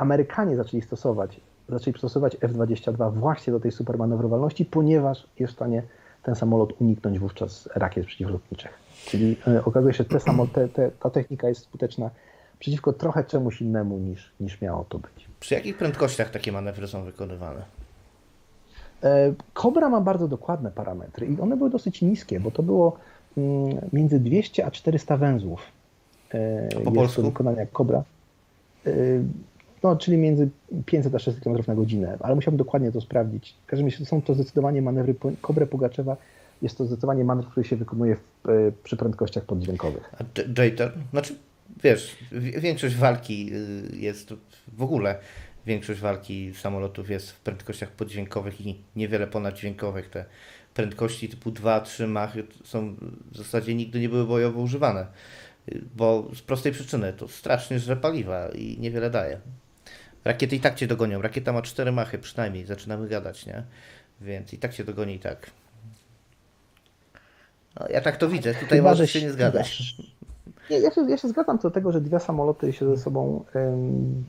Amerykanie 0.02 0.56
zaczęli 0.56 0.82
stosować, 0.82 1.40
zaczęli 1.68 1.98
stosować 1.98 2.36
F-22 2.40 3.12
właśnie 3.12 3.52
do 3.52 3.60
tej 3.60 3.72
supermanewrowalności, 3.72 4.64
ponieważ 4.64 5.26
jest 5.38 5.52
w 5.52 5.56
stanie 5.56 5.82
ten 6.22 6.34
samolot 6.34 6.80
uniknąć 6.80 7.18
wówczas 7.18 7.68
rakiet 7.74 8.06
przeciwlotniczych. 8.06 8.70
Czyli 9.06 9.36
e, 9.46 9.64
okazuje 9.64 9.94
się, 9.94 10.04
że 10.10 10.20
te 10.52 10.68
te, 10.68 10.90
ta 10.90 11.10
technika 11.10 11.48
jest 11.48 11.64
skuteczna 11.64 12.10
przeciwko 12.58 12.92
trochę 12.92 13.24
czemuś 13.24 13.60
innemu 13.60 13.98
niż, 13.98 14.32
niż 14.40 14.60
miało 14.60 14.84
to 14.88 14.98
być. 14.98 15.28
Przy 15.40 15.54
jakich 15.54 15.76
prędkościach 15.76 16.30
takie 16.30 16.52
manewry 16.52 16.88
są 16.88 17.04
wykonywane? 17.04 17.62
E, 19.02 19.34
Cobra 19.54 19.88
ma 19.88 20.00
bardzo 20.00 20.28
dokładne 20.28 20.70
parametry 20.70 21.26
i 21.26 21.40
one 21.40 21.56
były 21.56 21.70
dosyć 21.70 22.02
niskie, 22.02 22.40
bo 22.40 22.50
to 22.50 22.62
było 22.62 22.96
mm, 23.36 23.88
między 23.92 24.20
200 24.20 24.66
a 24.66 24.70
400 24.70 25.16
węzłów. 25.16 25.62
E, 26.34 26.68
po 26.68 26.80
jest 26.80 26.94
polsku? 26.94 27.22
do 27.22 27.28
wykonania. 27.28 27.62
E, 27.62 28.90
No, 29.82 29.96
czyli 29.96 30.16
między 30.16 30.48
500 30.86 31.14
a 31.14 31.18
600 31.18 31.44
km 31.44 31.56
na 31.66 31.74
godzinę, 31.74 32.16
ale 32.20 32.34
musiałbym 32.34 32.58
dokładnie 32.58 32.92
to 32.92 33.00
sprawdzić. 33.00 33.54
W 33.62 33.66
każdym 33.66 33.86
razie 33.88 34.04
są 34.06 34.22
to 34.22 34.34
zdecydowanie 34.34 34.82
manewry 34.82 35.14
Cobre 35.46 35.66
Pugaczewa. 35.66 36.16
Jest 36.62 36.78
to 36.78 36.84
zdecydowanie 36.86 37.24
manewr, 37.24 37.50
który 37.50 37.66
się 37.66 37.76
wykonuje 37.76 38.16
w, 38.16 38.48
e, 38.48 38.52
przy 38.84 38.96
prędkościach 38.96 39.44
poddźwiękowych. 39.44 40.14
A 40.20 40.40
J- 40.40 40.58
J-turn? 40.58 41.00
Znaczy, 41.10 41.34
wiesz, 41.84 42.16
wi- 42.32 42.60
większość 42.60 42.96
walki 42.96 43.50
y, 43.92 43.96
jest 43.96 44.34
w 44.76 44.82
ogóle. 44.82 45.18
Większość 45.66 46.00
walki 46.00 46.54
samolotów 46.54 47.10
jest 47.10 47.30
w 47.30 47.40
prędkościach 47.40 47.90
poddźwiękowych 47.90 48.60
i 48.66 48.76
niewiele 48.96 49.26
ponaddźwiękowych. 49.26 50.10
Te 50.10 50.24
prędkości 50.74 51.28
typu 51.28 51.50
2-3 51.50 52.08
machy 52.08 52.44
są 52.64 52.94
w 53.32 53.36
zasadzie 53.36 53.74
nigdy 53.74 54.00
nie 54.00 54.08
były 54.08 54.24
bojowo 54.26 54.60
używane. 54.60 55.06
Y, 55.72 55.80
Bo 55.96 56.28
z 56.34 56.42
prostej 56.42 56.72
przyczyny 56.72 57.12
to 57.12 57.28
strasznie 57.28 57.78
żre 57.78 57.96
paliwa 57.96 58.48
i 58.48 58.78
niewiele 58.80 59.10
daje. 59.10 59.38
Rakiety 60.24 60.56
i 60.56 60.60
tak 60.60 60.74
cię 60.74 60.86
dogonią. 60.86 61.22
Rakieta 61.22 61.52
ma 61.52 61.62
4 61.62 61.92
machy 61.92 62.18
przynajmniej, 62.18 62.66
zaczynamy 62.66 63.08
gadać, 63.08 63.46
nie? 63.46 63.62
Więc 64.20 64.52
i 64.52 64.58
tak 64.58 64.74
cię 64.74 64.84
dogoni 64.84 65.14
i 65.14 65.18
tak. 65.18 65.50
No, 67.80 67.86
ja 67.90 68.00
tak 68.00 68.16
to 68.16 68.28
widzę, 68.28 68.54
tutaj 68.54 68.78
Chyba, 68.78 68.90
możesz 68.90 69.12
że 69.12 69.20
się 69.20 69.26
nie 69.26 69.32
zgadzać. 69.32 69.96
Nie, 70.70 70.78
ja, 70.78 70.90
się, 70.90 71.10
ja 71.10 71.16
się 71.16 71.28
zgadzam 71.28 71.58
co 71.58 71.68
do 71.68 71.74
tego, 71.74 71.92
że 71.92 72.00
dwie 72.00 72.20
samoloty 72.20 72.72
się 72.72 72.96
ze 72.96 73.02
sobą, 73.02 73.44
em, 73.54 74.24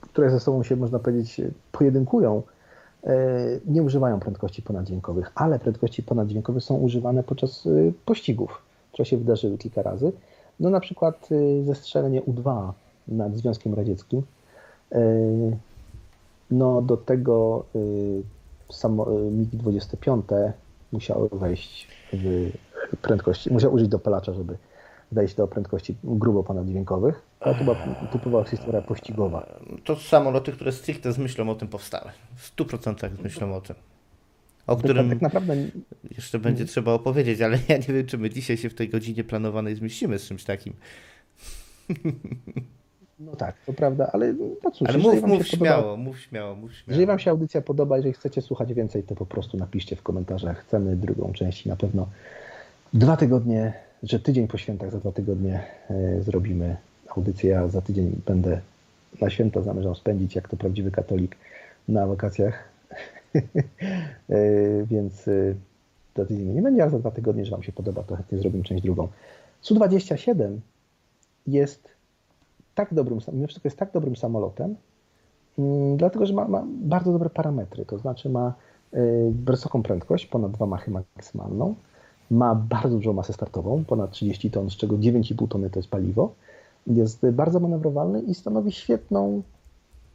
które 0.00 0.30
ze 0.30 0.40
sobą 0.40 0.62
się, 0.62 0.76
można 0.76 0.98
powiedzieć, 0.98 1.40
pojedynkują, 1.72 2.42
e, 3.04 3.36
nie 3.66 3.82
używają 3.82 4.20
prędkości 4.20 4.62
ponaddźwiękowych, 4.62 5.32
ale 5.34 5.58
prędkości 5.58 6.02
ponaddźwiękowe 6.02 6.60
są 6.60 6.76
używane 6.76 7.22
podczas 7.22 7.66
e, 7.66 7.70
pościgów, 8.04 8.62
które 8.92 9.06
się 9.06 9.16
wydarzyły 9.16 9.58
kilka 9.58 9.82
razy. 9.82 10.12
No 10.60 10.70
na 10.70 10.80
przykład 10.80 11.28
e, 11.32 11.64
zestrzelenie 11.64 12.22
U-2 12.22 12.72
nad 13.08 13.36
Związkiem 13.36 13.74
Radzieckim. 13.74 14.22
E, 14.92 15.00
No 16.50 16.82
do 16.82 16.96
tego 16.96 17.64
e, 17.74 18.72
samo, 18.72 19.06
e, 19.06 19.30
MiG-25 19.30 20.52
musiały 20.92 21.28
wejść 21.32 21.88
w 22.12 22.50
prędkości, 23.02 23.52
musiał 23.52 23.72
użyć 23.72 23.88
dopalacza, 23.88 24.34
żeby 24.34 24.56
wejść 25.12 25.34
do 25.34 25.48
prędkości 25.48 25.96
grubo 26.04 26.42
ponaddźwiękowych. 26.42 27.22
To 27.40 27.54
była 27.64 27.76
typowa 28.12 28.44
historia 28.44 28.82
pościgowa. 28.82 29.46
To 29.84 29.96
samoloty, 29.96 30.52
które 30.52 30.72
stricte 30.72 31.12
z 31.12 31.18
myślą 31.18 31.50
o 31.50 31.54
tym 31.54 31.68
powstały. 31.68 32.10
W 32.36 32.56
100% 32.56 33.16
z 33.16 33.20
myślą 33.20 33.54
o 33.54 33.60
tym. 33.60 33.76
O 34.66 34.76
którym 34.76 35.08
Tak 35.08 35.20
naprawdę 35.20 35.56
jeszcze 36.16 36.38
będzie 36.38 36.64
trzeba 36.64 36.92
opowiedzieć, 36.92 37.40
ale 37.40 37.58
ja 37.68 37.76
nie 37.76 37.94
wiem, 37.94 38.06
czy 38.06 38.18
my 38.18 38.30
dzisiaj 38.30 38.56
się 38.56 38.70
w 38.70 38.74
tej 38.74 38.88
godzinie 38.88 39.24
planowanej 39.24 39.76
zmieścimy 39.76 40.18
z 40.18 40.28
czymś 40.28 40.44
takim. 40.44 40.72
No 43.20 43.36
tak, 43.36 43.54
to 43.66 43.72
prawda, 43.72 44.10
ale 44.12 44.32
no 44.64 44.70
cóż, 44.70 44.88
Ale 44.88 44.98
mów, 44.98 45.22
mów 45.22 45.46
się 45.46 45.56
podoba- 45.56 45.70
śmiało, 45.70 45.96
mów 45.96 46.20
śmiało, 46.20 46.54
mów 46.54 46.74
śmiało. 46.74 46.84
Jeżeli 46.88 47.06
Wam 47.06 47.18
się 47.18 47.30
audycja 47.30 47.60
podoba, 47.62 47.96
jeżeli 47.96 48.14
chcecie 48.14 48.42
słuchać 48.42 48.74
więcej, 48.74 49.02
to 49.02 49.14
po 49.14 49.26
prostu 49.26 49.56
napiszcie 49.56 49.96
w 49.96 50.02
komentarzach. 50.02 50.58
Chcemy 50.58 50.96
drugą 50.96 51.32
część 51.32 51.66
i 51.66 51.68
na 51.68 51.76
pewno 51.76 52.06
dwa 52.94 53.16
tygodnie, 53.16 53.72
że 54.02 54.20
tydzień 54.20 54.48
po 54.48 54.58
świętach, 54.58 54.90
za 54.90 54.98
dwa 54.98 55.12
tygodnie 55.12 55.60
e, 55.90 56.22
zrobimy 56.22 56.76
audycję. 57.16 57.50
Ja 57.50 57.68
za 57.68 57.80
tydzień 57.80 58.20
będę 58.26 58.60
na 59.20 59.30
święta 59.30 59.62
zamierzam 59.62 59.94
spędzić, 59.94 60.34
jak 60.36 60.48
to 60.48 60.56
prawdziwy 60.56 60.90
katolik, 60.90 61.36
na 61.88 62.06
wakacjach. 62.06 62.64
E, 64.30 64.36
Więc 64.86 65.28
e, 65.28 65.54
za 66.16 66.24
tydzień 66.26 66.46
nie 66.54 66.62
będzie, 66.62 66.82
ale 66.82 66.90
za 66.90 66.98
dwa 66.98 67.10
tygodnie, 67.10 67.44
że 67.44 67.50
Wam 67.50 67.62
się 67.62 67.72
podoba, 67.72 68.02
to 68.02 68.16
chętnie 68.16 68.38
zrobimy 68.38 68.64
część 68.64 68.82
drugą. 68.82 69.08
Su-27 69.60 70.56
jest 71.46 71.88
tak 72.74 72.94
dobrym, 72.94 73.18
mimo 73.32 73.46
wszystko 73.46 73.66
jest 73.66 73.78
tak 73.78 73.92
dobrym 73.92 74.16
samolotem, 74.16 74.76
Mm, 75.60 75.96
Dlatego, 75.96 76.26
że 76.26 76.34
ma, 76.34 76.48
ma 76.48 76.64
bardzo 76.66 77.12
dobre 77.12 77.30
parametry, 77.30 77.84
to 77.84 77.98
znaczy 77.98 78.28
ma 78.28 78.54
y, 78.94 79.32
wysoką 79.44 79.82
prędkość, 79.82 80.26
ponad 80.26 80.52
2 80.52 80.66
machy 80.66 80.90
maksymalną, 80.90 81.74
ma 82.30 82.54
bardzo 82.54 82.96
dużą 82.96 83.12
masę 83.12 83.32
startową, 83.32 83.84
ponad 83.84 84.10
30 84.10 84.50
ton, 84.50 84.70
z 84.70 84.76
czego 84.76 84.96
9,5 84.96 85.48
tony 85.48 85.70
to 85.70 85.78
jest 85.78 85.88
paliwo, 85.88 86.32
jest 86.86 87.30
bardzo 87.30 87.60
manewrowalny 87.60 88.20
i 88.20 88.34
stanowi 88.34 88.72
świetną 88.72 89.42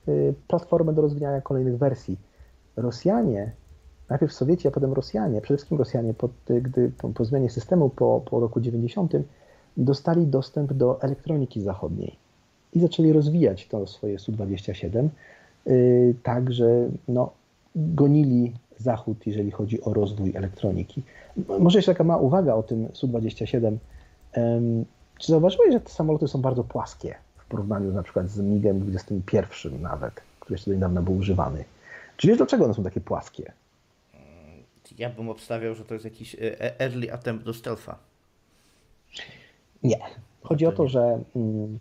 y, 0.08 0.34
platformę 0.48 0.94
do 0.94 1.02
rozwijania 1.02 1.42
kolejnych 1.42 1.78
wersji. 1.78 2.18
Rosjanie, 2.76 3.52
najpierw 4.10 4.34
Sowieci, 4.34 4.68
a 4.68 4.72
potem 4.72 4.94
Rosjanie, 4.94 5.42
przede 5.42 5.58
wszystkim 5.58 5.78
Rosjanie, 5.78 6.14
pod, 6.14 6.32
y, 6.50 6.62
gdy 6.62 6.92
po, 6.98 7.10
po 7.10 7.26
zmianie 7.26 7.50
systemu 7.50 7.90
po, 7.90 8.22
po 8.30 8.40
roku 8.40 8.62
90, 8.62 9.14
dostali 9.78 10.28
dostęp 10.28 10.74
do 10.74 11.02
elektroniki 11.02 11.62
zachodniej 11.62 12.25
i 12.76 12.80
zaczęli 12.80 13.14
rozwijać 13.14 13.68
to 13.68 13.88
swoje 13.88 14.20
Su-27, 14.20 15.08
yy, 15.66 16.16
tak 16.24 16.54
że 16.54 16.90
no, 17.08 17.32
gonili 17.76 18.54
Zachód, 18.78 19.28
jeżeli 19.28 19.52
chodzi 19.52 19.82
o 19.82 19.94
rozwój 19.94 20.36
elektroniki. 20.36 21.02
Może 21.60 21.78
jeszcze 21.78 21.92
taka 21.92 22.04
mała 22.04 22.22
uwaga 22.22 22.54
o 22.54 22.64
tym 22.64 22.88
Su-27. 22.94 23.78
Em, 24.34 24.86
Czy 25.20 25.32
zauważyłeś, 25.32 25.74
że 25.74 25.80
te 25.80 25.90
samoloty 25.90 26.28
są 26.28 26.42
bardzo 26.42 26.64
płaskie 26.64 27.16
w 27.38 27.46
porównaniu 27.46 27.94
na 27.94 28.04
przykład 28.04 28.30
z 28.30 28.40
MiG-em 28.40 28.80
21 28.80 29.82
nawet, 29.82 30.14
który 30.40 30.54
jeszcze 30.54 30.72
do 30.72 30.76
niedawna 30.76 31.02
był 31.02 31.18
używany? 31.18 31.64
Czy 32.18 32.28
wiesz, 32.28 32.38
dlaczego 32.38 32.66
one 32.66 32.74
są 32.74 32.84
takie 32.84 33.02
płaskie? 33.02 33.52
Ja 34.98 35.10
bym 35.10 35.30
obstawiał, 35.30 35.76
że 35.76 35.86
to 35.86 35.94
jest 35.94 36.06
jakiś 36.06 36.36
e, 36.36 36.80
early 36.80 37.14
attempt 37.14 37.46
do 37.46 37.54
stealtha. 37.54 37.98
Nie. 39.84 40.00
Chodzi 40.44 40.66
o 40.66 40.72
to 40.72 40.88
że 40.88 41.20
mm, 41.36 41.80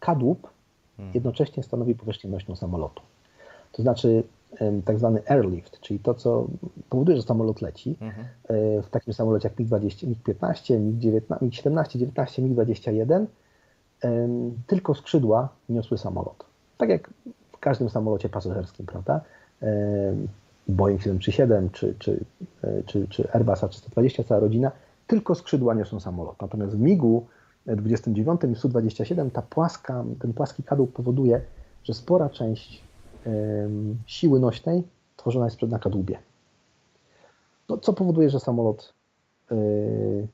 kadłub 0.00 0.50
Hmm. 0.96 1.14
jednocześnie 1.14 1.62
stanowi 1.62 1.94
powierzchnię 1.94 2.30
nośną 2.30 2.56
samolotu. 2.56 3.02
To 3.72 3.82
znaczy 3.82 4.22
tak 4.84 4.98
zwany 4.98 5.22
airlift, 5.28 5.80
czyli 5.80 6.00
to, 6.00 6.14
co 6.14 6.46
powoduje, 6.90 7.16
że 7.16 7.22
samolot 7.22 7.62
leci. 7.62 7.96
Mhm. 8.00 8.26
E, 8.48 8.82
W 8.82 8.90
takim 8.90 9.14
samolocie 9.14 9.48
jak 9.48 9.58
MiG-20, 9.58 10.06
MiG-15, 10.06 10.78
MiG-19, 10.78 11.38
MiG-17, 11.40 11.98
19, 11.98 12.42
MiG-21 12.42 13.26
em, 14.02 14.52
tylko 14.66 14.94
skrzydła 14.94 15.48
niosły 15.68 15.98
samolot. 15.98 16.44
Tak 16.78 16.88
jak 16.88 17.10
w 17.52 17.58
każdym 17.58 17.90
samolocie 17.90 18.28
pasażerskim, 18.28 18.86
prawda? 18.86 19.20
Boeing 20.68 21.00
737 21.02 21.70
czy, 21.70 21.94
czy, 21.98 22.24
e, 22.64 22.82
czy, 22.86 23.08
czy 23.08 23.32
Airbus 23.32 23.60
A320, 23.60 24.24
cała 24.24 24.40
rodzina, 24.40 24.72
tylko 25.06 25.34
skrzydła 25.34 25.74
niosą 25.74 26.00
samolot. 26.00 26.36
Natomiast 26.40 26.76
w 26.76 26.80
MiG-u 26.80 27.26
29 27.76 28.40
i 28.52 28.54
Su-27 28.54 29.30
ta 29.30 29.42
płaska, 29.42 30.04
ten 30.20 30.32
płaski 30.32 30.62
kadłub 30.62 30.92
powoduje, 30.92 31.40
że 31.84 31.94
spora 31.94 32.28
część 32.30 32.82
siły 34.06 34.40
nośnej 34.40 34.82
tworzona 35.16 35.44
jest 35.44 35.56
przed 35.56 35.70
na 35.70 35.78
kadłubie. 35.78 36.18
No, 37.68 37.78
co 37.78 37.92
powoduje, 37.92 38.30
że 38.30 38.40
samolot 38.40 38.94
y, 39.52 40.26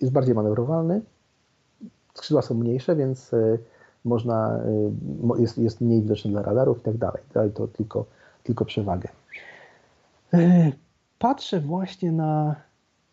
jest 0.00 0.12
bardziej 0.12 0.34
manewrowalny. 0.34 1.00
Skrzydła 2.14 2.42
są 2.42 2.54
mniejsze, 2.54 2.96
więc 2.96 3.32
y, 3.32 3.58
można, 4.04 4.60
mo- 5.22 5.36
jest, 5.36 5.58
jest 5.58 5.80
mniej 5.80 6.02
widoczny 6.02 6.30
dla 6.30 6.42
radarów 6.42 6.78
i 6.78 6.80
tak 6.80 6.96
dalej. 6.96 7.22
Daje 7.34 7.50
to 7.50 7.68
tylko, 7.68 8.04
tylko 8.42 8.64
przewagę. 8.64 9.08
Patrzę 11.18 11.60
właśnie 11.60 12.12
na 12.12 12.56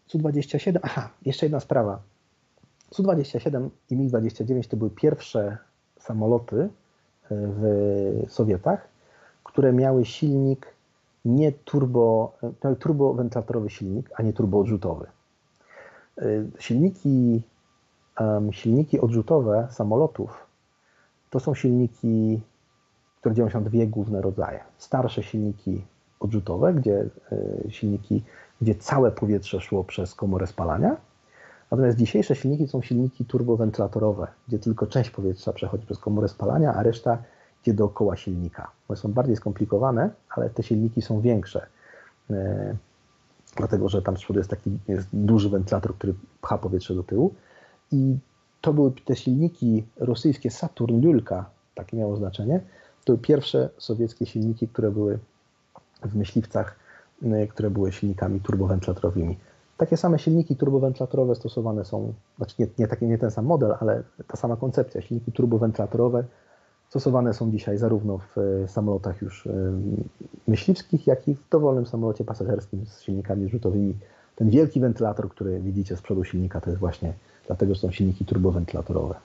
Su-27. 0.07 0.79
Aha, 0.81 1.09
jeszcze 1.25 1.45
jedna 1.45 1.59
sprawa. 1.59 1.99
Su-27 2.93 3.69
i 3.89 3.95
MiG-29 3.95 4.67
to 4.67 4.77
były 4.77 4.89
pierwsze 4.89 5.57
samoloty 5.99 6.55
y, 6.55 6.69
w 7.29 8.25
Sowietach, 8.27 8.87
które 9.43 9.73
miały 9.73 10.05
silnik 10.05 10.67
nie 11.25 11.51
turbo, 11.51 12.37
miały 12.63 12.75
turbowentylatorowy 12.75 13.69
silnik, 13.69 14.09
a 14.15 14.23
nie 14.23 14.33
turboodrzutowy. 14.33 15.07
Y, 16.21 16.47
Silniki, 16.59 17.41
silniki 18.51 18.99
odrzutowe 18.99 19.67
samolotów 19.71 20.47
to 21.31 21.39
są 21.39 21.55
silniki, 21.55 22.41
które 23.19 23.35
dzielą 23.35 23.49
się 23.49 23.59
na 23.59 23.69
dwie 23.69 23.87
główne 23.87 24.21
rodzaje. 24.21 24.59
Starsze 24.77 25.23
silniki 25.23 25.85
odrzutowe, 26.19 26.73
gdzie 26.73 27.05
y, 27.31 27.71
silniki, 27.71 28.23
gdzie 28.61 28.75
całe 28.75 29.11
powietrze 29.11 29.61
szło 29.61 29.83
przez 29.83 30.15
komorę 30.15 30.47
spalania. 30.47 30.97
Natomiast 31.72 31.97
dzisiejsze 31.97 32.36
silniki 32.36 32.67
są 32.67 32.82
silniki 32.82 33.26
turbowentylatorowe, 33.26 34.28
gdzie 34.47 34.59
tylko 34.59 34.88
część 34.88 35.09
powietrza 35.09 35.53
przechodzi 35.53 35.86
przez 35.86 35.99
komorę 35.99 36.28
spalania, 36.28 36.74
a 36.74 36.84
reszta 36.84 37.17
idzie 37.61 37.74
dookoła 37.74 38.15
silnika. 38.15 38.72
One 38.88 38.97
są 38.97 39.11
bardziej 39.11 39.36
skomplikowane, 39.36 40.09
ale 40.30 40.49
te 40.49 40.63
silniki 40.63 41.01
są 41.01 41.22
większe. 41.22 41.65
E, 42.30 42.76
Dlatego, 43.55 43.89
że 43.89 44.01
tam 44.01 44.17
z 44.17 44.19
przodu 44.19 44.39
jest 44.39 44.49
taki 44.49 44.80
jest 44.88 45.07
duży 45.13 45.49
wentylator, 45.49 45.95
który 45.95 46.13
pcha 46.41 46.57
powietrze 46.57 46.95
do 46.95 47.03
tyłu. 47.03 47.34
I 47.91 48.17
to 48.61 48.74
były 48.74 48.91
te 49.05 49.15
silniki 49.15 49.84
rosyjskie 49.97 50.51
Saturn 50.51 51.01
Lulka, 51.01 51.49
takie 51.76 51.97
miało 51.97 52.17
znaczenie. 52.17 52.59
To 53.05 53.13
były 53.13 53.17
pierwsze 53.17 53.69
sowieckie 53.78 54.26
silniki, 54.26 54.67
które 54.67 54.91
były 54.91 55.19
w 56.03 56.15
myśliwcach, 56.15 56.80
y, 57.24 57.47
które 57.47 57.69
były 57.69 57.91
silnikami 57.91 58.41
turbowentylatorowymi. 58.41 59.38
Takie 59.82 59.97
same 59.97 60.19
silniki 60.19 60.55
turbowentylatorowe 60.55 61.36
stosowane 61.36 61.86
są, 61.86 62.13
znaczy 62.38 62.55
nie, 62.59 62.67
nie, 62.79 62.88
taki, 62.88 63.05
nie 63.05 63.17
ten 63.17 63.32
sam 63.32 63.45
model, 63.45 63.75
ale 63.79 64.03
ta 64.27 64.38
sama 64.38 64.55
koncepcja. 64.55 65.01
Silniki 65.01 65.32
turbowentylatorowe 65.32 66.23
stosowane 66.89 67.34
są 67.34 67.51
dzisiaj 67.51 67.77
zarówno 67.77 68.17
w 68.17 68.38
e, 68.38 68.67
samolotach 68.67 69.21
już 69.21 69.47
e, 69.47 69.51
myśliwskich, 70.47 71.07
jak 71.07 71.27
i 71.27 71.36
w 71.36 71.49
dowolnym 71.49 71.86
samolocie 71.86 72.23
pasażerskim 72.23 72.86
z 72.86 73.01
silnikami 73.01 73.49
rzutowymi. 73.49 73.93
Ten 74.36 74.49
wielki 74.49 74.79
wentylator, 74.79 75.29
który 75.29 75.59
widzicie 75.59 75.97
z 75.97 76.01
przodu 76.01 76.23
silnika, 76.23 76.61
to 76.61 76.69
jest 76.69 76.79
właśnie 76.79 77.13
dlatego, 77.47 77.73
że 77.73 77.82
są 77.82 77.91
silniki 77.91 78.25
turbowentylatorowe. 78.25 79.15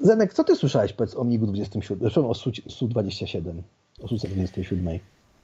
Zenek, 0.00 0.34
co 0.34 0.44
ty 0.44 0.56
słyszałeś 0.56 0.92
powiedz 0.92 1.16
o 1.16 1.24
MiG-27, 1.24 1.96
zresztą 2.00 2.30
o 2.30 2.34
Su- 2.34 2.50
Su-27, 2.68 3.52
o 4.02 4.08
Su-27? 4.08 4.98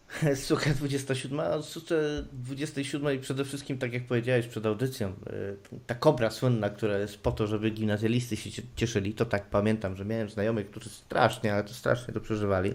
Suka 0.34 0.70
27, 0.70 1.40
a 1.40 1.62
Suce 1.62 2.24
27 2.32 3.20
przede 3.20 3.44
wszystkim, 3.44 3.78
tak 3.78 3.92
jak 3.92 4.06
powiedziałeś 4.06 4.46
przed 4.46 4.66
audycją, 4.66 5.08
y, 5.08 5.78
ta 5.86 5.94
kobra 5.94 6.30
słynna, 6.30 6.70
która 6.70 6.98
jest 6.98 7.18
po 7.18 7.32
to, 7.32 7.46
żeby 7.46 7.70
gimnazjalisty 7.70 8.36
się 8.36 8.50
cie- 8.50 8.62
cieszyli, 8.76 9.14
to 9.14 9.24
tak 9.24 9.50
pamiętam, 9.50 9.96
że 9.96 10.04
miałem 10.04 10.30
znajomych, 10.30 10.70
którzy 10.70 10.90
strasznie, 10.90 11.54
ale 11.54 11.64
to 11.64 11.74
strasznie 11.74 12.14
to 12.14 12.20
przeżywali. 12.20 12.74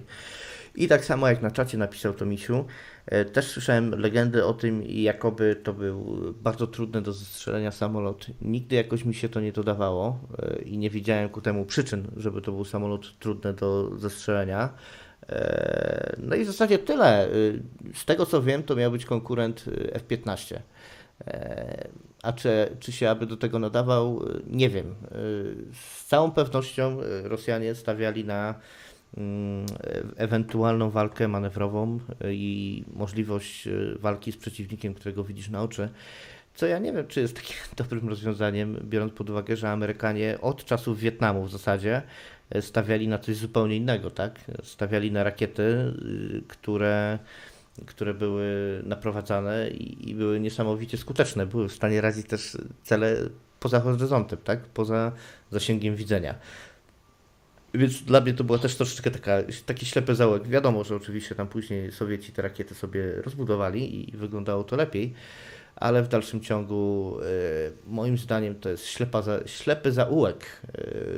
I 0.75 0.87
tak 0.87 1.05
samo 1.05 1.27
jak 1.27 1.41
na 1.41 1.51
czacie 1.51 1.77
napisał 1.77 2.13
to 2.13 2.25
Misiu, 2.25 2.65
y, 3.13 3.25
też 3.25 3.47
słyszałem 3.47 3.89
legendy 3.89 4.45
o 4.45 4.53
tym, 4.53 4.83
jakoby 4.83 5.55
to 5.63 5.73
był 5.73 6.17
bardzo 6.41 6.67
trudny 6.67 7.01
do 7.01 7.13
zestrzelenia 7.13 7.71
samolot. 7.71 8.25
Nigdy 8.41 8.75
jakoś 8.75 9.05
mi 9.05 9.13
się 9.13 9.29
to 9.29 9.41
nie 9.41 9.51
dodawało 9.51 10.19
y, 10.59 10.61
i 10.61 10.77
nie 10.77 10.89
widziałem 10.89 11.29
ku 11.29 11.41
temu 11.41 11.65
przyczyn, 11.65 12.07
żeby 12.17 12.41
to 12.41 12.51
był 12.51 12.65
samolot 12.65 13.19
trudny 13.19 13.53
do 13.53 13.97
zestrzelenia. 13.97 14.73
E, 15.29 16.15
No 16.17 16.35
i 16.35 16.43
w 16.43 16.47
zasadzie 16.47 16.79
tyle. 16.79 17.27
Y, 17.29 17.63
Z 17.93 18.05
tego 18.05 18.25
co 18.25 18.41
wiem, 18.41 18.63
to 18.63 18.75
miał 18.75 18.91
być 18.91 19.05
konkurent 19.05 19.65
y, 19.67 19.93
F-15. 19.93 20.59
E, 21.27 21.87
A 22.23 22.33
czy, 22.33 22.77
czy 22.79 22.91
się 22.91 23.09
aby 23.09 23.25
do 23.25 23.37
tego 23.37 23.59
nadawał? 23.59 24.25
Nie 24.47 24.69
wiem. 24.69 24.95
Z 25.73 26.05
całą 26.05 26.31
pewnością 26.31 26.97
Rosjanie 27.23 27.75
stawiali 27.75 28.25
na 28.25 28.55
mm, 29.17 29.65
e- 29.83 30.03
ewentualną 30.17 30.89
walkę 30.89 31.27
manewrową 31.27 31.99
i 32.31 32.83
możliwość 32.93 33.67
walki 33.99 34.31
z 34.31 34.37
przeciwnikiem, 34.37 34.93
którego 34.93 35.23
widzisz 35.23 35.49
na 35.49 35.63
oczy. 35.63 35.89
Co 36.55 36.65
ja 36.65 36.79
nie 36.79 36.93
wiem, 36.93 37.07
czy 37.07 37.21
jest 37.21 37.35
takim 37.35 37.55
dobrym 37.77 38.09
rozwiązaniem, 38.09 38.79
biorąc 38.83 39.13
pod 39.13 39.29
uwagę, 39.29 39.57
że 39.57 39.69
Amerykanie 39.71 40.37
od 40.41 40.65
czasów 40.65 40.99
Wietnamu 40.99 41.45
w 41.45 41.51
zasadzie 41.51 41.95
e, 41.95 42.01
stawiali 42.61 43.07
na 43.07 43.19
coś 43.19 43.35
zupełnie 43.35 43.75
innego, 43.75 44.11
tak? 44.11 44.39
Stawiali 44.63 45.11
na 45.11 45.23
rakiety, 45.23 45.63
y, 45.63 46.43
które, 46.47 47.19
które 47.85 48.13
były 48.13 48.81
naprowadzane 48.85 49.69
i, 49.69 50.09
i 50.09 50.15
były 50.15 50.39
niesamowicie 50.39 50.97
skuteczne. 50.97 51.45
Były 51.45 51.69
w 51.69 51.73
stanie 51.73 52.01
razić 52.01 52.27
też 52.27 52.57
cele 52.83 53.15
poza 53.59 53.79
horyzontem, 53.79 54.39
tak? 54.43 54.59
Poza 54.59 55.11
zasięgiem 55.51 55.95
widzenia. 55.95 56.35
Więc 57.73 58.01
dla 58.01 58.21
mnie 58.21 58.33
to 58.33 58.43
była 58.43 58.59
też 58.59 58.75
troszeczkę 58.75 59.11
taka, 59.11 59.37
taki 59.65 59.85
ślepy 59.85 60.15
zaułek. 60.15 60.47
Wiadomo, 60.47 60.83
że 60.83 60.95
oczywiście 60.95 61.35
tam 61.35 61.47
później 61.47 61.91
Sowieci 61.91 62.31
te 62.31 62.41
rakiety 62.41 62.75
sobie 62.75 63.21
rozbudowali 63.21 64.09
i 64.09 64.17
wyglądało 64.17 64.63
to 64.63 64.75
lepiej, 64.75 65.13
ale 65.75 66.03
w 66.03 66.07
dalszym 66.07 66.41
ciągu 66.41 67.13
e, 67.21 67.25
moim 67.87 68.17
zdaniem 68.17 68.55
to 68.55 68.69
jest 68.69 68.85
ślepa 68.85 69.21
za, 69.21 69.39
ślepy 69.45 69.91
zaułek, 69.91 70.61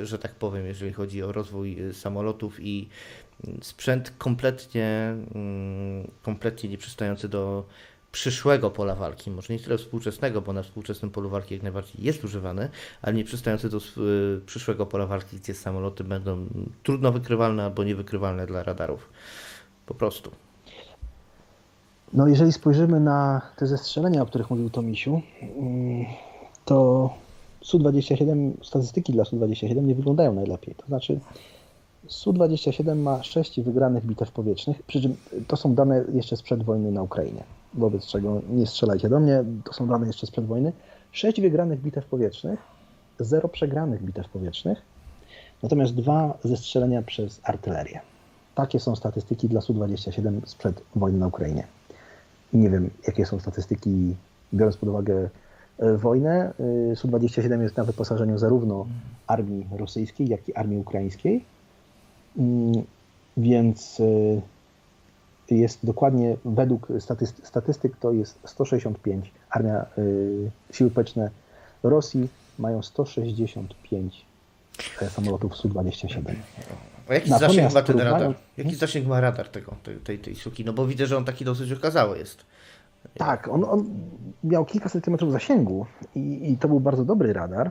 e, 0.00 0.06
że 0.06 0.18
tak 0.18 0.34
powiem, 0.34 0.66
jeżeli 0.66 0.92
chodzi 0.92 1.22
o 1.22 1.32
rozwój 1.32 1.80
e, 1.80 1.94
samolotów 1.94 2.56
i 2.60 2.88
sprzęt 3.62 4.12
kompletnie, 4.18 5.16
kompletnie 6.22 6.70
nieprzystający 6.70 7.28
do 7.28 7.66
przyszłego 8.12 8.70
pola 8.70 8.94
walki, 8.94 9.30
może 9.30 9.52
nie 9.52 9.60
tyle 9.60 9.78
współczesnego, 9.78 10.40
bo 10.40 10.52
na 10.52 10.62
współczesnym 10.62 11.10
polu 11.10 11.30
walki 11.30 11.54
jak 11.54 11.62
najbardziej 11.62 12.04
jest 12.04 12.24
używany, 12.24 12.68
ale 13.02 13.14
nie 13.14 13.24
przystający 13.24 13.68
do 13.68 13.80
przyszłego 14.46 14.86
pola 14.86 15.06
walki, 15.06 15.36
gdzie 15.36 15.54
samoloty 15.54 16.04
będą 16.04 16.46
trudno 16.82 17.12
wykrywalne 17.12 17.64
albo 17.64 17.84
niewykrywalne 17.84 18.46
dla 18.46 18.62
radarów. 18.62 19.10
Po 19.86 19.94
prostu. 19.94 20.30
No, 22.12 22.28
jeżeli 22.28 22.52
spojrzymy 22.52 23.00
na 23.00 23.42
te 23.56 23.66
zestrzelenia, 23.66 24.22
o 24.22 24.26
których 24.26 24.50
mówił 24.50 24.70
Tomisiu, 24.70 25.20
mm, 25.42 26.04
to 26.64 27.10
Su-27, 27.62 28.52
statystyki 28.62 29.12
dla 29.12 29.24
Su-27 29.24 29.82
nie 29.82 29.94
wyglądają 29.94 30.34
najlepiej. 30.34 30.74
To 30.74 30.86
znaczy, 30.86 31.20
Su-27 32.06 32.96
ma 32.96 33.22
6 33.22 33.60
wygranych 33.60 34.06
bitew 34.06 34.32
powietrznych, 34.32 34.82
przy 34.82 35.00
czym 35.00 35.16
to 35.46 35.56
są 35.56 35.74
dane 35.74 36.04
jeszcze 36.12 36.36
sprzed 36.36 36.62
wojny 36.62 36.92
na 36.92 37.02
Ukrainie, 37.02 37.44
wobec 37.74 38.06
czego 38.06 38.40
nie 38.50 38.66
strzelajcie 38.66 39.08
do 39.08 39.20
mnie, 39.20 39.44
to 39.64 39.72
są 39.72 39.88
dane 39.88 40.06
jeszcze 40.06 40.26
sprzed 40.26 40.46
wojny. 40.46 40.72
6 41.12 41.40
wygranych 41.40 41.80
bitew 41.80 42.06
powietrznych, 42.06 42.60
0 43.20 43.48
przegranych 43.48 44.02
bitew 44.02 44.28
powietrznych, 44.28 44.82
natomiast 45.62 45.94
dwa 45.94 46.38
zestrzelenia 46.44 47.02
przez 47.02 47.40
artylerię. 47.42 48.00
Takie 48.54 48.80
są 48.80 48.96
statystyki 48.96 49.48
dla 49.48 49.60
Su-27 49.60 50.40
sprzed 50.44 50.82
wojny 50.96 51.18
na 51.18 51.26
Ukrainie. 51.26 51.66
Nie 52.52 52.70
wiem, 52.70 52.90
jakie 53.06 53.26
są 53.26 53.38
statystyki, 53.40 54.16
biorąc 54.54 54.76
pod 54.76 54.88
uwagę 54.88 55.30
e, 55.78 55.96
wojnę. 55.96 56.52
E, 56.92 56.96
Su-27 56.96 57.62
jest 57.62 57.76
na 57.76 57.84
wyposażeniu 57.84 58.38
zarówno 58.38 58.86
armii 59.26 59.66
rosyjskiej, 59.78 60.28
jak 60.28 60.48
i 60.48 60.54
armii 60.54 60.78
ukraińskiej. 60.78 61.44
Mm, 62.38 62.72
Więc 63.36 64.00
e, 64.00 64.04
jest 65.54 65.86
dokładnie, 65.86 66.36
według 66.44 66.88
statystyk, 66.98 67.46
statystyk 67.46 67.96
to 67.96 68.12
jest 68.12 68.38
165. 68.44 69.32
Armia, 69.50 69.86
siły 70.70 70.90
powietrzne 70.90 71.30
Rosji 71.82 72.28
mają 72.58 72.82
165 72.82 74.26
e, 75.02 75.10
samolotów 75.10 75.56
Su-27. 75.56 76.34
A 77.08 77.14
jaki 77.14 77.30
Natomiast 77.30 77.54
zasięg 77.54 77.74
ma 77.74 77.82
ten 77.82 77.98
radar? 77.98 78.34
Jaki 78.56 78.74
zasięg 78.74 79.06
ma 79.06 79.20
radar 79.20 79.48
tego, 79.48 79.74
tej, 79.82 79.96
tej, 79.96 80.18
tej 80.18 80.36
suki? 80.36 80.64
No 80.64 80.72
bo 80.72 80.86
widzę, 80.86 81.06
że 81.06 81.16
on 81.16 81.24
taki 81.24 81.44
dosyć 81.44 81.72
okazały 81.72 82.18
jest. 82.18 82.44
Tak, 83.14 83.48
on, 83.48 83.64
on 83.64 83.84
miał 84.44 84.64
kilka 84.64 84.88
centymetrów 84.88 85.32
zasięgu 85.32 85.86
i, 86.14 86.52
i 86.52 86.58
to 86.58 86.68
był 86.68 86.80
bardzo 86.80 87.04
dobry 87.04 87.32
radar. 87.32 87.70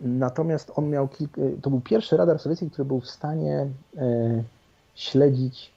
Natomiast 0.00 0.72
on 0.76 0.90
miał 0.90 1.08
kilk, 1.08 1.36
to 1.62 1.70
był 1.70 1.80
pierwszy 1.80 2.16
radar 2.16 2.38
sowiecki, 2.38 2.70
który 2.70 2.84
był 2.84 3.00
w 3.00 3.10
stanie 3.10 3.66
e, 3.96 4.42
śledzić 4.94 5.70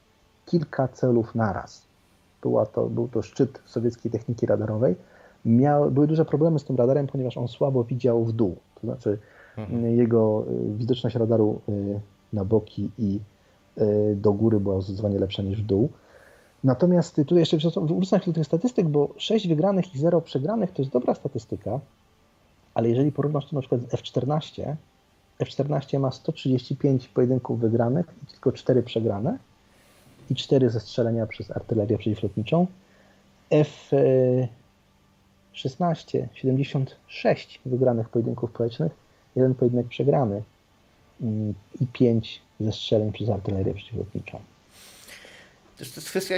kilka 0.46 0.88
celów 0.88 1.36
naraz. 1.36 1.86
Była 2.42 2.66
to, 2.66 2.86
był 2.86 3.08
to 3.08 3.22
szczyt 3.22 3.60
sowieckiej 3.66 4.12
techniki 4.12 4.46
radarowej. 4.46 4.96
Miał, 5.46 5.92
były 5.92 6.08
duże 6.08 6.26
problemy 6.26 6.60
z 6.60 6.64
tym 6.64 6.76
radarem, 6.76 7.08
ponieważ 7.08 7.38
on 7.38 7.48
słabo 7.48 7.84
widział 7.84 8.26
w 8.26 8.32
dół. 8.32 8.58
To 8.76 8.88
znaczy 8.88 9.18
Mhm. 9.58 9.98
jego 9.98 10.46
y, 10.74 10.78
widoczność 10.78 11.16
radaru 11.16 11.62
y, 11.70 12.00
na 12.34 12.46
boki 12.46 12.90
i 12.98 13.20
y, 13.78 14.16
do 14.16 14.34
góry 14.34 14.60
była 14.60 14.82
zdecydowanie 14.82 15.20
lepsza 15.20 15.44
niż 15.44 15.62
w 15.62 15.66
dół. 15.66 15.90
Natomiast 16.64 17.16
tutaj 17.16 17.38
jeszcze 17.38 17.58
wrócę 17.82 18.20
do 18.26 18.34
tych 18.34 18.46
statystyk, 18.46 18.88
bo 18.88 19.10
6 19.18 19.48
wygranych 19.48 19.96
i 19.96 20.00
0 20.00 20.22
przegranych 20.22 20.72
to 20.72 20.82
jest 20.82 20.92
dobra 20.92 21.16
statystyka, 21.16 21.80
ale 22.74 22.90
jeżeli 22.90 23.12
porównasz 23.12 23.50
to 23.50 23.56
na 23.56 23.62
przykład 23.62 23.82
z 23.82 23.86
F14, 23.86 24.76
F14 25.40 26.00
ma 26.00 26.12
135 26.12 27.08
pojedynków 27.08 27.60
wygranych 27.60 28.06
i 28.24 28.26
tylko 28.32 28.52
4 28.52 28.84
przegrane 28.84 29.38
i 30.30 30.36
4 30.36 30.70
zestrzelenia 30.70 31.28
przez 31.28 31.52
artylerię 31.52 31.98
przeciwlotniczą. 31.98 32.68
F16 35.54 36.28
76 36.34 37.62
wygranych 37.66 38.10
pojedynków 38.10 38.52
powietrznych, 38.52 38.92
jeden 39.36 39.56
pojedynek 39.56 39.88
przegrany 39.88 40.44
i 41.82 41.88
5 41.94 42.42
zestrzeleń 42.60 43.12
przez 43.12 43.30
artylerię 43.30 43.74
przeciwlotniczą. 43.74 44.40
To 45.78 45.84
jest 45.84 46.10
kwestia 46.10 46.36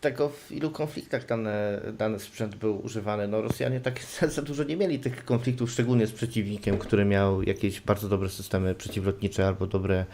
tego, 0.00 0.28
w 0.28 0.52
ilu 0.52 0.70
konfliktach 0.70 1.26
dane, 1.26 1.80
dany 1.98 2.18
sprzęt 2.18 2.54
był 2.54 2.84
używany. 2.84 3.28
No 3.28 3.42
Rosjanie 3.42 3.80
tak 3.80 4.00
za 4.36 4.42
dużo 4.42 4.64
nie 4.64 4.76
mieli 4.76 4.98
tych 4.98 5.24
konfliktów, 5.24 5.70
szczególnie 5.70 6.06
z 6.06 6.12
przeciwnikiem, 6.12 6.78
który 6.78 7.04
miał 7.04 7.42
jakieś 7.42 7.80
bardzo 7.80 8.08
dobre 8.08 8.28
systemy 8.28 8.74
przeciwlotnicze 8.74 9.46
albo 9.46 9.66
dobre, 9.66 10.04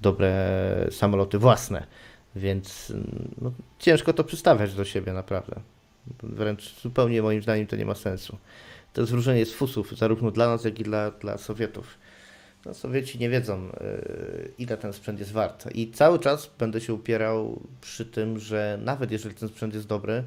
dobre 0.00 0.30
samoloty 0.90 1.38
własne. 1.38 1.86
Więc 2.36 2.92
no, 3.40 3.52
ciężko 3.78 4.12
to 4.12 4.24
przystawiać 4.24 4.74
do 4.74 4.84
siebie 4.84 5.12
naprawdę. 5.12 5.60
Wręcz 6.22 6.80
zupełnie 6.80 7.22
moim 7.22 7.42
zdaniem 7.42 7.66
to 7.66 7.76
nie 7.76 7.86
ma 7.86 7.94
sensu. 7.94 8.36
To 8.92 9.06
zwróżenie 9.06 9.46
z 9.46 9.52
fusów, 9.52 9.98
zarówno 9.98 10.30
dla 10.30 10.46
nas, 10.46 10.64
jak 10.64 10.80
i 10.80 10.84
dla, 10.84 11.10
dla 11.10 11.38
Sowietów. 11.38 11.98
No, 12.66 12.74
Sowieci 12.74 13.18
nie 13.18 13.30
wiedzą, 13.30 13.64
yy, 13.64 14.52
ile 14.58 14.76
ten 14.76 14.92
sprzęt 14.92 15.18
jest 15.18 15.32
wart. 15.32 15.68
I 15.74 15.90
cały 15.90 16.18
czas 16.18 16.50
będę 16.58 16.80
się 16.80 16.94
upierał 16.94 17.60
przy 17.80 18.06
tym, 18.06 18.38
że 18.38 18.78
nawet 18.82 19.10
jeżeli 19.10 19.34
ten 19.34 19.48
sprzęt 19.48 19.74
jest 19.74 19.86
dobry, 19.86 20.24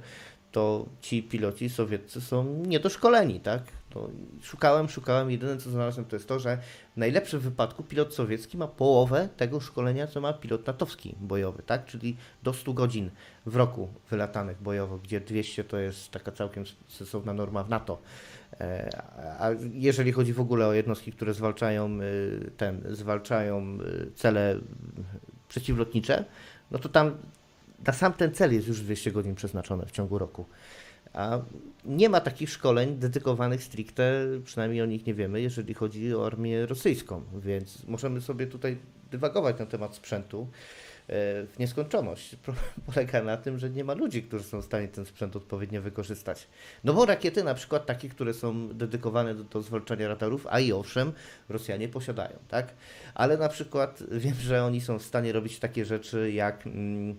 to 0.53 0.85
ci 1.01 1.23
piloci 1.23 1.69
sowieccy 1.69 2.21
są 2.21 2.63
niedoszkoleni, 2.67 3.39
tak? 3.39 3.63
To 3.89 4.09
szukałem, 4.41 4.89
szukałem, 4.89 5.31
jedyne 5.31 5.57
co 5.57 5.69
znalazłem 5.69 6.05
to 6.05 6.15
jest 6.15 6.27
to, 6.27 6.39
że 6.39 6.57
w 6.93 6.97
najlepszym 6.97 7.39
wypadku 7.39 7.83
pilot 7.83 8.13
sowiecki 8.13 8.57
ma 8.57 8.67
połowę 8.67 9.29
tego 9.37 9.59
szkolenia, 9.59 10.07
co 10.07 10.21
ma 10.21 10.33
pilot 10.33 10.67
natowski 10.67 11.15
bojowy, 11.21 11.63
tak? 11.63 11.85
Czyli 11.85 12.17
do 12.43 12.53
100 12.53 12.73
godzin 12.73 13.11
w 13.45 13.55
roku 13.55 13.89
wylatanych 14.09 14.61
bojowo, 14.61 14.97
gdzie 14.97 15.19
200 15.19 15.63
to 15.63 15.77
jest 15.77 16.11
taka 16.11 16.31
całkiem 16.31 16.63
sensowna 16.87 17.33
norma 17.33 17.63
w 17.63 17.69
NATO. 17.69 18.01
E, 18.61 19.01
A 19.39 19.49
jeżeli 19.73 20.11
chodzi 20.11 20.33
w 20.33 20.39
ogóle 20.39 20.67
o 20.67 20.73
jednostki, 20.73 21.11
które 21.11 21.33
zwalczają 21.33 22.01
y, 22.01 22.51
ten, 22.57 22.81
zwalczają 22.89 23.77
y, 23.81 24.11
cele 24.15 24.59
przeciwlotnicze, 25.47 26.25
no 26.71 26.79
to 26.79 26.89
tam 26.89 27.17
na 27.87 27.93
sam 27.93 28.13
ten 28.13 28.33
cel 28.33 28.53
jest 28.53 28.67
już 28.67 28.81
200 28.81 29.11
godzin 29.11 29.35
przeznaczone 29.35 29.85
w 29.85 29.91
ciągu 29.91 30.17
roku. 30.17 30.45
A 31.13 31.39
nie 31.85 32.09
ma 32.09 32.19
takich 32.21 32.49
szkoleń 32.49 32.97
dedykowanych 32.97 33.63
stricte, 33.63 34.25
przynajmniej 34.45 34.81
o 34.81 34.85
nich 34.85 35.05
nie 35.05 35.13
wiemy, 35.13 35.41
jeżeli 35.41 35.73
chodzi 35.73 36.15
o 36.15 36.25
armię 36.25 36.65
rosyjską, 36.65 37.23
więc 37.39 37.87
możemy 37.87 38.21
sobie 38.21 38.47
tutaj 38.47 38.77
dywagować 39.11 39.59
na 39.59 39.65
temat 39.65 39.95
sprzętu 39.95 40.47
e, 40.47 40.92
w 41.07 41.53
nieskończoność. 41.59 42.35
Problem 42.35 42.65
polega 42.93 43.23
na 43.23 43.37
tym, 43.37 43.59
że 43.59 43.69
nie 43.69 43.83
ma 43.83 43.93
ludzi, 43.93 44.23
którzy 44.23 44.43
są 44.43 44.61
w 44.61 44.65
stanie 44.65 44.87
ten 44.87 45.05
sprzęt 45.05 45.35
odpowiednio 45.35 45.81
wykorzystać. 45.81 46.47
No 46.83 46.93
bo 46.93 47.05
rakiety 47.05 47.43
na 47.43 47.53
przykład 47.53 47.85
takie, 47.85 48.09
które 48.09 48.33
są 48.33 48.67
dedykowane 48.67 49.35
do, 49.35 49.43
do 49.43 49.61
zwalczania 49.61 50.07
radarów, 50.07 50.47
a 50.49 50.59
i 50.59 50.71
owszem, 50.71 51.11
Rosjanie 51.49 51.89
posiadają, 51.89 52.37
tak? 52.47 52.73
Ale 53.13 53.37
na 53.37 53.49
przykład 53.49 54.03
wiem, 54.23 54.35
że 54.35 54.63
oni 54.63 54.81
są 54.81 54.99
w 54.99 55.03
stanie 55.03 55.31
robić 55.31 55.59
takie 55.59 55.85
rzeczy 55.85 56.31
jak 56.31 56.67
mm, 56.67 57.15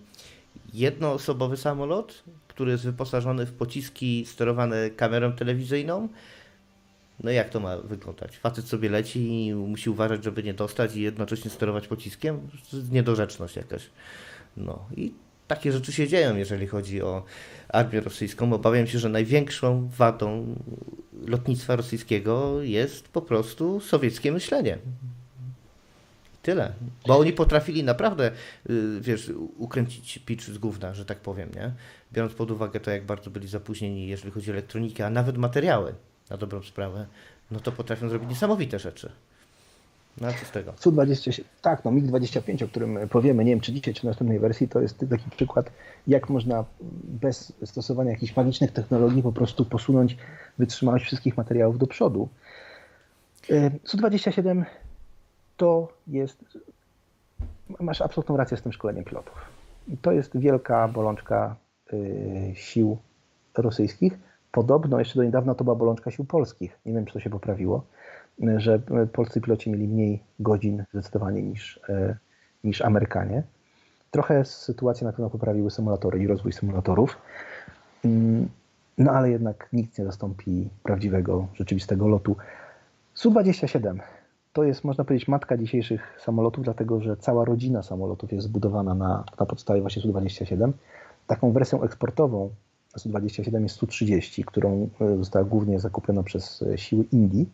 jednoosobowy 0.72 1.57
samolot, 1.57 2.24
który 2.49 2.72
jest 2.72 2.85
wyposażony 2.85 3.47
w 3.47 3.53
pociski 3.53 4.24
sterowane 4.26 4.91
kamerą 4.91 5.32
telewizyjną. 5.32 6.09
No 7.22 7.30
jak 7.30 7.50
to 7.50 7.60
ma 7.60 7.76
wyglądać? 7.76 8.38
Facet 8.38 8.68
sobie 8.68 8.88
leci 8.88 9.46
i 9.46 9.54
musi 9.54 9.90
uważać, 9.90 10.24
żeby 10.24 10.42
nie 10.42 10.54
dostać 10.54 10.96
i 10.96 11.02
jednocześnie 11.02 11.50
sterować 11.50 11.88
pociskiem? 11.88 12.48
Niedorzeczność 12.90 13.56
jakaś. 13.56 13.90
No 14.56 14.86
i 14.96 15.12
takie 15.48 15.72
rzeczy 15.72 15.92
się 15.92 16.08
dzieją, 16.08 16.36
jeżeli 16.36 16.66
chodzi 16.66 17.02
o 17.02 17.24
armię 17.68 18.00
rosyjską. 18.00 18.52
Obawiam 18.52 18.86
się, 18.86 18.98
że 18.98 19.08
największą 19.08 19.88
wadą 19.88 20.54
lotnictwa 21.26 21.76
rosyjskiego 21.76 22.62
jest 22.62 23.08
po 23.08 23.22
prostu 23.22 23.80
sowieckie 23.80 24.32
myślenie. 24.32 24.78
Tyle. 26.42 26.72
Bo 27.06 27.18
oni 27.18 27.32
potrafili 27.32 27.84
naprawdę, 27.84 28.30
y, 28.70 29.00
wiesz, 29.00 29.32
ukręcić 29.58 30.18
picz 30.18 30.44
z 30.44 30.58
gówna, 30.58 30.94
że 30.94 31.04
tak 31.04 31.18
powiem, 31.20 31.50
nie? 31.56 31.72
Biorąc 32.12 32.34
pod 32.34 32.50
uwagę 32.50 32.80
to, 32.80 32.90
jak 32.90 33.04
bardzo 33.04 33.30
byli 33.30 33.48
zapóźnieni, 33.48 34.08
jeżeli 34.08 34.32
chodzi 34.32 34.50
o 34.50 34.52
elektronikę, 34.52 35.06
a 35.06 35.10
nawet 35.10 35.38
materiały, 35.38 35.94
na 36.30 36.36
dobrą 36.36 36.62
sprawę, 36.62 37.06
no 37.50 37.60
to 37.60 37.72
potrafią 37.72 38.08
zrobić 38.08 38.28
niesamowite 38.28 38.78
rzeczy. 38.78 39.12
No 40.20 40.28
co 40.40 40.46
z 40.46 40.50
tego? 40.50 40.72
Su-27, 40.72 41.42
tak, 41.62 41.84
no 41.84 41.90
MiG-25, 41.90 42.64
o 42.64 42.68
którym 42.68 43.08
powiemy, 43.08 43.44
nie 43.44 43.52
wiem 43.52 43.60
czy 43.60 43.72
dzisiaj, 43.72 43.94
czy 43.94 44.00
w 44.00 44.04
następnej 44.04 44.38
wersji, 44.38 44.68
to 44.68 44.80
jest 44.80 44.98
taki 45.10 45.30
przykład, 45.30 45.70
jak 46.06 46.30
można 46.30 46.64
bez 47.04 47.52
stosowania 47.64 48.10
jakichś 48.10 48.36
magicznych 48.36 48.72
technologii 48.72 49.22
po 49.22 49.32
prostu 49.32 49.64
posunąć 49.64 50.16
wytrzymałość 50.58 51.04
wszystkich 51.04 51.36
materiałów 51.36 51.78
do 51.78 51.86
przodu. 51.86 52.28
E, 53.50 53.70
Su-27 53.84 54.64
to 55.56 55.88
jest, 56.06 56.44
masz 57.80 58.00
absolutną 58.00 58.36
rację 58.36 58.56
z 58.56 58.62
tym 58.62 58.72
szkoleniem 58.72 59.04
pilotów. 59.04 59.34
I 59.88 59.96
to 59.96 60.12
jest 60.12 60.38
wielka 60.38 60.88
bolączka 60.88 61.56
y, 61.92 62.52
sił 62.54 62.98
rosyjskich. 63.56 64.18
Podobno 64.55 64.98
jeszcze 64.98 65.14
do 65.16 65.24
niedawna 65.24 65.55
to 65.55 65.64
była 65.64 65.76
bolączka 65.76 66.11
sił 66.11 66.24
polskich. 66.24 66.78
Nie 66.86 66.92
wiem, 66.92 67.05
czy 67.05 67.12
to 67.12 67.20
się 67.20 67.30
poprawiło, 67.30 67.84
że 68.57 68.80
y, 69.02 69.07
polscy 69.07 69.40
piloci 69.40 69.70
mieli 69.70 69.88
mniej 69.88 70.22
godzin 70.40 70.84
zdecydowanie 70.92 71.42
niż, 71.42 71.80
y, 71.88 72.16
niż 72.64 72.82
Amerykanie. 72.82 73.42
Trochę 74.11 74.44
sytuację 74.44 75.07
na 75.07 75.12
pewno 75.12 75.30
poprawiły 75.30 75.70
symulatory 75.70 76.18
i 76.18 76.26
rozwój 76.26 76.52
symulatorów. 76.52 77.18
Mm, 78.05 78.48
No 78.98 79.12
ale 79.12 79.30
jednak 79.30 79.68
nikt 79.72 79.98
nie 79.98 80.05
zastąpi 80.05 80.68
prawdziwego, 80.82 81.46
rzeczywistego 81.55 82.09
lotu. 82.09 82.36
Su-27 83.14 83.98
to 84.52 84.64
jest, 84.64 84.84
można 84.84 85.05
powiedzieć, 85.05 85.28
matka 85.28 85.57
dzisiejszych 85.57 86.20
samolotów, 86.24 86.64
dlatego 86.64 87.00
że 87.00 87.16
cała 87.16 87.44
rodzina 87.44 87.82
samolotów 87.82 88.32
jest 88.32 88.46
zbudowana 88.46 88.94
na, 88.94 89.24
na 89.40 89.46
podstawie 89.46 89.80
właśnie 89.80 90.02
Su-27. 90.02 90.72
Taką 91.26 91.52
wersją 91.52 91.82
eksportową 91.82 92.50
Su-27 92.97 93.62
jest 93.62 93.76
Su-30, 93.76 94.45
którą 94.45 94.88
e, 95.01 95.16
została 95.16 95.45
głównie 95.45 95.80
zakupiona 95.80 96.22
przez 96.22 96.62
e, 96.62 96.78
siły 96.78 97.05
Indii. 97.12 97.49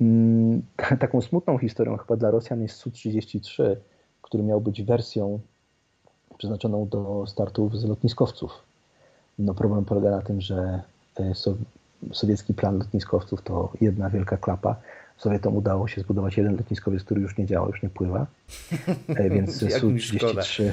Mm, 0.00 0.62
Taką 1.00 1.20
smutną 1.20 1.58
historią 1.58 1.96
chyba 1.96 2.16
dla 2.16 2.30
Rosjan 2.30 2.62
jest 2.62 2.76
Su-33, 2.76 3.76
który 4.22 4.42
miał 4.42 4.60
być 4.60 4.82
wersją 4.82 5.40
przeznaczoną 6.38 6.88
do 6.88 7.24
startów 7.26 7.78
z 7.78 7.84
lotniskowców. 7.84 8.52
No 9.38 9.54
problem 9.54 9.84
polega 9.84 10.10
na 10.10 10.22
tym, 10.22 10.40
że 10.40 10.82
e, 11.16 11.34
so, 11.34 11.54
sowiecki 12.12 12.54
plan 12.54 12.78
lotniskowców 12.78 13.42
to 13.42 13.72
jedna 13.80 14.10
wielka 14.10 14.36
klapa. 14.36 14.76
Sowietom 15.18 15.56
udało 15.56 15.88
się 15.88 16.00
zbudować 16.00 16.36
jeden 16.36 16.56
lotniskowiec, 16.56 17.04
który 17.04 17.20
już 17.20 17.38
nie 17.38 17.46
działa, 17.46 17.66
już 17.66 17.82
nie 17.82 17.90
pływa. 17.90 18.26
Więc 19.30 19.62
Jak 19.72 19.82
mi 19.82 20.00
szkoda. 20.00 20.42
Su-33. 20.42 20.72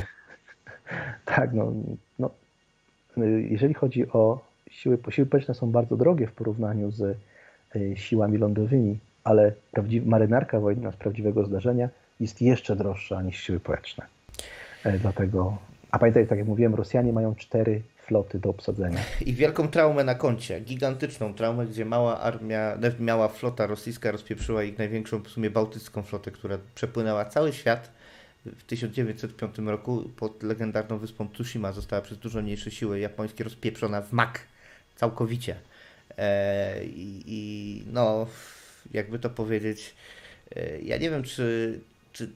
Tak, 1.26 1.54
no, 1.54 1.74
no. 2.20 2.30
Y, 3.18 3.48
Jeżeli 3.50 3.74
chodzi 3.74 4.12
o 4.12 4.40
siły, 4.72 4.98
siły 5.10 5.28
powietrzne 5.28 5.54
są 5.54 5.72
bardzo 5.72 5.98
drogie 5.98 6.28
w 6.28 6.32
porównaniu 6.32 6.92
z 6.92 7.18
y, 7.76 7.98
siłami 7.98 8.38
lądowymi, 8.38 9.00
ale 9.24 9.54
marynarka 10.06 10.60
wojenna 10.60 10.92
z 10.92 10.96
prawdziwego 10.96 11.46
zdarzenia 11.46 11.90
jest 12.20 12.42
jeszcze 12.42 12.76
droższa 12.76 13.22
niż 13.22 13.40
siły 13.40 13.60
powietrzne. 13.60 14.06
E, 14.84 15.00
Dlatego 15.00 15.58
A 15.92 16.00
pamiętaj, 16.00 16.28
tak 16.28 16.38
jak 16.38 16.48
mówiłem, 16.48 16.76
Rosjanie 16.76 17.14
mają 17.14 17.36
cztery 17.36 17.82
floty 17.98 18.40
do 18.40 18.50
obsadzenia. 18.50 19.00
I 19.26 19.34
wielką 19.34 19.68
traumę 19.68 20.04
na 20.04 20.16
koncie, 20.16 20.60
gigantyczną 20.60 21.34
traumę, 21.34 21.66
gdzie 21.66 21.86
mała 21.86 22.20
armia, 22.20 22.78
miała 23.00 23.28
flota 23.28 23.68
rosyjska 23.68 24.12
rozpieprzyła 24.12 24.64
ich 24.64 24.78
największą 24.78 25.20
w 25.20 25.28
sumie 25.28 25.50
bałtycką 25.50 26.02
flotę, 26.02 26.32
która 26.32 26.58
przepłynęła 26.76 27.26
cały 27.26 27.54
świat. 27.54 27.92
W 28.46 28.64
1905 28.64 29.58
roku 29.58 30.10
pod 30.16 30.44
legendarną 30.44 30.98
wyspą 30.98 31.30
Tsushima 31.30 31.72
została 31.72 32.02
przez 32.02 32.18
dużo 32.18 32.42
mniejsze 32.42 32.72
siły 32.72 33.00
japońskie 33.00 33.44
rozpieprzona 33.44 34.02
w 34.02 34.14
mak 34.14 34.48
całkowicie. 34.96 35.56
E, 36.18 36.86
i, 36.86 37.24
I 37.28 37.84
no, 37.94 38.28
jakby 38.92 39.20
to 39.20 39.30
powiedzieć, 39.30 39.96
e, 40.56 40.82
ja 40.82 40.98
nie 40.98 41.10
wiem, 41.10 41.24
czy, 41.24 41.80
czy 42.14 42.30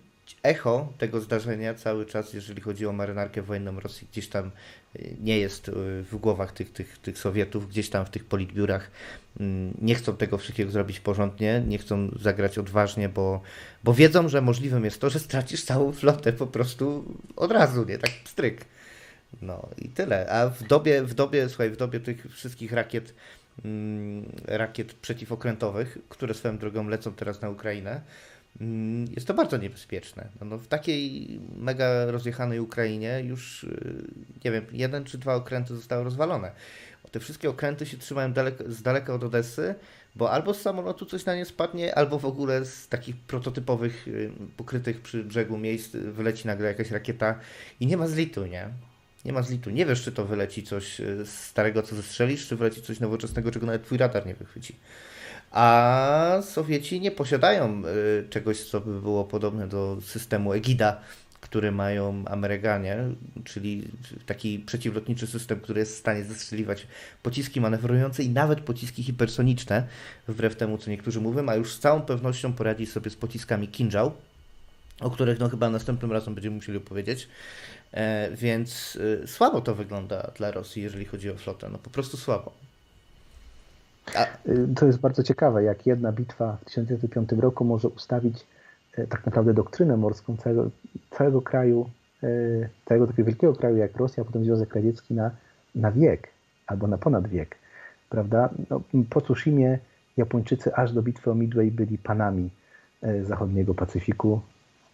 echo 0.43 0.93
tego 0.97 1.21
zdarzenia 1.21 1.73
cały 1.73 2.05
czas, 2.05 2.33
jeżeli 2.33 2.61
chodzi 2.61 2.85
o 2.85 2.91
marynarkę 2.91 3.41
wojenną 3.41 3.79
Rosji, 3.79 4.07
gdzieś 4.11 4.27
tam 4.27 4.51
y, 4.95 5.15
nie 5.21 5.39
jest 5.39 5.69
y, 5.69 5.71
w 6.03 6.15
głowach 6.15 6.51
tych, 6.51 6.73
tych, 6.73 6.97
tych 6.97 7.17
Sowietów, 7.17 7.69
gdzieś 7.69 7.89
tam 7.89 8.05
w 8.05 8.09
tych 8.09 8.25
politbiurach 8.25 8.91
mm, 9.39 9.73
nie 9.81 9.95
chcą 9.95 10.17
tego 10.17 10.37
wszystkiego 10.37 10.71
zrobić 10.71 10.99
porządnie, 10.99 11.63
nie 11.67 11.77
chcą 11.77 12.09
zagrać 12.21 12.57
odważnie, 12.57 13.09
bo, 13.09 13.41
bo 13.83 13.93
wiedzą, 13.93 14.29
że 14.29 14.41
możliwym 14.41 14.85
jest 14.85 15.01
to, 15.01 15.09
że 15.09 15.19
stracisz 15.19 15.63
całą 15.63 15.91
flotę 15.91 16.33
po 16.33 16.47
prostu 16.47 17.05
od 17.35 17.51
razu, 17.51 17.85
nie? 17.85 17.97
Tak 17.97 18.11
stryk. 18.25 18.65
No 19.41 19.69
i 19.77 19.89
tyle. 19.89 20.29
A 20.29 20.49
w 20.49 20.63
dobie, 20.63 21.03
w 21.03 21.13
dobie, 21.13 21.49
słuchaj, 21.49 21.69
w 21.69 21.77
dobie 21.77 21.99
tych 21.99 22.27
wszystkich 22.31 22.71
rakiet, 22.71 23.13
mm, 23.65 24.31
rakiet 24.45 24.93
przeciwokrętowych, 24.93 25.97
które 26.09 26.33
swoją 26.33 26.57
drogą 26.57 26.87
lecą 26.87 27.13
teraz 27.13 27.41
na 27.41 27.49
Ukrainę, 27.49 28.01
jest 29.15 29.27
to 29.27 29.33
bardzo 29.33 29.57
niebezpieczne. 29.57 30.27
No, 30.39 30.45
no, 30.45 30.57
w 30.57 30.67
takiej 30.67 31.27
mega 31.57 32.05
rozjechanej 32.05 32.59
Ukrainie 32.59 33.21
już, 33.23 33.63
y, 33.63 34.03
nie 34.45 34.51
wiem, 34.51 34.65
jeden 34.71 35.03
czy 35.03 35.17
dwa 35.17 35.35
okręty 35.35 35.75
zostały 35.75 36.03
rozwalone. 36.03 36.51
Te 37.11 37.19
wszystkie 37.19 37.49
okręty 37.49 37.85
się 37.85 37.97
trzymają 37.97 38.33
daleko, 38.33 38.63
z 38.67 38.81
daleka 38.81 39.13
od 39.13 39.23
Odessy, 39.23 39.75
bo 40.15 40.31
albo 40.31 40.53
z 40.53 40.61
samolotu 40.61 41.05
coś 41.05 41.25
na 41.25 41.35
nie 41.35 41.45
spadnie, 41.45 41.95
albo 41.95 42.19
w 42.19 42.25
ogóle 42.25 42.65
z 42.65 42.87
takich 42.87 43.15
prototypowych, 43.15 44.07
y, 44.07 44.31
pokrytych 44.57 45.01
przy 45.01 45.23
brzegu 45.23 45.57
miejsc 45.57 45.91
wyleci 45.91 46.47
nagle 46.47 46.67
jakaś 46.67 46.91
rakieta 46.91 47.39
i 47.79 47.87
nie 47.87 47.97
ma 47.97 48.07
zlitu, 48.07 48.45
nie? 48.45 48.69
Nie 49.25 49.33
ma 49.33 49.41
zlitu. 49.41 49.69
Nie 49.69 49.85
wiesz, 49.85 50.03
czy 50.03 50.11
to 50.11 50.25
wyleci 50.25 50.63
coś 50.63 50.99
y, 50.99 51.25
starego, 51.25 51.83
co 51.83 51.95
zestrzelisz, 51.95 52.47
czy 52.47 52.55
wyleci 52.55 52.81
coś 52.81 52.99
nowoczesnego, 52.99 53.51
czego 53.51 53.65
nawet 53.65 53.83
twój 53.83 53.97
radar 53.97 54.25
nie 54.25 54.33
wychwyci. 54.33 54.75
A 55.53 56.41
Sowieci 56.41 57.01
nie 57.01 57.11
posiadają 57.11 57.83
y, 57.85 58.29
czegoś, 58.29 58.63
co 58.63 58.81
by 58.81 59.01
było 59.01 59.23
podobne 59.25 59.67
do 59.67 59.97
systemu 60.01 60.53
Egida, 60.53 61.01
który 61.41 61.71
mają 61.71 62.23
Amerykanie, 62.27 62.97
czyli 63.43 63.87
taki 64.25 64.59
przeciwlotniczy 64.59 65.27
system, 65.27 65.59
który 65.59 65.79
jest 65.79 65.95
w 65.95 65.99
stanie 65.99 66.23
zestrzeliwać 66.23 66.87
pociski 67.23 67.61
manewrujące 67.61 68.23
i 68.23 68.29
nawet 68.29 68.61
pociski 68.61 69.03
hipersoniczne, 69.03 69.87
wbrew 70.27 70.55
temu, 70.55 70.77
co 70.77 70.89
niektórzy 70.91 71.21
mówią, 71.21 71.49
a 71.49 71.55
już 71.55 71.73
z 71.73 71.79
całą 71.79 72.01
pewnością 72.01 72.53
poradzi 72.53 72.85
sobie 72.85 73.11
z 73.11 73.15
pociskami 73.15 73.67
Kinjal, 73.67 74.11
o 74.99 75.09
których 75.09 75.39
no 75.39 75.49
chyba 75.49 75.69
następnym 75.69 76.11
razem 76.11 76.35
będziemy 76.35 76.55
musieli 76.55 76.77
opowiedzieć. 76.77 77.27
E, 77.91 78.29
więc 78.35 78.95
y, 78.95 79.27
słabo 79.27 79.61
to 79.61 79.75
wygląda 79.75 80.31
dla 80.37 80.51
Rosji, 80.51 80.81
jeżeli 80.83 81.05
chodzi 81.05 81.29
o 81.29 81.35
flotę. 81.35 81.69
No 81.69 81.77
po 81.77 81.89
prostu 81.89 82.17
słabo. 82.17 82.72
Y, 84.47 84.75
to 84.75 84.85
jest 84.85 84.99
bardzo 84.99 85.23
ciekawe, 85.23 85.63
jak 85.63 85.85
jedna 85.85 86.11
bitwa 86.11 86.57
w 86.61 86.65
1905 86.65 87.31
roku 87.31 87.65
może 87.65 87.87
ustawić 87.87 88.45
e, 88.97 89.07
tak 89.07 89.25
naprawdę 89.25 89.53
doktrynę 89.53 89.97
morską 89.97 90.37
całego, 90.37 90.69
całego 91.11 91.41
kraju, 91.41 91.89
e, 92.23 92.27
całego 92.85 93.07
takiego 93.07 93.25
wielkiego 93.25 93.55
kraju 93.55 93.77
jak 93.77 93.97
Rosja, 93.97 94.21
a 94.21 94.25
potem 94.25 94.45
Związek 94.45 94.75
Radziecki 94.75 95.13
na, 95.13 95.31
na 95.75 95.91
wiek 95.91 96.27
albo 96.67 96.87
na 96.87 96.97
ponad 96.97 97.27
wiek. 97.27 97.55
Prawda? 98.09 98.49
No, 98.69 98.81
po 99.09 99.21
Tsushimie 99.21 99.79
Japończycy 100.17 100.75
aż 100.75 100.93
do 100.93 101.01
bitwy 101.01 101.31
o 101.31 101.35
Midway 101.35 101.71
byli 101.71 101.97
panami 101.97 102.49
zachodniego 103.23 103.73
Pacyfiku, 103.73 104.41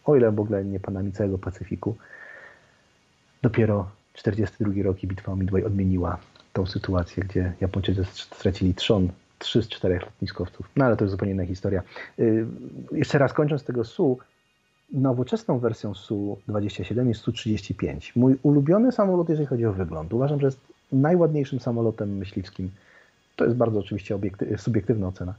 o 0.06 0.16
ile 0.16 0.32
w 0.32 0.40
ogóle 0.40 0.66
nie 0.66 0.80
panami 0.80 1.12
całego 1.12 1.38
Pacyfiku. 1.38 1.96
Dopiero 3.42 3.90
42 4.14 4.84
rok 4.84 5.04
i 5.04 5.08
bitwa 5.08 5.32
o 5.32 5.36
Midway 5.36 5.64
odmieniła 5.64 6.18
tą 6.60 6.66
sytuację, 6.66 7.24
gdzie 7.24 7.54
Japończycy 7.62 8.06
stracili 8.06 8.74
trzon, 8.74 9.10
trzy 9.40 9.64
z 9.64 9.68
czterech 9.68 10.02
lotniskowców. 10.02 10.70
No 10.76 10.86
ale 10.86 10.98
to 10.98 11.04
jest 11.04 11.12
zupełnie 11.12 11.34
inna 11.34 11.46
historia. 11.46 11.82
Yy, 12.18 12.46
jeszcze 12.92 13.18
raz 13.18 13.34
kończąc 13.34 13.64
tego 13.64 13.84
SU, 13.84 14.18
nowoczesną 14.92 15.60
wersją 15.60 15.94
Su-27 15.94 17.08
jest 17.08 17.22
Su-35. 17.22 18.12
Mój 18.16 18.36
ulubiony 18.44 18.92
samolot, 18.92 19.30
jeżeli 19.30 19.48
chodzi 19.48 19.66
o 19.66 19.74
wygląd. 19.74 20.14
Uważam, 20.14 20.40
że 20.40 20.48
jest 20.48 20.60
najładniejszym 20.92 21.60
samolotem 21.60 22.18
myśliwskim. 22.18 22.72
To 23.36 23.46
jest 23.46 23.58
bardzo 23.58 23.80
oczywiście 23.80 24.20
subiektywna 24.58 25.08
ocena, 25.08 25.34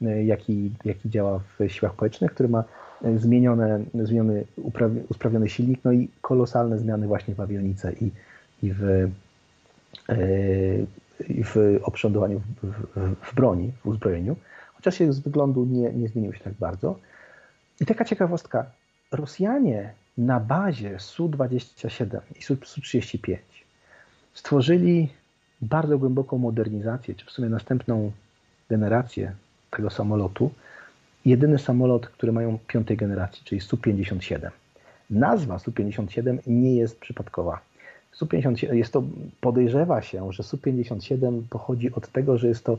yy, 0.00 0.24
jaki, 0.24 0.70
jaki 0.84 1.10
działa 1.10 1.40
w 1.58 1.68
siłach 1.68 1.94
powietrznych, 1.94 2.32
który 2.32 2.48
ma 2.48 2.64
yy, 3.02 3.18
zmienione, 3.18 3.80
zmieniony, 3.94 4.44
usprawniony 5.08 5.48
silnik, 5.48 5.80
no 5.84 5.92
i 5.92 6.08
kolosalne 6.22 6.78
zmiany 6.78 7.06
właśnie 7.06 7.34
w 7.34 7.40
awionice 7.40 7.92
i, 7.92 8.10
i 8.62 8.72
w 8.72 9.10
w 11.44 11.78
oprzędowaniu 11.82 12.40
w, 12.40 12.66
w, 12.66 13.16
w, 13.22 13.34
broni, 13.34 13.72
w 13.84 13.86
uzbrojeniu, 13.86 14.36
chociaż 14.74 14.98
się 14.98 15.12
z 15.12 15.20
wyglądu 15.20 15.64
nie, 15.64 15.92
nie 15.92 16.08
zmienił 16.08 16.32
się 16.32 16.44
tak 16.44 16.54
bardzo. 16.54 16.98
I 17.80 17.86
taka 17.86 18.04
ciekawostka, 18.04 18.66
Rosjanie 19.12 19.92
na 20.18 20.40
bazie 20.40 20.98
Su-27 20.98 22.20
i 22.38 22.42
Su-35 22.42 23.36
stworzyli 24.34 25.08
bardzo 25.62 25.98
głęboką 25.98 26.38
modernizację, 26.38 27.14
czy 27.14 27.26
w 27.26 27.30
sumie 27.30 27.48
następną 27.48 28.12
generację 28.70 29.34
tego 29.70 29.90
samolotu. 29.90 30.50
Jedyny 31.24 31.58
samolot, 31.58 32.06
który 32.06 32.32
mają 32.32 32.58
piątej 32.66 32.96
generacji, 32.96 33.44
czyli 33.44 33.60
Su-57. 33.60 34.50
Nazwa 35.10 35.58
Su-57 35.58 36.38
nie 36.46 36.76
jest 36.76 37.00
przypadkowa. 37.00 37.60
Su-57 38.16 38.74
jest 38.74 38.92
to, 38.92 39.02
podejrzewa 39.40 40.02
się, 40.02 40.32
że 40.32 40.42
Su-57 40.42 41.42
pochodzi 41.50 41.92
od 41.92 42.08
tego, 42.08 42.38
że 42.38 42.48
jest 42.48 42.64
to 42.64 42.78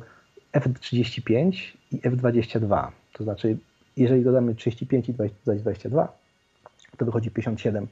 F-35 0.54 1.52
i 1.92 2.00
F-22. 2.04 2.88
To 3.14 3.24
znaczy, 3.24 3.58
jeżeli 3.98 4.24
dodamy 4.24 4.56
35 4.56 5.10
i 5.10 5.14
22, 5.14 6.18
to 6.98 7.06
wychodzi 7.06 7.32
57. 7.32 7.88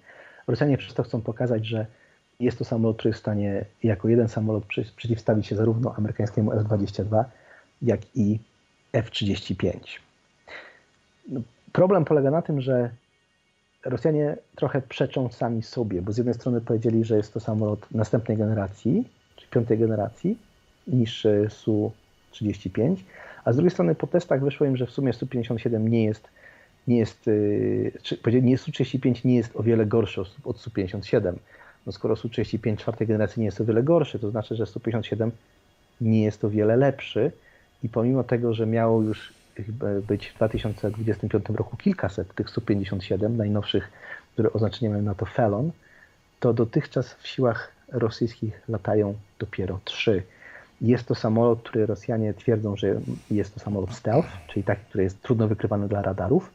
Rosjanie 0.48 0.78
przez 0.78 0.94
to 0.94 1.04
chcą 1.04 1.22
pokazać, 1.22 1.66
że 1.66 1.86
jest 2.40 2.58
to 2.58 2.66
samolot, 2.66 2.98
który 2.98 3.10
jest 3.10 3.20
w 3.20 3.22
stanie 3.22 3.66
jako 3.84 4.08
jeden 4.08 4.28
samolot 4.28 4.64
przeciwstawić 4.96 5.48
się 5.48 5.56
zarówno 5.56 5.96
amerykańskiemu 5.96 6.52
F-22, 6.52 7.24
jak 7.82 8.00
i 8.16 8.40
F-35. 8.94 9.80
No, 11.30 11.42
problem 11.72 12.06
polega 12.06 12.32
na 12.32 12.42
tym, 12.42 12.62
że 12.62 12.90
Rosjanie 13.86 14.38
trochę 14.56 14.82
przeczą 14.82 15.30
sami 15.30 15.64
sobie, 15.64 16.02
bo 16.02 16.12
z 16.12 16.18
jednej 16.18 16.36
strony 16.36 16.62
powiedzieli, 16.62 17.04
że 17.04 17.18
jest 17.18 17.34
to 17.34 17.40
samolot 17.40 17.92
następnej 17.92 18.38
generacji, 18.38 19.10
czy 19.36 19.48
piątej 19.48 19.78
generacji, 19.78 20.38
niż 20.88 21.28
Su-35, 21.50 22.96
a 23.46 23.54
z 23.54 23.56
drugiej 23.56 23.72
strony 23.72 23.96
po 23.96 24.08
testach 24.08 24.44
wyszło 24.44 24.66
im, 24.66 24.78
że 24.78 24.86
w 24.86 24.92
sumie 24.92 25.14
Su-57 25.14 25.90
nie 25.90 26.04
jest, 26.04 26.28
nie 26.88 26.98
jest, 26.98 27.28
y, 27.28 27.92
czy, 28.04 28.42
nie 28.42 28.58
Su-35 28.58 29.26
nie 29.26 29.36
jest 29.36 29.56
o 29.56 29.64
wiele 29.64 29.86
gorszy 29.86 30.22
od 30.44 30.58
Su-57. 30.58 31.34
No 31.86 31.92
skoro 31.92 32.16
Su-35 32.16 32.78
czwartej 32.78 33.08
generacji 33.08 33.40
nie 33.40 33.46
jest 33.46 33.62
o 33.62 33.66
wiele 33.66 33.84
gorszy, 33.84 34.20
to 34.20 34.32
znaczy, 34.32 34.56
że 34.56 34.66
Su-57 34.66 35.32
nie 36.02 36.24
jest 36.24 36.44
o 36.44 36.50
wiele 36.50 36.78
lepszy 36.78 37.32
i 37.84 37.90
pomimo 37.90 38.24
tego, 38.24 38.54
że 38.54 38.66
miało 38.66 39.02
już 39.02 39.34
być 40.08 40.28
w 40.28 40.36
2025 40.36 41.46
roku 41.50 41.78
kilkaset 41.78 42.34
tych 42.36 42.50
Su-57 42.50 43.30
najnowszych, 43.30 43.92
które 44.34 44.54
oznaczenie 44.54 44.90
mają 44.90 45.02
na 45.02 45.16
to 45.16 45.26
Felon, 45.26 45.72
to 46.40 46.54
dotychczas 46.54 47.14
w 47.14 47.28
siłach 47.28 47.72
rosyjskich 47.92 48.62
latają 48.70 49.16
dopiero 49.40 49.80
trzy. 49.86 50.24
Jest 50.82 51.08
to 51.08 51.16
samolot, 51.16 51.62
który 51.62 51.86
Rosjanie 51.86 52.34
twierdzą, 52.34 52.76
że 52.76 53.02
jest 53.32 53.54
to 53.54 53.60
samolot 53.60 53.94
stealth, 53.94 54.28
czyli 54.48 54.64
taki, 54.64 54.86
który 54.86 55.04
jest 55.04 55.22
trudno 55.22 55.48
wykrywany 55.48 55.88
dla 55.88 56.02
radarów. 56.02 56.52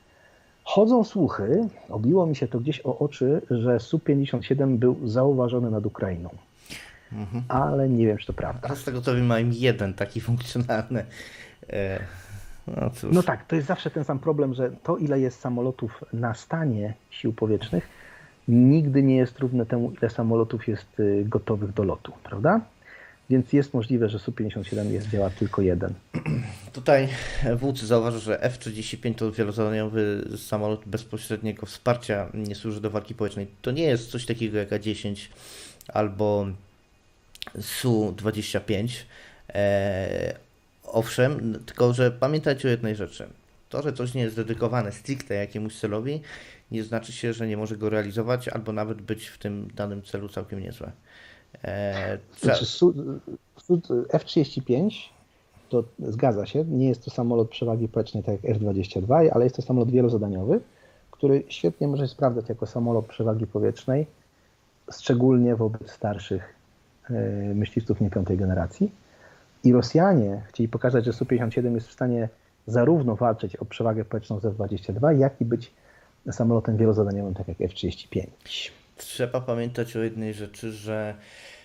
Chodzą 0.65 1.05
słuchy, 1.05 1.69
obiło 1.89 2.27
mi 2.27 2.37
się 2.37 2.49
to 2.49 2.61
gdzieś 2.61 2.81
o 2.85 2.99
oczy, 2.99 3.43
że 3.51 3.81
Su-57 3.81 4.77
był 4.77 5.09
zauważony 5.09 5.71
nad 5.71 5.87
Ukrainą. 5.87 6.31
Mhm. 7.13 7.45
Ale 7.49 7.89
nie 7.89 8.07
wiem, 8.07 8.19
czy 8.19 8.27
to 8.27 8.33
prawda. 8.33 8.69
A 8.69 8.75
z 8.75 8.85
tego 8.85 9.01
to 9.01 9.15
mam 9.15 9.53
jeden 9.53 9.95
taki 9.95 10.21
funkcjonalny. 10.31 11.05
E, 11.71 12.01
no, 12.77 12.91
no, 13.13 13.23
tak, 13.23 13.47
to 13.47 13.57
jest 13.57 13.69
zawsze 13.69 13.91
ten 13.91 14.05
sam 14.05 14.19
problem, 14.19 14.55
że 14.55 14.71
to 14.83 14.97
ile 14.97 15.21
jest 15.21 15.41
samolotów 15.41 16.05
na 16.13 16.35
stanie 16.35 16.95
sił 17.11 17.33
powietrznych 17.33 17.89
nigdy 18.51 19.03
nie 19.03 19.17
jest 19.17 19.39
równe 19.39 19.67
temu, 19.67 19.93
ile 20.01 20.11
samolotów 20.11 20.69
jest 20.69 21.01
y, 21.01 21.25
gotowych 21.29 21.73
do 21.73 21.83
lotu, 21.83 22.13
prawda? 22.25 22.61
Więc 23.31 23.53
jest 23.53 23.75
możliwe, 23.75 24.09
że 24.09 24.19
Su-57 24.19 24.91
jest 24.91 25.09
działa 25.09 25.31
tylko 25.31 25.63
jeden. 25.63 25.95
Tutaj 26.73 27.09
wódz 27.57 27.83
zauważył, 27.83 28.21
że 28.21 28.43
F-35 28.43 29.15
to 29.15 29.33
wielozadaniowy 29.33 30.29
samolot 30.37 30.81
bezpośredniego 30.87 31.67
wsparcia, 31.67 32.29
nie 32.35 32.55
służy 32.55 32.81
do 32.81 32.91
walki 32.91 33.15
powietrznej. 33.15 33.47
To 33.63 33.71
nie 33.71 33.83
jest 33.83 34.11
coś 34.11 34.27
takiego 34.27 34.59
jak 34.59 34.73
A-10 34.73 35.15
albo 35.89 36.47
Su-25. 37.61 38.89
Owszem, 40.93 41.59
tylko 41.67 41.93
że 41.93 42.11
pamiętajcie 42.11 42.69
o 42.69 42.71
jednej 42.71 42.97
rzeczy. 42.97 43.27
To, 43.69 43.83
że 43.83 43.93
coś 43.93 44.15
nie 44.15 44.23
jest 44.23 44.37
dedykowane 44.37 44.93
stricte 44.93 45.35
jakiemuś 45.35 45.81
celowi, 45.81 46.21
nie 46.71 46.85
znaczy 46.85 47.13
się, 47.13 47.33
że 47.33 47.47
nie 47.47 47.57
może 47.57 47.77
go 47.77 47.91
realizować 47.91 48.49
albo 48.49 48.73
nawet 48.73 49.03
być 49.03 49.27
w 49.27 49.39
tym 49.39 49.69
danym 49.75 50.03
celu 50.03 50.29
całkiem 50.29 50.61
niezłe. 50.61 50.93
E, 51.65 52.19
Znaczy, 52.41 52.67
Su, 52.67 52.95
F-35 54.13 54.91
to 55.69 55.85
zgadza 55.99 56.47
się, 56.47 56.65
nie 56.65 56.89
jest 56.89 57.05
to 57.05 57.11
samolot 57.11 57.51
przewagi 57.51 57.89
powietrznej 57.89 58.23
tak 58.23 58.45
jak 58.45 58.57
F-22, 58.57 59.29
ale 59.33 59.45
jest 59.45 59.57
to 59.57 59.63
samolot 59.63 59.91
wielozadaniowy, 59.91 60.61
który 61.11 61.43
świetnie 61.49 61.89
może 61.89 62.03
się 62.03 62.13
sprawdzać 62.13 62.49
jako 62.49 62.67
samolot 62.67 63.07
przewagi 63.07 63.47
powietrznej, 63.47 64.07
szczególnie 64.93 65.57
wobec 65.57 65.91
starszych 65.91 66.55
e, 67.11 67.13
myśliwców 67.55 68.01
nie 68.01 68.11
piątej 68.11 68.37
generacji. 68.37 68.93
I 69.65 69.73
Rosjanie 69.73 70.43
chcieli 70.49 70.69
pokazać, 70.69 71.05
że 71.05 71.13
Su-57 71.13 71.75
jest 71.75 71.89
w 71.89 71.93
stanie 71.93 72.29
zarówno 72.67 73.17
walczyć 73.17 73.57
o 73.57 73.65
przewagę 73.65 74.05
powietrzną 74.05 74.41
z 74.41 74.45
F-22, 74.45 75.19
jak 75.19 75.41
i 75.41 75.45
być 75.45 75.73
samolotem 76.31 76.77
wielozadaniowym, 76.77 77.35
tak 77.35 77.49
jak 77.49 77.61
F-35. 77.61 78.27
Trzeba 78.97 79.41
pamiętać 79.41 79.97
o 79.97 80.03
jednej 80.03 80.35
rzeczy, 80.35 80.73
że 80.73 81.15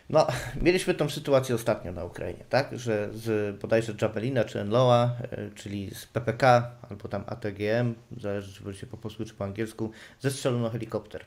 no, 0.09 0.27
mieliśmy 0.61 0.93
tą 0.93 1.09
sytuację 1.09 1.55
ostatnio 1.55 1.91
na 1.91 2.03
Ukrainie, 2.03 2.43
tak? 2.49 2.79
Że 2.79 3.09
z 3.13 3.57
bodajże 3.61 3.93
Javelina 4.01 4.43
czy 4.43 4.59
Enloa, 4.59 5.15
e, 5.31 5.49
czyli 5.55 5.95
z 5.95 6.05
PPK 6.05 6.71
albo 6.89 7.07
tam 7.07 7.23
ATGM, 7.27 7.95
zależy 8.17 8.53
czy 8.53 8.63
będzie 8.63 8.87
po 8.87 8.97
polsku 8.97 9.25
czy 9.25 9.33
po 9.33 9.43
angielsku, 9.43 9.91
zestrzelono 10.19 10.69
helikopter. 10.69 11.25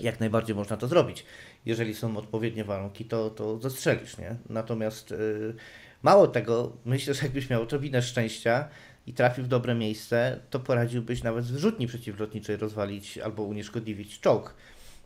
Jak 0.00 0.20
najbardziej 0.20 0.56
można 0.56 0.76
to 0.76 0.88
zrobić. 0.88 1.26
Jeżeli 1.66 1.94
są 1.94 2.16
odpowiednie 2.16 2.64
warunki, 2.64 3.04
to, 3.04 3.30
to 3.30 3.58
zestrzelisz, 3.58 4.18
nie? 4.18 4.36
Natomiast 4.48 5.10
yy, 5.10 5.54
mało 6.02 6.26
tego, 6.26 6.72
myślę, 6.84 7.14
że 7.14 7.22
jakbyś 7.22 7.50
miał 7.50 7.62
odrobinę 7.62 8.02
szczęścia 8.02 8.68
i 9.06 9.12
trafił 9.12 9.44
w 9.44 9.48
dobre 9.48 9.74
miejsce, 9.74 10.40
to 10.50 10.60
poradziłbyś 10.60 11.22
nawet 11.22 11.44
z 11.44 11.50
wyrzutni 11.50 11.86
przeciwlotniczej 11.86 12.56
rozwalić 12.56 13.18
albo 13.18 13.42
unieszkodliwić 13.42 14.20
czołg 14.20 14.54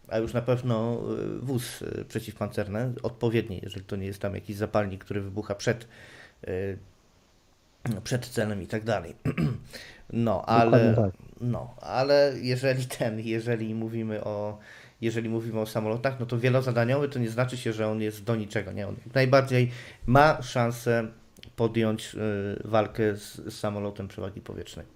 a 0.09 0.19
już 0.19 0.33
na 0.33 0.43
pewno 0.43 1.01
y, 1.19 1.39
wóz 1.41 1.83
y, 1.83 2.05
przeciwpancerny, 2.09 2.93
odpowiedni, 3.03 3.61
jeżeli 3.63 3.85
to 3.85 3.97
nie 3.97 4.07
jest 4.07 4.21
tam 4.21 4.35
jakiś 4.35 4.57
zapalnik, 4.57 5.05
który 5.05 5.21
wybucha 5.21 5.55
przed, 5.55 5.89
y, 6.49 6.79
przed 8.05 8.27
celem 8.27 8.63
i 8.63 8.67
tak 8.67 8.85
dalej. 8.85 9.15
No, 10.13 10.45
ale, 10.45 10.95
tak. 10.95 11.15
no, 11.41 11.75
ale 11.81 12.33
jeżeli 12.43 12.87
ten, 12.87 13.21
jeżeli 13.21 13.75
mówimy 13.75 14.25
o 14.25 14.59
jeżeli 15.01 15.29
mówimy 15.29 15.61
o 15.61 15.67
samolotach, 15.67 16.21
no 16.21 16.27
to 16.27 16.39
wielozadaniowy 16.39 17.09
to 17.09 17.19
nie 17.19 17.31
znaczy 17.31 17.57
się, 17.57 17.73
że 17.73 17.89
on 17.89 18.01
jest 18.01 18.25
do 18.25 18.37
niczego, 18.37 18.73
nie? 18.73 18.89
On 18.89 18.97
najbardziej 19.15 19.71
ma 20.07 20.43
szansę 20.43 21.09
podjąć 21.57 22.15
y, 22.15 22.69
walkę 22.69 23.17
z, 23.17 23.55
samolotem 23.55 24.09
przewagi 24.09 24.41
powietrznej. 24.41 24.87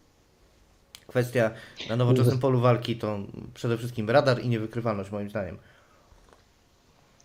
Kwestia 1.06 1.50
na 1.88 1.96
nowoczesnym 1.96 2.38
polu 2.38 2.60
walki 2.60 2.96
to 2.96 3.18
przede 3.54 3.78
wszystkim 3.78 4.10
radar 4.10 4.40
i 4.40 4.48
niewykrywalność 4.48 5.10
moim 5.10 5.30
zdaniem. 5.30 5.56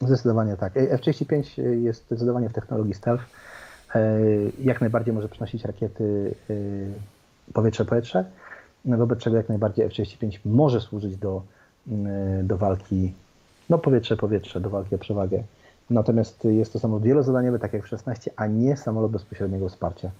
Zdecydowanie 0.01 0.57
tak. 0.57 0.77
F-35 0.77 1.61
jest 1.83 2.05
zdecydowanie 2.05 2.49
w 2.49 2.53
technologii 2.53 2.93
stealth. 2.93 3.23
E, 3.95 4.19
Jak 4.63 4.81
najbardziej 4.81 5.13
może 5.13 5.29
przynosić 5.29 5.65
rakiety 5.65 6.35
e, 6.49 6.53
powietrze-powietrze, 7.53 8.25
no 8.85 8.97
wobec 8.97 9.19
czego 9.19 9.37
jak 9.37 9.49
najbardziej 9.49 9.85
F-35 9.85 10.39
może 10.45 10.81
służyć 10.81 11.17
do, 11.17 11.41
do 12.43 12.57
walki, 12.57 13.13
no 13.69 13.77
powietrze-powietrze, 13.77 14.59
do 14.59 14.69
walki 14.69 14.95
o 14.95 14.97
przewagę. 14.97 15.43
Natomiast 15.89 16.43
jest 16.45 16.73
to 16.73 16.79
samolot 16.79 17.03
wielozadaniowy, 17.03 17.59
tak 17.59 17.73
jak 17.73 17.83
F-16, 17.83 18.29
a 18.35 18.47
nie 18.47 18.77
samolot 18.77 19.11
bezpośredniego 19.11 19.69
wsparcia. 19.69 20.11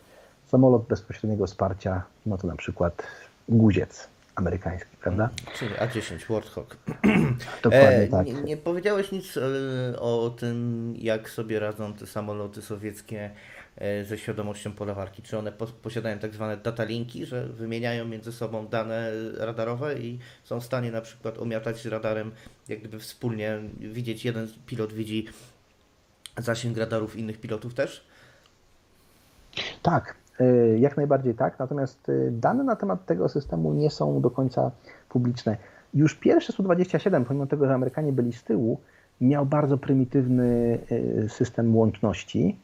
Samolot 0.48 0.86
bezpośredniego 0.88 1.48
wsparcia, 1.48 2.04
no 2.26 2.38
to 2.38 2.48
na 2.48 2.56
przykład 2.56 3.04
guziec 3.50 4.08
amerykański, 4.36 4.98
prawda? 5.02 5.30
Czyli 5.60 5.72
A10 5.76 6.34
Warthog. 6.34 6.78
Dokładnie 7.64 7.88
E, 7.88 8.08
tak. 8.08 8.28
nie, 8.28 8.34
nie 8.34 8.58
powiedziałeś 8.58 9.12
nic 9.12 9.38
e, 9.38 10.00
o 10.00 10.30
tym, 10.40 10.94
jak 10.98 11.30
sobie 11.30 11.60
radzą 11.60 11.94
te 11.94 12.08
samoloty 12.08 12.62
sowieckie 12.62 13.32
ze 14.04 14.18
świadomością 14.18 14.72
pola 14.72 14.94
walki. 14.94 15.22
Czy 15.22 15.38
one 15.38 15.52
pos- 15.52 15.72
posiadają 15.72 16.20
tak 16.20 16.34
zwane 16.34 16.58
datalinki, 16.58 17.26
że 17.26 17.48
wymieniają 17.48 18.06
między 18.06 18.32
sobą 18.32 18.68
dane 18.68 19.12
radarowe 19.38 20.00
i 20.00 20.20
są 20.44 20.60
w 20.60 20.64
stanie 20.66 20.92
na 20.92 21.02
przykład 21.02 21.40
omiatać 21.40 21.86
radarem, 21.86 22.32
jak 22.68 22.80
gdyby 22.80 23.00
wspólnie 23.00 23.60
widzieć, 23.80 24.26
jeden 24.26 24.48
pilot 24.66 24.94
widzi 24.94 25.28
zasięg 26.38 26.78
radarów 26.78 27.16
innych 27.16 27.40
pilotów 27.40 27.74
też? 27.74 28.08
Tak, 29.82 30.16
y, 30.42 30.78
jak 30.80 30.98
najbardziej 30.98 31.36
tak. 31.36 31.60
Natomiast 31.60 32.10
y, 32.10 32.30
dane 32.32 32.64
na 32.64 32.76
temat 32.76 33.06
tego 33.06 33.30
systemu 33.30 33.74
nie 33.74 33.90
są 33.90 34.22
do 34.22 34.32
końca 34.32 34.72
publiczne. 35.10 35.58
Już 35.94 36.16
pierwszy 36.16 36.52
Su-27, 36.52 37.26
pomimo 37.26 37.48
tego, 37.48 37.68
że 37.68 37.74
Amerykanie 37.74 38.14
byli 38.14 38.34
z 38.34 38.44
tyłu, 38.44 38.80
miał 39.22 39.46
bardzo 39.46 39.78
prymitywny 39.78 40.80
system 41.28 41.76
łączności 41.76 42.58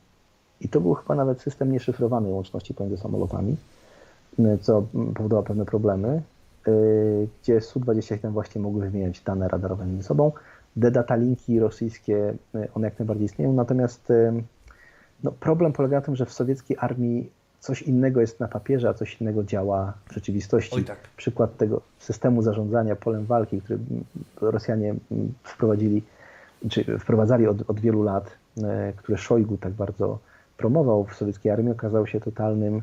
i 0.62 0.70
to 0.70 0.82
był 0.82 0.94
chyba 0.94 1.16
nawet 1.16 1.42
system 1.42 1.72
nieszyfrowanej 1.72 2.32
łączności 2.32 2.74
pomiędzy 2.74 3.02
samolotami, 3.02 3.56
y, 4.40 4.58
co 4.62 4.84
mm, 4.96 5.14
powodowało 5.14 5.44
pewne 5.44 5.66
problemy, 5.66 6.22
y, 6.68 7.28
gdzie 7.42 7.62
Su-27 7.62 8.32
właśnie 8.32 8.62
mogły 8.62 8.90
wymieniać 8.90 9.22
dane 9.22 9.48
radarowe 9.48 9.86
między 9.86 10.04
sobą. 10.04 10.32
Te 10.82 10.92
datalinki 10.92 11.60
rosyjskie, 11.60 12.34
y, 12.56 12.68
one 12.74 12.88
jak 12.88 13.00
najbardziej 13.00 13.26
istnieją, 13.26 13.54
natomiast 13.54 14.14
no, 15.24 15.32
problem 15.32 15.74
polega 15.74 15.98
na 15.98 16.02
tym, 16.02 16.16
że 16.16 16.26
w 16.26 16.34
sowieckiej 16.34 16.78
armii 16.80 17.30
coś 17.60 17.82
innego 17.82 18.22
jest 18.22 18.40
na 18.40 18.48
papierze, 18.48 18.90
a 18.90 18.94
coś 18.94 19.22
innego 19.22 19.44
działa 19.44 19.94
w 20.10 20.14
rzeczywistości. 20.14 20.76
Oj, 20.76 20.84
tak. 20.84 20.98
Przykład 21.18 21.58
tego 21.58 21.82
systemu 22.00 22.42
zarządzania 22.42 22.96
polem 22.96 23.26
walki, 23.26 23.62
który 23.62 23.80
mm, 23.92 24.04
Rosjanie 24.42 24.96
mm, 25.12 25.34
wprowadzili, 25.44 26.04
czy 26.70 27.00
wprowadzali 27.00 27.48
od, 27.48 27.70
od 27.70 27.80
wielu 27.80 28.04
lat, 28.04 28.32
które 28.98 29.18
Szojgu 29.18 29.58
tak 29.58 29.74
bardzo 29.74 30.20
promował 30.62 31.06
w 31.06 31.16
sowieckiej 31.16 31.52
armii, 31.52 31.72
okazał 31.72 32.08
się 32.08 32.20
totalnym, 32.20 32.82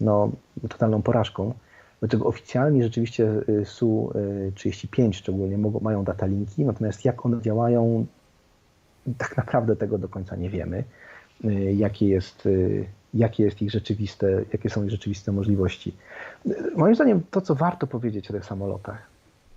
no, 0.00 0.30
totalną 0.68 1.02
porażką. 1.02 1.54
Dlaczego 2.00 2.26
oficjalnie 2.26 2.82
rzeczywiście 2.82 3.42
y, 3.48 3.64
Su-35 3.64 5.12
szczególnie 5.12 5.58
mogą, 5.58 5.80
mają 5.80 6.04
datalinki, 6.04 6.64
natomiast 6.64 7.04
jak 7.04 7.26
one 7.26 7.42
działają, 7.42 8.06
tak 9.18 9.36
naprawdę 9.36 9.76
tego 9.76 9.98
do 9.98 10.08
końca 10.08 10.36
nie 10.36 10.50
wiemy, 10.50 10.84
y, 11.44 11.72
jakie 11.72 12.08
jest, 12.08 12.46
y, 12.46 12.86
jakie 13.14 13.44
jest 13.44 13.62
ich 13.62 13.70
rzeczywiste, 13.70 14.44
jakie 14.52 14.70
są 14.70 14.84
ich 14.84 14.90
rzeczywiste 14.90 15.32
możliwości. 15.32 15.96
Y, 16.46 16.70
Moim 16.76 16.94
zdaniem 16.94 17.22
to, 17.30 17.40
co 17.40 17.54
warto 17.54 17.86
powiedzieć 17.86 18.30
o 18.30 18.32
tych 18.32 18.44
samolotach, 18.44 19.06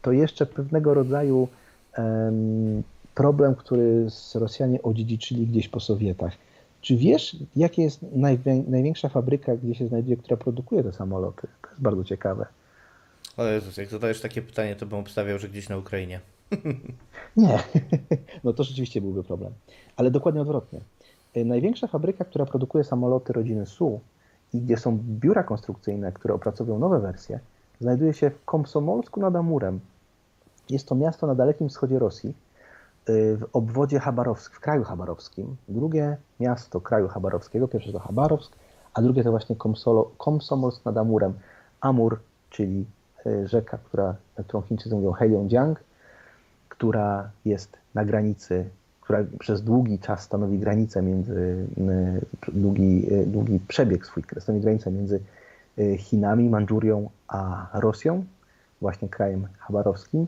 to 0.01 0.11
jeszcze 0.11 0.45
pewnego 0.45 0.93
rodzaju 0.93 1.47
em, 1.93 2.84
problem, 3.16 3.55
który 3.55 4.07
Rosjanie 4.36 4.82
odziedziczyli 4.82 5.47
gdzieś 5.47 5.70
po 5.70 5.80
Sowietach. 5.80 6.34
Czy 6.84 6.98
wiesz, 6.98 7.38
jaka 7.56 7.82
jest 7.82 8.02
najwię- 8.04 8.64
największa 8.68 9.10
fabryka, 9.10 9.56
gdzie 9.58 9.76
się 9.76 9.88
znajduje, 9.88 10.18
która 10.18 10.38
produkuje 10.38 10.84
te 10.84 10.94
samoloty? 10.94 11.48
To 11.62 11.70
jest 11.70 11.82
bardzo 11.82 12.04
ciekawe. 12.04 12.46
O 13.38 13.44
Jezus, 13.46 13.78
jak 13.78 13.90
zadajesz 13.90 14.22
takie 14.22 14.42
pytanie, 14.42 14.76
to 14.76 14.86
bym 14.86 15.00
obstawiał, 15.00 15.40
że 15.40 15.50
gdzieś 15.50 15.70
na 15.70 15.78
Ukrainie. 15.78 16.20
Nie, 17.38 17.60
no 18.44 18.54
to 18.54 18.64
rzeczywiście 18.64 19.02
byłby 19.02 19.24
problem. 19.24 19.54
Ale 19.96 20.12
dokładnie 20.12 20.42
odwrotnie. 20.42 20.80
Y, 21.38 21.46
Największa 21.46 21.88
fabryka, 21.88 22.26
która 22.26 22.46
produkuje 22.46 22.84
samoloty 22.84 23.34
rodziny 23.34 23.66
Su 23.66 24.00
i 24.54 24.62
gdzie 24.62 24.78
są 24.78 25.00
biura 25.20 25.44
konstrukcyjne, 25.44 26.12
które 26.12 26.34
opracowują 26.34 26.80
nowe 26.80 27.00
wersje, 27.00 27.40
znajduje 27.80 28.14
się 28.14 28.30
w 28.30 28.46
Komsomolsku 28.46 29.20
nad 29.20 29.36
Amurem. 29.36 29.80
Jest 30.70 30.88
to 30.88 30.96
miasto 30.96 31.28
na 31.28 31.36
dalekim 31.36 31.70
wschodzie 31.70 32.00
Rosji, 32.00 32.34
w 33.08 33.43
obwodzie 33.54 33.99
Chabarowsk, 33.99 34.56
w 34.56 34.60
kraju 34.60 34.84
chabarowskim. 34.84 35.56
Drugie 35.70 36.18
miasto 36.39 36.82
kraju 36.82 37.08
chabarowskiego, 37.08 37.68
pierwsze 37.68 37.91
to 37.91 37.99
Chabarowsk, 37.99 38.56
a 38.93 39.01
drugie 39.01 39.24
to 39.24 39.32
właśnie 39.32 39.56
Komsolo, 39.56 40.12
Komsomolsk 40.18 40.86
nad 40.86 40.97
Amurem. 40.97 41.34
Amur, 41.82 42.20
czyli 42.49 42.86
y, 43.26 43.47
rzeka, 43.47 43.78
która, 43.78 44.16
na 44.38 44.43
którą 44.43 44.62
Chińczycy 44.62 44.95
mówią 44.95 45.12
Heilongjiang, 45.12 45.84
która 46.70 47.30
jest 47.45 47.78
na 47.93 48.06
granicy, 48.06 48.70
która 49.01 49.24
przez 49.39 49.64
długi 49.64 49.99
czas 49.99 50.22
stanowi 50.24 50.60
granicę 50.60 51.01
między, 51.01 51.68
y, 52.47 52.51
długi, 52.51 53.14
y, 53.14 53.26
długi 53.26 53.60
przebieg 53.68 54.06
swój, 54.06 54.24
stanowi 54.39 54.64
granicę 54.64 54.91
między 54.91 55.20
y, 55.80 55.97
Chinami, 55.97 56.49
Mandżurią 56.49 57.10
a 57.28 57.68
Rosją, 57.74 58.26
właśnie 58.82 59.10
krajem 59.10 59.47
chabarowskim. 59.60 60.28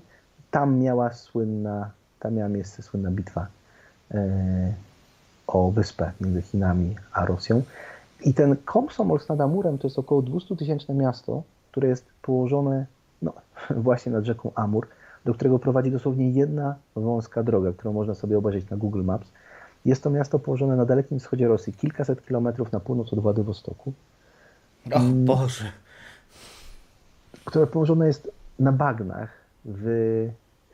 Tam 0.51 0.79
miała 0.79 1.13
słynna, 1.13 1.91
tam 2.25 2.33
miała 2.33 2.49
miejsce 2.49 2.81
słynna 2.81 3.11
bitwa 3.11 3.47
e, 4.11 4.73
o 5.47 5.71
wyspę 5.71 6.11
między 6.21 6.41
Chinami 6.41 6.95
a 7.13 7.25
Rosją. 7.25 7.61
I 8.21 8.33
ten 8.33 8.55
Komsomol 8.65 9.19
nad 9.29 9.41
Amurem 9.41 9.77
to 9.77 9.87
jest 9.87 9.99
około 9.99 10.21
200 10.21 10.55
tysięczne 10.55 10.95
miasto, 10.95 11.43
które 11.71 11.87
jest 11.87 12.05
położone 12.21 12.85
no, 13.21 13.33
właśnie 13.85 14.11
nad 14.11 14.25
rzeką 14.25 14.51
Amur, 14.55 14.87
do 15.25 15.33
którego 15.33 15.59
prowadzi 15.59 15.91
dosłownie 15.91 16.31
jedna 16.31 16.75
wąska 16.95 17.43
droga, 17.43 17.71
którą 17.73 17.93
można 17.93 18.13
sobie 18.13 18.37
obejrzeć 18.37 18.69
na 18.69 18.77
Google 18.77 19.03
Maps. 19.03 19.27
Jest 19.85 20.03
to 20.03 20.09
miasto 20.09 20.39
położone 20.39 20.75
na 20.75 20.85
dalekim 20.85 21.19
wschodzie 21.19 21.47
Rosji, 21.47 21.73
kilkaset 21.73 22.25
kilometrów 22.25 22.71
na 22.71 22.79
północ 22.79 23.13
od 23.13 23.19
Władywostoku, 23.19 23.93
O 24.93 24.99
Boże. 24.99 25.71
które 27.45 27.67
położone 27.67 28.07
jest 28.07 28.31
na 28.59 28.71
bagnach 28.71 29.29
w, 29.65 29.87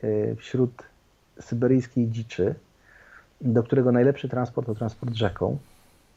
e, 0.02 0.34
wśród 0.36 0.91
syberyjskiej 1.40 2.08
dziczy, 2.08 2.54
do 3.40 3.62
którego 3.62 3.92
najlepszy 3.92 4.28
transport 4.28 4.66
to 4.66 4.74
transport 4.74 5.14
rzeką. 5.14 5.58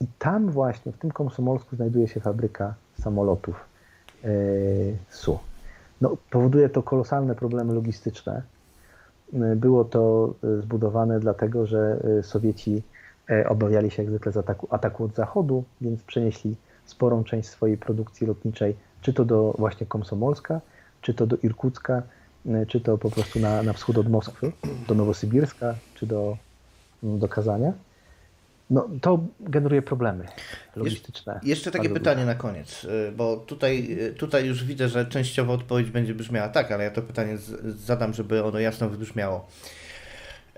I 0.02 0.06
tam 0.20 0.50
właśnie, 0.52 0.92
w 0.92 0.98
tym 0.98 1.12
Komsomolsku 1.12 1.76
znajduje 1.76 2.08
się 2.08 2.20
fabryka 2.20 2.74
samolotów 3.00 3.66
e, 4.24 4.28
SU. 5.10 5.40
No, 6.02 6.18
powoduje 6.30 6.70
to 6.70 6.84
kolosalne 6.84 7.36
problemy 7.36 7.74
logistyczne. 7.74 8.42
E, 9.34 9.56
Było 9.56 9.86
to 9.86 10.34
e, 10.44 10.62
zbudowane 10.62 11.20
dlatego, 11.20 11.66
że 11.66 12.00
Sowieci 12.22 12.84
obawiali 13.50 13.92
się 13.92 14.04
jak 14.04 14.10
zwykle 14.10 14.32
z 14.32 14.38
ataku, 14.38 14.68
ataku 14.70 15.04
od 15.04 15.16
zachodu, 15.16 15.64
więc 15.82 16.04
przenieśli 16.04 16.56
sporą 16.86 17.24
część 17.24 17.50
swojej 17.50 17.78
produkcji 17.78 18.28
lotniczej, 18.28 18.76
czy 19.02 19.14
to 19.14 19.26
do 19.26 19.56
właśnie 19.58 19.86
Komsomolska, 19.86 20.62
czy 21.02 21.14
to 21.14 21.28
do 21.28 21.38
Irkucka, 21.44 22.02
czy 22.68 22.82
to 22.82 22.98
po 22.98 23.12
prostu 23.12 23.40
na, 23.40 23.64
na 23.64 23.74
wschód 23.74 23.98
od 23.98 24.10
Moskwy, 24.10 24.52
do 24.88 24.96
Nowosybirska, 24.96 25.76
czy 25.96 26.06
do, 26.06 26.38
do 27.04 27.28
Kazania. 27.28 27.74
No, 28.70 28.90
to 29.02 29.20
generuje 29.40 29.82
problemy 29.82 30.28
logistyczne. 30.76 31.40
Jeszcze 31.44 31.72
takie 31.72 31.90
pytanie 31.90 32.26
na 32.26 32.36
koniec, 32.36 32.84
y, 32.84 33.12
bo 33.18 33.38
tutaj, 33.38 33.98
y, 34.00 34.14
tutaj 34.14 34.46
już 34.46 34.64
widzę, 34.64 34.90
że 34.90 35.06
częściowo 35.06 35.54
odpowiedź 35.54 35.90
będzie 35.90 36.16
brzmiała 36.16 36.50
tak, 36.50 36.72
ale 36.72 36.84
ja 36.84 36.92
to 36.92 37.02
pytanie 37.02 37.38
zadam, 37.86 38.14
żeby 38.14 38.44
ono 38.44 38.60
jasno 38.60 38.90
wybrzmiało. 38.90 39.48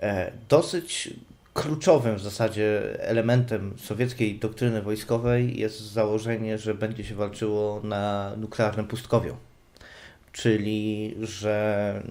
E, 0.02 0.32
Dosyć 0.48 1.10
kluczowym 1.54 2.16
w 2.16 2.20
zasadzie 2.20 2.82
elementem 3.00 3.74
sowieckiej 3.78 4.38
doktryny 4.38 4.82
wojskowej 4.82 5.58
jest 5.58 5.80
założenie, 5.80 6.58
że 6.58 6.74
będzie 6.74 7.04
się 7.04 7.14
walczyło 7.14 7.80
na 7.84 8.32
nuklearnym 8.36 8.86
pustkowiu. 8.86 9.36
Czyli, 10.38 11.14
że 11.22 12.02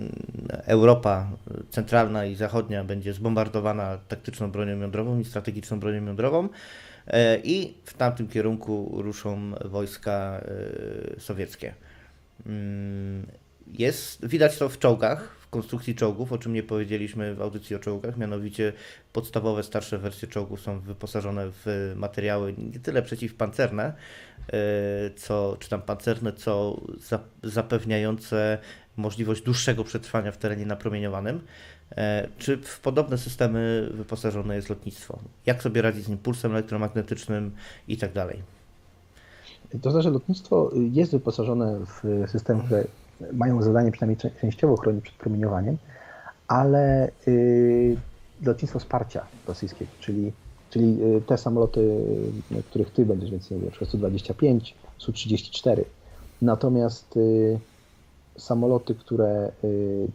Europa 0.65 1.32
centralna 1.69 2.25
i 2.25 2.36
zachodnia 2.36 2.84
będzie 2.84 3.13
zbombardowana 3.13 3.97
taktyczną 4.07 4.51
bronią 4.51 4.80
jądrową 4.80 5.19
i 5.19 5.25
strategiczną 5.25 5.80
bronią 5.80 6.05
jądrową, 6.05 6.49
E, 7.07 7.38
i 7.43 7.73
w 7.86 7.93
tamtym 7.93 8.28
kierunku 8.28 9.01
ruszą 9.01 9.51
wojska 9.65 10.41
e, 11.17 11.19
sowieckie. 11.19 11.73
Mm, 12.45 13.28
Jest, 13.67 14.28
widać 14.28 14.57
to 14.57 14.69
w 14.69 14.80
czołgach, 14.80 15.37
konstrukcji 15.50 15.95
czołgów, 15.95 16.34
o 16.34 16.38
czym 16.38 16.54
nie 16.54 16.64
powiedzieliśmy 16.64 17.36
w 17.36 17.41
audycji 17.41 17.76
o 17.76 17.80
czołgach, 17.80 18.18
mianowicie 18.18 18.74
podstawowe, 19.14 19.64
starsze 19.64 19.98
wersje 19.98 20.28
czołgów 20.28 20.62
są 20.62 20.80
wyposażone 20.80 21.48
w 21.52 21.93
materiały 21.95 22.54
nie 22.74 22.80
tyle 22.80 23.02
przeciwpancerne, 23.02 23.93
e, 24.54 24.54
co, 25.16 25.58
czy 25.60 25.70
tam 25.70 25.82
pancerne, 25.82 26.34
co 26.34 26.82
za- 27.00 27.20
zapewniające 27.43 28.58
możliwość 28.98 29.41
dłuższego 29.41 29.84
przetrwania 29.84 30.32
w 30.32 30.38
terenie 30.38 30.66
napromieniowanym. 30.66 31.41
E, 31.98 32.28
Czy 32.38 32.58
w 32.58 32.80
podobne 32.80 33.18
systemy 33.18 33.89
wyposażone 33.93 34.56
jest 34.56 34.70
lotnictwo? 34.70 35.20
Jak 35.45 35.62
sobie 35.64 35.82
radzi 35.82 36.02
z 36.02 36.10
impulsem 36.10 36.52
elektromagnetycznym 36.52 37.52
i 37.88 37.98
tak 37.98 38.14
dalej? 38.14 38.41
To 39.82 39.91
znaczy, 39.91 40.10
lotnictwo 40.10 40.72
jest 40.91 41.12
wyposażone 41.12 41.80
w 41.86 42.30
systemy, 42.32 42.64
które 42.64 42.84
mają 43.34 43.61
zadanie 43.61 43.91
przynajmniej 43.91 44.18
czę- 44.18 44.41
częściowo 44.41 44.78
chronić 44.78 45.03
przed 45.03 45.15
promieniowaniem, 45.15 45.78
ale 46.47 47.11
y, 47.28 47.97
lotnictwo 48.45 48.80
wsparcia 48.80 49.28
rosyjskiego, 49.47 49.91
czyli, 49.99 50.32
czyli 50.70 51.03
y, 51.03 51.22
te 51.22 51.38
samoloty, 51.38 51.80
y, 52.51 52.63
których 52.63 52.91
ty 52.91 53.05
będziesz 53.05 53.32
więcej 53.32 53.57
mówił, 53.57 53.72
przykład 53.72 53.91
Su-25, 53.91 54.74
Su-34. 54.97 55.84
Natomiast 56.41 57.20
samoloty, 58.38 58.95
które 58.95 59.51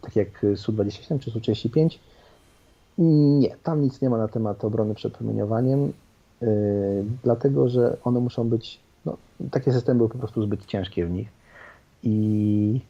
tak 0.01 0.15
jak 0.15 0.45
Su-27 0.55 1.19
czy 1.19 1.31
Su-35, 1.31 1.99
nie, 2.97 3.55
tam 3.63 3.81
nic 3.81 4.01
nie 4.01 4.09
ma 4.09 4.17
na 4.17 4.27
temat 4.27 4.65
obrony 4.65 4.95
przed 4.95 5.13
promieniowaniem, 5.13 5.93
dlatego 7.23 7.69
że 7.69 7.97
one 8.03 8.19
muszą 8.19 8.49
być, 8.49 8.79
no, 9.05 9.17
takie 9.51 9.73
systemy 9.73 9.97
były 9.97 10.09
po 10.09 10.17
prostu 10.17 10.43
zbyt 10.43 10.65
ciężkie 10.65 11.05
w 11.05 11.11
nich 11.11 11.29
i 12.03 12.81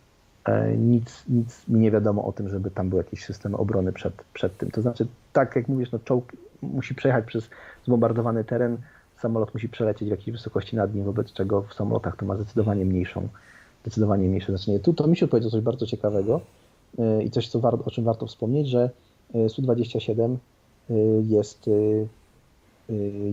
nic, 0.77 1.23
nic 1.29 1.67
mi 1.67 1.79
nie 1.79 1.91
wiadomo 1.91 2.25
o 2.25 2.31
tym, 2.31 2.49
żeby 2.49 2.71
tam 2.71 2.89
był 2.89 2.97
jakiś 2.97 3.25
system 3.25 3.55
obrony 3.55 3.93
przed, 3.93 4.13
przed 4.33 4.57
tym. 4.57 4.71
To 4.71 4.81
znaczy, 4.81 5.07
tak 5.33 5.55
jak 5.55 5.67
mówisz, 5.67 5.91
no, 5.91 5.99
czołg 5.99 6.31
musi 6.61 6.95
przejechać 6.95 7.25
przez 7.25 7.49
zbombardowany 7.85 8.43
teren, 8.43 8.77
samolot 9.19 9.53
musi 9.53 9.69
przelecieć 9.69 10.07
w 10.07 10.11
jakiejś 10.11 10.37
wysokości 10.37 10.75
nad 10.75 10.95
nim, 10.95 11.03
wobec 11.03 11.33
czego 11.33 11.61
w 11.61 11.73
samolotach 11.73 12.17
to 12.17 12.25
ma 12.25 12.35
zdecydowanie 12.35 12.85
mniejszą, 12.85 13.27
zdecydowanie 13.81 14.27
mniejsze 14.27 14.51
znaczenie. 14.51 14.79
Tu 14.79 14.93
to 14.93 15.07
mi 15.07 15.17
się 15.17 15.27
powiedział 15.27 15.51
coś 15.51 15.61
bardzo 15.61 15.85
ciekawego 15.85 16.41
y, 16.99 17.23
i 17.23 17.31
coś, 17.31 17.47
co 17.47 17.59
war, 17.59 17.77
o 17.85 17.91
czym 17.91 18.03
warto 18.03 18.27
wspomnieć, 18.27 18.67
że 18.67 18.89
y, 19.35 19.49
Su-27 19.49 20.35
y, 20.89 20.93
jest, 21.27 21.69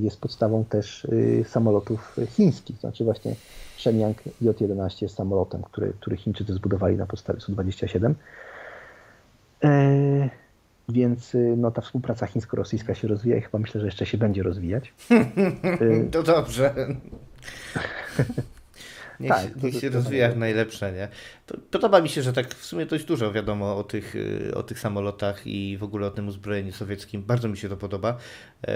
jest 0.00 0.20
podstawą 0.20 0.64
też 0.64 1.04
y, 1.04 1.44
samolotów 1.48 2.16
chińskich. 2.28 2.76
Znaczy 2.78 3.04
właśnie 3.04 3.34
Shenyang 3.76 4.16
J-11 4.40 5.02
jest 5.02 5.14
samolotem, 5.14 5.62
który, 5.62 5.92
który 6.00 6.16
Chińczycy 6.16 6.52
zbudowali 6.54 6.96
na 6.96 7.06
podstawie 7.06 7.40
Su-27. 7.40 8.14
E, 9.64 10.30
Więc 10.88 11.34
y, 11.34 11.54
no, 11.56 11.70
ta 11.70 11.80
współpraca 11.82 12.26
chińsko-rosyjska 12.26 12.94
się 12.94 13.08
rozwija 13.08 13.36
i 13.36 13.40
chyba 13.40 13.58
myślę, 13.58 13.80
że 13.80 13.86
jeszcze 13.86 14.06
się 14.06 14.18
będzie 14.18 14.42
rozwijać. 14.42 14.94
Y, 15.80 16.08
To 16.10 16.22
dobrze. 16.22 16.74
Niech, 19.20 19.32
Tak, 19.32 19.62
niech 19.62 19.74
się 19.74 19.88
rozwija 19.88 20.28
jak 20.28 20.36
najlepsze, 20.36 20.92
nie? 20.92 21.08
Podoba 21.70 22.00
mi 22.00 22.08
się, 22.08 22.22
że 22.22 22.32
tak 22.32 22.54
w 22.54 22.64
sumie 22.64 22.86
dość 22.86 23.04
dużo 23.04 23.32
wiadomo 23.32 23.76
o 23.76 23.84
tych, 23.84 24.16
y, 24.16 24.52
o 24.54 24.62
tych 24.62 24.78
samolotach 24.78 25.46
i 25.46 25.78
w 25.78 25.82
ogóle 25.82 26.06
o 26.06 26.10
tym 26.10 26.28
uzbrojeniu 26.28 26.72
sowieckim. 26.72 27.22
Bardzo 27.22 27.48
mi 27.48 27.56
się 27.56 27.68
to 27.68 27.76
podoba. 27.76 28.16
E, 28.68 28.74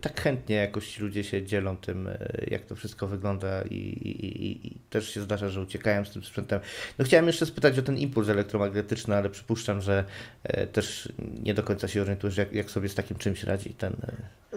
tak 0.00 0.20
chętnie 0.20 0.56
jakoś 0.56 0.98
ludzie 0.98 1.24
się 1.24 1.42
dzielą 1.42 1.76
tym, 1.76 2.08
e, 2.08 2.18
jak 2.46 2.64
to 2.64 2.76
wszystko 2.76 3.06
wygląda 3.06 3.62
i, 3.62 3.74
i, 3.74 4.66
i, 4.66 4.78
też 4.90 5.08
się 5.08 5.20
zdarza, 5.20 5.48
że 5.48 5.60
uciekają 5.60 6.04
z 6.04 6.10
tym 6.10 6.24
sprzętem. 6.24 6.60
No 6.98 7.04
chciałem 7.04 7.26
jeszcze 7.26 7.46
spytać 7.46 7.78
o 7.78 7.82
ten 7.82 7.96
impuls 7.98 8.28
elektromagnetyczny, 8.28 9.16
ale 9.16 9.30
przypuszczam, 9.30 9.80
że 9.80 10.04
e, 10.42 10.66
też 10.66 11.12
nie 11.42 11.54
do 11.54 11.62
końca 11.62 11.88
się 11.88 12.02
orientujesz, 12.02 12.36
jak, 12.36 12.52
jak 12.52 12.70
sobie 12.70 12.88
z 12.88 12.94
takim 12.94 13.16
czymś 13.16 13.44
radzi 13.44 13.74
ten... 13.74 13.92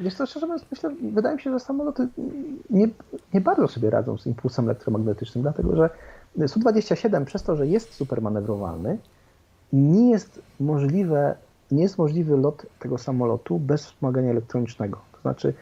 Wiesz 0.02 0.14
co, 0.14 0.26
szczerze 0.26 0.46
mówiąc, 0.46 0.66
myślę, 0.72 0.96
wydaje 1.14 1.36
mi 1.36 1.42
się, 1.42 1.52
że 1.52 1.60
samoloty 1.60 2.08
nie, 2.70 2.88
nie 3.34 3.42
bardzo 3.42 3.68
sobie 3.68 3.90
radzą 3.90 4.18
z 4.18 4.26
impulsem 4.26 4.66
elektromagnetycznym, 4.66 4.91
dlatego 5.36 5.76
że 5.76 5.90
Su-27 6.48 7.26
przez 7.26 7.44
to, 7.44 7.56
że 7.56 7.68
jest 7.68 7.94
super 7.94 8.22
manewrowalny, 8.22 8.98
nie 9.74 10.10
jest 10.10 10.42
możliwe, 10.60 11.36
nie 11.72 11.84
jest 11.84 11.98
możliwy 11.98 12.38
lot 12.38 12.66
tego 12.80 12.98
samolotu 12.98 13.60
bez 13.60 13.86
wspomagania 13.86 14.32
elektronicznego. 14.32 15.02
To 15.12 15.22
znaczy, 15.22 15.54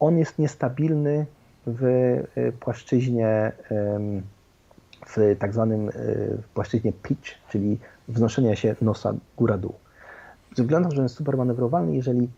on 0.00 0.18
jest 0.18 0.38
niestabilny 0.38 1.26
w 1.66 1.84
y, 2.36 2.52
płaszczyźnie, 2.60 3.52
w 5.06 5.36
tak 5.38 5.52
zwanym 5.52 5.88
y, 5.88 6.38
płaszczyźnie 6.54 6.92
pitch, 6.92 7.30
czyli 7.48 7.78
wznoszenia 8.08 8.56
się 8.56 8.76
nosa 8.80 9.14
góra-dół. 9.36 9.74
Ze 10.56 10.62
względu 10.62 10.84
na 10.84 10.90
to, 10.90 10.96
że 10.96 11.02
jest 11.02 11.14
super 11.14 11.36
manewrowalny, 11.36 11.94
jeżeli 11.94 12.28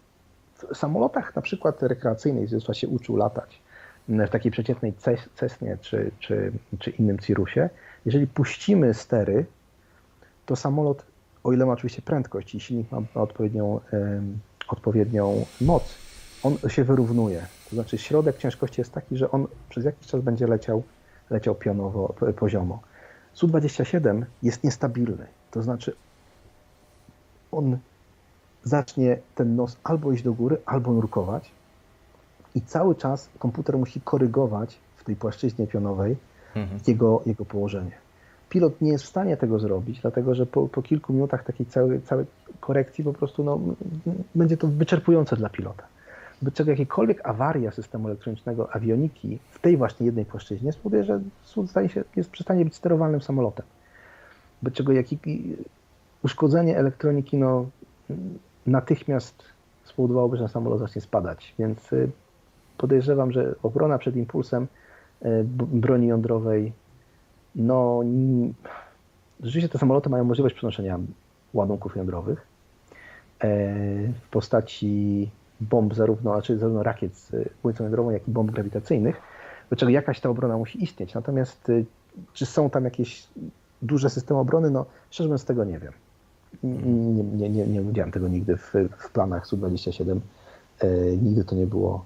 w 0.54 0.76
samolotach 0.76 1.36
na 1.36 1.42
przykład 1.42 1.82
rekreacyjnych, 1.82 2.48
gdzie 2.48 2.74
się 2.74 2.88
uczył 2.88 3.16
latać, 3.16 3.62
w 4.08 4.30
takiej 4.30 4.52
przeciętnej 4.52 4.92
Ces- 4.92 5.28
Cessnie 5.34 5.78
czy, 5.80 6.10
czy, 6.18 6.52
czy 6.78 6.90
innym 6.90 7.18
Cirusie, 7.18 7.70
jeżeli 8.04 8.26
puścimy 8.26 8.94
stery, 8.94 9.46
to 10.46 10.56
samolot, 10.56 11.06
o 11.44 11.52
ile 11.52 11.66
ma 11.66 11.72
oczywiście 11.72 12.02
prędkość 12.02 12.54
i 12.54 12.60
silnik 12.60 12.92
ma, 12.92 12.98
odpowiednią, 13.14 13.80
odpowiednią 14.68 15.46
moc, 15.60 15.98
on 16.42 16.58
się 16.68 16.84
wyrównuje. 16.84 17.46
To 17.70 17.76
znaczy 17.76 17.98
środek 17.98 18.38
ciężkości 18.38 18.80
jest 18.80 18.92
taki, 18.92 19.16
że 19.16 19.30
on 19.30 19.46
przez 19.68 19.84
jakiś 19.84 20.06
czas 20.06 20.20
będzie 20.20 20.46
leciał, 20.46 20.82
leciał 21.30 21.54
pionowo, 21.54 22.14
poziomo. 22.36 22.82
Su-27 23.32 24.24
jest 24.42 24.64
niestabilny. 24.64 25.26
To 25.50 25.62
znaczy 25.62 25.96
on 27.52 27.78
zacznie 28.62 29.18
ten 29.34 29.56
nos 29.56 29.78
albo 29.84 30.12
iść 30.12 30.22
do 30.22 30.32
góry, 30.32 30.56
albo 30.66 30.92
nurkować 30.92 31.50
i 32.54 32.60
cały 32.60 32.94
czas 32.94 33.30
komputer 33.38 33.78
musi 33.78 34.00
korygować 34.00 34.78
w 34.96 35.04
tej 35.04 35.16
płaszczyźnie 35.16 35.66
pionowej 35.66 36.16
Mhm. 36.56 36.80
jego, 36.86 37.22
jego 37.26 37.44
położenie. 37.44 37.92
pilot 38.48 38.80
nie 38.80 38.92
jest 38.92 39.04
w 39.04 39.08
stanie 39.08 39.36
tego 39.36 39.58
zrobić, 39.58 40.00
dlatego 40.00 40.34
że 40.34 40.46
po, 40.46 40.68
po 40.68 40.82
kilku 40.82 41.12
minutach 41.12 41.44
takiej 41.44 41.66
całej, 41.66 42.02
całej 42.02 42.26
korekcji 42.60 43.04
po 43.04 43.12
prostu 43.12 43.44
no, 43.44 43.60
będzie 44.34 44.56
to 44.56 44.68
wyczerpujące 44.68 45.36
dla 45.36 45.48
pilota. 45.48 45.84
Wobec 46.42 46.54
czego 46.54 46.70
jakiejkolwiek 46.70 47.28
awaria 47.28 47.70
systemu 47.70 48.08
elektronicznego 48.08 48.74
awioniki 48.74 49.38
w 49.50 49.58
tej 49.58 49.76
właśnie 49.76 50.06
jednej 50.06 50.24
płaszczyźnie 50.24 50.72
spowoduje, 50.72 51.04
że 51.04 51.20
stanie 51.66 51.88
się, 51.88 52.04
jest 52.16 52.30
przestanie 52.30 52.64
być 52.64 52.74
sterowalnym 52.74 53.22
samolotem. 53.22 53.66
Wobec 54.62 54.74
czego 54.74 54.92
jaki, 54.92 55.18
uszkodzenie 56.22 56.78
elektroniki 56.78 57.36
no, 57.36 57.66
natychmiast 58.66 59.42
spowodowałoby, 59.84 60.36
że 60.36 60.48
samolot 60.48 60.78
zacznie 60.78 61.00
spadać. 61.00 61.54
Więc 61.58 61.92
y, 61.92 62.10
podejrzewam, 62.84 63.32
że 63.32 63.54
obrona 63.62 63.98
przed 63.98 64.16
impulsem 64.16 64.66
b- 65.44 65.66
broni 65.72 66.06
jądrowej, 66.06 66.72
no 67.54 68.02
rzeczywiście 69.40 69.68
te 69.68 69.78
samoloty 69.78 70.10
mają 70.10 70.24
możliwość 70.24 70.54
przenoszenia 70.54 70.98
ładunków 71.54 71.96
jądrowych 71.96 72.46
e, 73.40 73.48
w 74.24 74.28
postaci 74.30 75.30
bomb 75.60 75.94
zarówno, 75.94 76.32
znaczy 76.32 76.58
zarówno 76.58 76.82
rakiet 76.82 77.16
z 77.16 77.48
błycą 77.62 77.84
jądrową, 77.84 78.10
jak 78.10 78.28
i 78.28 78.30
bomb 78.30 78.50
grawitacyjnych, 78.50 79.22
do 79.70 79.76
czego 79.76 79.90
jakaś 79.90 80.20
ta 80.20 80.28
obrona 80.28 80.58
musi 80.58 80.84
istnieć. 80.84 81.14
Natomiast 81.14 81.68
y, 81.68 81.84
czy 82.32 82.46
są 82.46 82.70
tam 82.70 82.84
jakieś 82.84 83.26
duże 83.82 84.10
systemy 84.10 84.40
obrony? 84.40 84.70
No 84.70 84.86
szczerze 85.10 85.28
mówiąc 85.28 85.44
tego 85.44 85.64
nie 85.64 85.78
wiem. 85.78 85.92
Nie, 86.62 87.24
nie, 87.24 87.50
nie, 87.50 87.66
nie 87.66 87.80
widziałem 87.80 88.12
tego 88.12 88.28
nigdy 88.28 88.56
w, 88.56 88.74
w 88.98 89.10
planach 89.10 89.46
Su-27. 89.46 90.20
E, 90.80 91.16
nigdy 91.16 91.44
to 91.44 91.56
nie 91.56 91.66
było, 91.66 92.04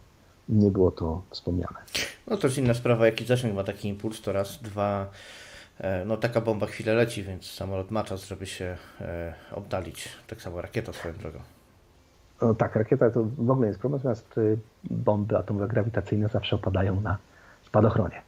nie 0.48 0.70
było 0.70 0.90
to 0.90 1.22
wspomniane. 1.30 1.78
No 2.26 2.36
to 2.36 2.46
jest 2.46 2.58
inna 2.58 2.74
sprawa, 2.74 3.06
jaki 3.06 3.24
zasięg 3.24 3.54
ma 3.54 3.64
taki 3.64 3.88
impuls, 3.88 4.20
to 4.20 4.32
raz, 4.32 4.62
dwa, 4.62 5.06
e, 5.80 6.04
no 6.04 6.16
taka 6.16 6.40
bomba 6.40 6.66
chwilę 6.66 6.94
leci, 6.94 7.24
więc 7.24 7.50
samolot 7.50 7.90
ma 7.90 8.04
czas, 8.04 8.24
żeby 8.26 8.46
się 8.46 8.76
e, 9.00 9.34
oddalić. 9.54 10.08
Tak 10.26 10.42
samo 10.42 10.60
rakieta 10.60 10.92
swoją 10.92 11.14
drogą. 11.14 11.38
No 12.42 12.54
tak, 12.54 12.76
rakieta 12.76 13.10
to 13.10 13.24
w 13.38 13.50
ogóle 13.50 13.68
jest 13.68 13.80
problem, 13.80 13.98
natomiast 13.98 14.38
y, 14.38 14.58
bomby 14.90 15.38
atomowe 15.38 15.68
grawitacyjne 15.68 16.28
zawsze 16.28 16.56
opadają 16.56 17.00
na 17.00 17.18
spadochronie. 17.66 18.22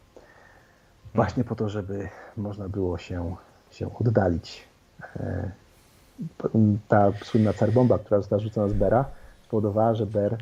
Właśnie 1.15 1.45
po 1.45 1.55
to, 1.55 1.69
żeby 1.69 2.09
można 2.37 2.69
było 2.69 2.99
się, 2.99 3.37
się 3.71 3.99
oddalić. 3.99 4.65
E, 5.17 5.51
Ta 6.89 7.13
słynna 7.25 7.53
carbomba, 7.53 7.99
która 7.99 8.21
została 8.21 8.43
rzucona 8.43 8.69
z 8.69 8.73
Bera, 8.73 9.05
spowodowała, 9.45 9.95
że 9.95 10.07
Ber 10.07 10.39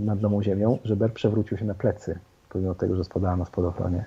nad 0.00 0.18
domą 0.18 0.42
ziemią, 0.42 0.78
że 0.84 0.96
Ber 0.96 1.12
przewrócił 1.12 1.58
się 1.58 1.64
na 1.64 1.74
plecy, 1.74 2.18
pomimo 2.48 2.74
tego, 2.74 2.96
że 2.96 3.04
spadała 3.04 3.36
na 3.36 3.44
spadochronie. 3.44 4.04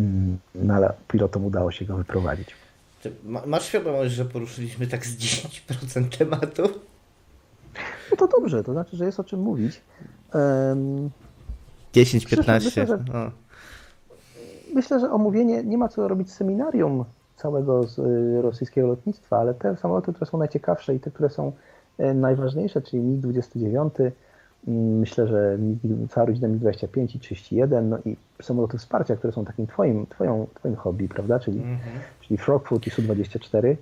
Mm, 0.00 0.38
No 0.54 0.74
ale 0.74 0.92
pilotom 1.08 1.44
udało 1.44 1.70
się 1.70 1.84
go 1.84 1.96
wyprowadzić. 1.96 2.54
Ty 3.02 3.12
ma, 3.24 3.42
masz 3.46 3.64
świadomość, 3.64 4.12
że 4.12 4.24
poruszyliśmy 4.24 4.86
tak 4.86 5.06
z 5.06 5.16
10% 5.16 6.18
tematu? 6.18 6.62
No 8.10 8.16
to 8.16 8.26
dobrze, 8.28 8.64
to 8.64 8.72
znaczy, 8.72 8.96
że 8.96 9.04
jest 9.04 9.20
o 9.20 9.24
czym 9.24 9.40
mówić. 9.40 9.80
Em, 10.34 11.10
10-15. 11.92 12.64
Myślę, 12.64 12.86
że- 12.86 13.04
No. 13.12 13.30
Myślę, 14.74 15.00
że 15.00 15.10
omówienie, 15.10 15.64
nie 15.64 15.78
ma 15.78 15.88
co 15.88 16.08
robić 16.08 16.32
seminarium 16.32 17.04
całego 17.36 17.82
z, 17.84 17.98
y, 17.98 18.42
rosyjskiego 18.42 18.86
lotnictwa, 18.86 19.38
ale 19.38 19.54
te 19.54 19.76
samoloty, 19.76 20.12
które 20.12 20.30
są 20.30 20.38
najciekawsze 20.38 20.94
i 20.94 21.00
te, 21.00 21.10
które 21.10 21.30
są 21.30 21.52
e, 21.98 22.14
najważniejsze, 22.14 22.82
czyli 22.82 23.02
MiG-29, 23.02 23.90
mm, 24.00 24.12
myślę, 24.66 25.26
że 25.26 25.58
cała 26.10 26.26
rodzina 26.26 26.48
MiG-25 26.48 27.16
i 27.16 27.18
31, 27.18 27.88
no 27.88 27.98
i 28.04 28.16
samoloty 28.42 28.78
wsparcia, 28.78 29.16
które 29.16 29.32
są 29.32 29.44
takim 29.44 29.66
twoim, 29.66 30.06
twoją, 30.06 30.46
twoim 30.54 30.76
hobby, 30.76 31.08
prawda, 31.08 31.40
czyli, 31.40 31.58
Mhm. 31.58 31.80
czyli 32.20 32.38
Frogfoot 32.38 32.86
i 32.86 32.90
Su-24, 32.90 33.76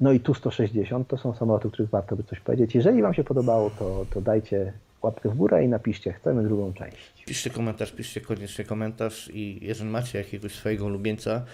no 0.00 0.12
i 0.12 0.20
Tu-160, 0.20 1.04
to 1.04 1.18
są 1.18 1.34
samoloty, 1.34 1.68
o 1.68 1.70
których 1.70 1.90
warto 1.90 2.16
by 2.16 2.22
coś 2.22 2.40
powiedzieć. 2.40 2.74
Jeżeli 2.74 3.02
Wam 3.02 3.14
się 3.14 3.24
podobało, 3.24 3.70
to, 3.70 4.06
to 4.14 4.20
dajcie 4.20 4.72
łapkę 5.02 5.28
w 5.28 5.34
górę 5.34 5.64
i 5.64 5.68
napiszcie, 5.68 6.12
chcemy 6.12 6.42
drugą 6.42 6.72
część. 6.72 7.24
Piszcie 7.26 7.50
komentarz, 7.50 7.92
piszcie 7.92 8.20
koniecznie 8.20 8.64
komentarz 8.64 9.30
i 9.34 9.58
jeżeli 9.62 9.90
macie 9.90 10.18
jakiegoś 10.18 10.54
swojego 10.54 10.84
ulubieńca, 10.84 11.44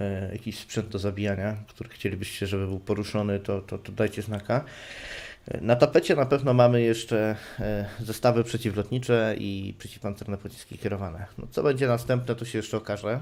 e, 0.00 0.32
jakiś 0.32 0.58
sprzęt 0.58 0.88
do 0.88 0.98
zabijania, 0.98 1.56
który 1.68 1.88
chcielibyście, 1.90 2.46
żeby 2.46 2.66
był 2.66 2.78
poruszony, 2.78 3.38
to, 3.38 3.60
to, 3.60 3.78
to 3.78 3.92
dajcie 3.92 4.22
znaka. 4.22 4.64
Na 5.60 5.76
tapecie 5.76 6.16
na 6.16 6.26
pewno 6.26 6.54
mamy 6.54 6.82
jeszcze 6.82 7.36
e, 7.60 7.86
zestawy 8.00 8.44
przeciwlotnicze 8.44 9.34
i 9.38 9.74
przeciwpancerne 9.78 10.38
pociski 10.38 10.78
kierowane. 10.78 11.26
No, 11.38 11.46
co 11.50 11.62
będzie 11.62 11.88
następne, 11.88 12.34
to 12.34 12.44
się 12.44 12.58
jeszcze 12.58 12.76
okaże 12.76 13.10
e, 13.10 13.20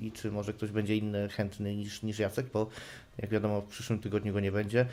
i 0.00 0.12
czy 0.12 0.30
może 0.30 0.52
ktoś 0.52 0.70
będzie 0.70 0.96
inny 0.96 1.28
chętny 1.28 1.76
niż, 1.76 2.02
niż 2.02 2.18
Jacek, 2.18 2.46
bo 2.52 2.66
jak 3.18 3.30
wiadomo 3.30 3.60
w 3.60 3.68
przyszłym 3.68 3.98
tygodniu 3.98 4.32
go 4.32 4.40
nie 4.40 4.52
będzie. 4.52 4.86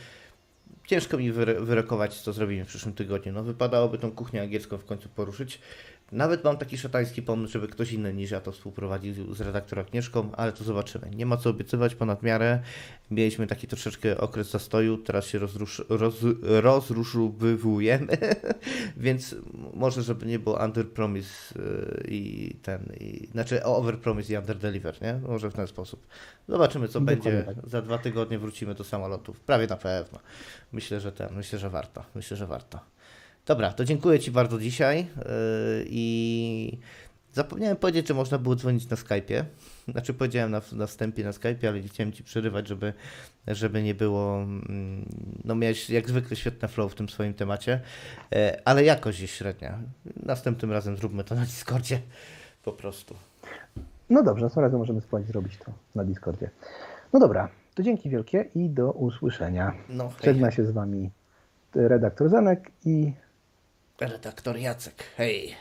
Ciężko 0.88 1.18
mi 1.18 1.32
wyrokować, 1.32 2.22
co 2.22 2.34
zrobimy 2.34 2.66
w 2.66 2.68
przyszłym 2.68 2.94
tygodniu. 2.94 3.34
No, 3.34 3.44
wypadałoby 3.44 3.98
tą 3.98 4.12
kuchnię 4.12 4.42
angielską 4.42 4.78
w 4.78 4.86
końcu 4.86 5.10
poruszyć. 5.10 5.60
Nawet 6.12 6.44
mam 6.44 6.58
taki 6.58 6.78
szatański 6.78 7.22
pomysł, 7.22 7.54
żeby 7.54 7.68
ktoś 7.68 7.92
inny 7.92 8.14
niż 8.14 8.32
ja 8.32 8.42
to 8.42 8.52
współprowadził 8.52 9.34
z 9.34 9.42
redaktorem 9.42 9.86
Agnieszką, 9.86 10.32
ale 10.32 10.52
to 10.52 10.64
zobaczymy. 10.64 11.10
Nie 11.16 11.26
ma 11.26 11.38
co 11.38 11.50
obiecywać 11.50 11.96
ponad 11.96 12.24
miarę. 12.24 12.60
Mieliśmy 13.12 13.48
taki 13.48 13.68
troszeczkę 13.68 14.18
okres 14.18 14.50
zastoju, 14.50 14.98
teraz 14.98 15.26
się 15.26 15.40
rozrusz, 15.40 15.84
roz, 15.90 16.16
rozruszowywujemy, 16.42 18.18
więc 18.98 19.36
może, 19.74 20.04
żeby 20.04 20.26
nie 20.26 20.40
było 20.40 20.64
under 20.66 20.90
promise 20.90 21.60
yy, 21.60 22.04
i 22.08 22.56
ten, 22.62 22.94
i, 23.00 23.28
znaczy 23.32 23.64
over 23.64 24.00
promise 24.00 24.34
i 24.34 24.38
under 24.38 24.58
deliver, 24.58 25.02
nie? 25.02 25.14
Może 25.14 25.50
w 25.50 25.54
ten 25.54 25.68
sposób. 25.68 26.08
Zobaczymy, 26.48 26.88
co 26.88 27.00
Dokładnie 27.00 27.32
będzie. 27.32 27.54
tak. 27.56 27.70
Za 27.70 27.82
dwa 27.82 27.98
tygodnie 27.98 28.40
wrócimy 28.40 28.76
do 28.76 28.84
samolotów. 28.84 29.40
Prawie 29.40 29.68
na 29.68 29.78
pewno. 29.78 30.20
Myślę, 30.72 31.00
że 31.00 31.12
ten, 31.12 31.36
myślę, 31.36 31.60
że 31.60 31.70
warto. 31.70 32.04
Myślę, 32.16 32.38
że 32.38 32.48
warto. 32.48 32.80
Dobra, 33.50 33.74
to 33.74 33.86
dziękuję 33.86 34.20
Ci 34.20 34.32
bardzo 34.32 34.60
dzisiaj 34.60 34.98
yy, 34.98 35.06
i 35.90 36.78
zapomniałem 37.34 37.78
powiedzieć, 37.78 38.08
że 38.08 38.14
można 38.14 38.38
było 38.38 38.56
dzwonić 38.56 38.90
na 38.90 38.98
Skype'ie. 38.98 39.44
Znaczy 39.88 40.14
powiedziałem 40.14 40.52
na, 40.52 40.62
na 40.72 40.88
wstępie 40.88 41.24
na 41.24 41.32
Skype'ie, 41.32 41.68
ale 41.68 41.82
nie 41.82 41.88
chciałem 41.88 42.14
Ci 42.14 42.24
przerywać, 42.24 42.68
żeby, 42.68 42.94
żeby 43.48 43.84
nie 43.84 43.96
było, 43.96 44.36
mm, 44.42 45.06
no 45.46 45.56
miałeś 45.56 45.90
jak 45.90 46.10
zwykle 46.10 46.36
świetne 46.36 46.68
flow 46.68 46.92
w 46.92 46.96
tym 46.96 47.10
swoim 47.10 47.34
temacie, 47.34 47.82
e, 48.34 48.62
ale 48.66 48.84
jakość 48.84 49.20
jest 49.20 49.34
średnia. 49.34 49.80
Następnym 50.24 50.72
razem 50.72 50.98
zróbmy 50.98 51.24
to 51.24 51.36
na 51.36 51.42
Discordzie 51.42 52.00
po 52.64 52.72
prostu. 52.72 53.16
No 54.10 54.24
dobrze, 54.24 54.44
następnym 54.44 54.66
razem 54.66 54.80
możemy 54.80 55.02
spróbować 55.02 55.28
zrobić 55.28 55.58
to 55.58 55.72
na 55.96 56.04
Discordzie. 56.04 56.50
No 57.14 57.20
dobra, 57.20 57.50
to 57.76 57.84
dzięki 57.84 58.10
wielkie 58.10 58.46
i 58.56 58.70
do 58.70 58.92
usłyszenia. 58.92 59.74
No 59.90 60.12
Żegna 60.24 60.52
się 60.52 60.66
z 60.66 60.72
Wami 60.72 61.10
redaktor 61.76 62.30
Zenek 62.30 62.72
i 62.86 63.14
redaktor 64.02 64.58
Jacek, 64.58 65.04
hej. 65.16 65.58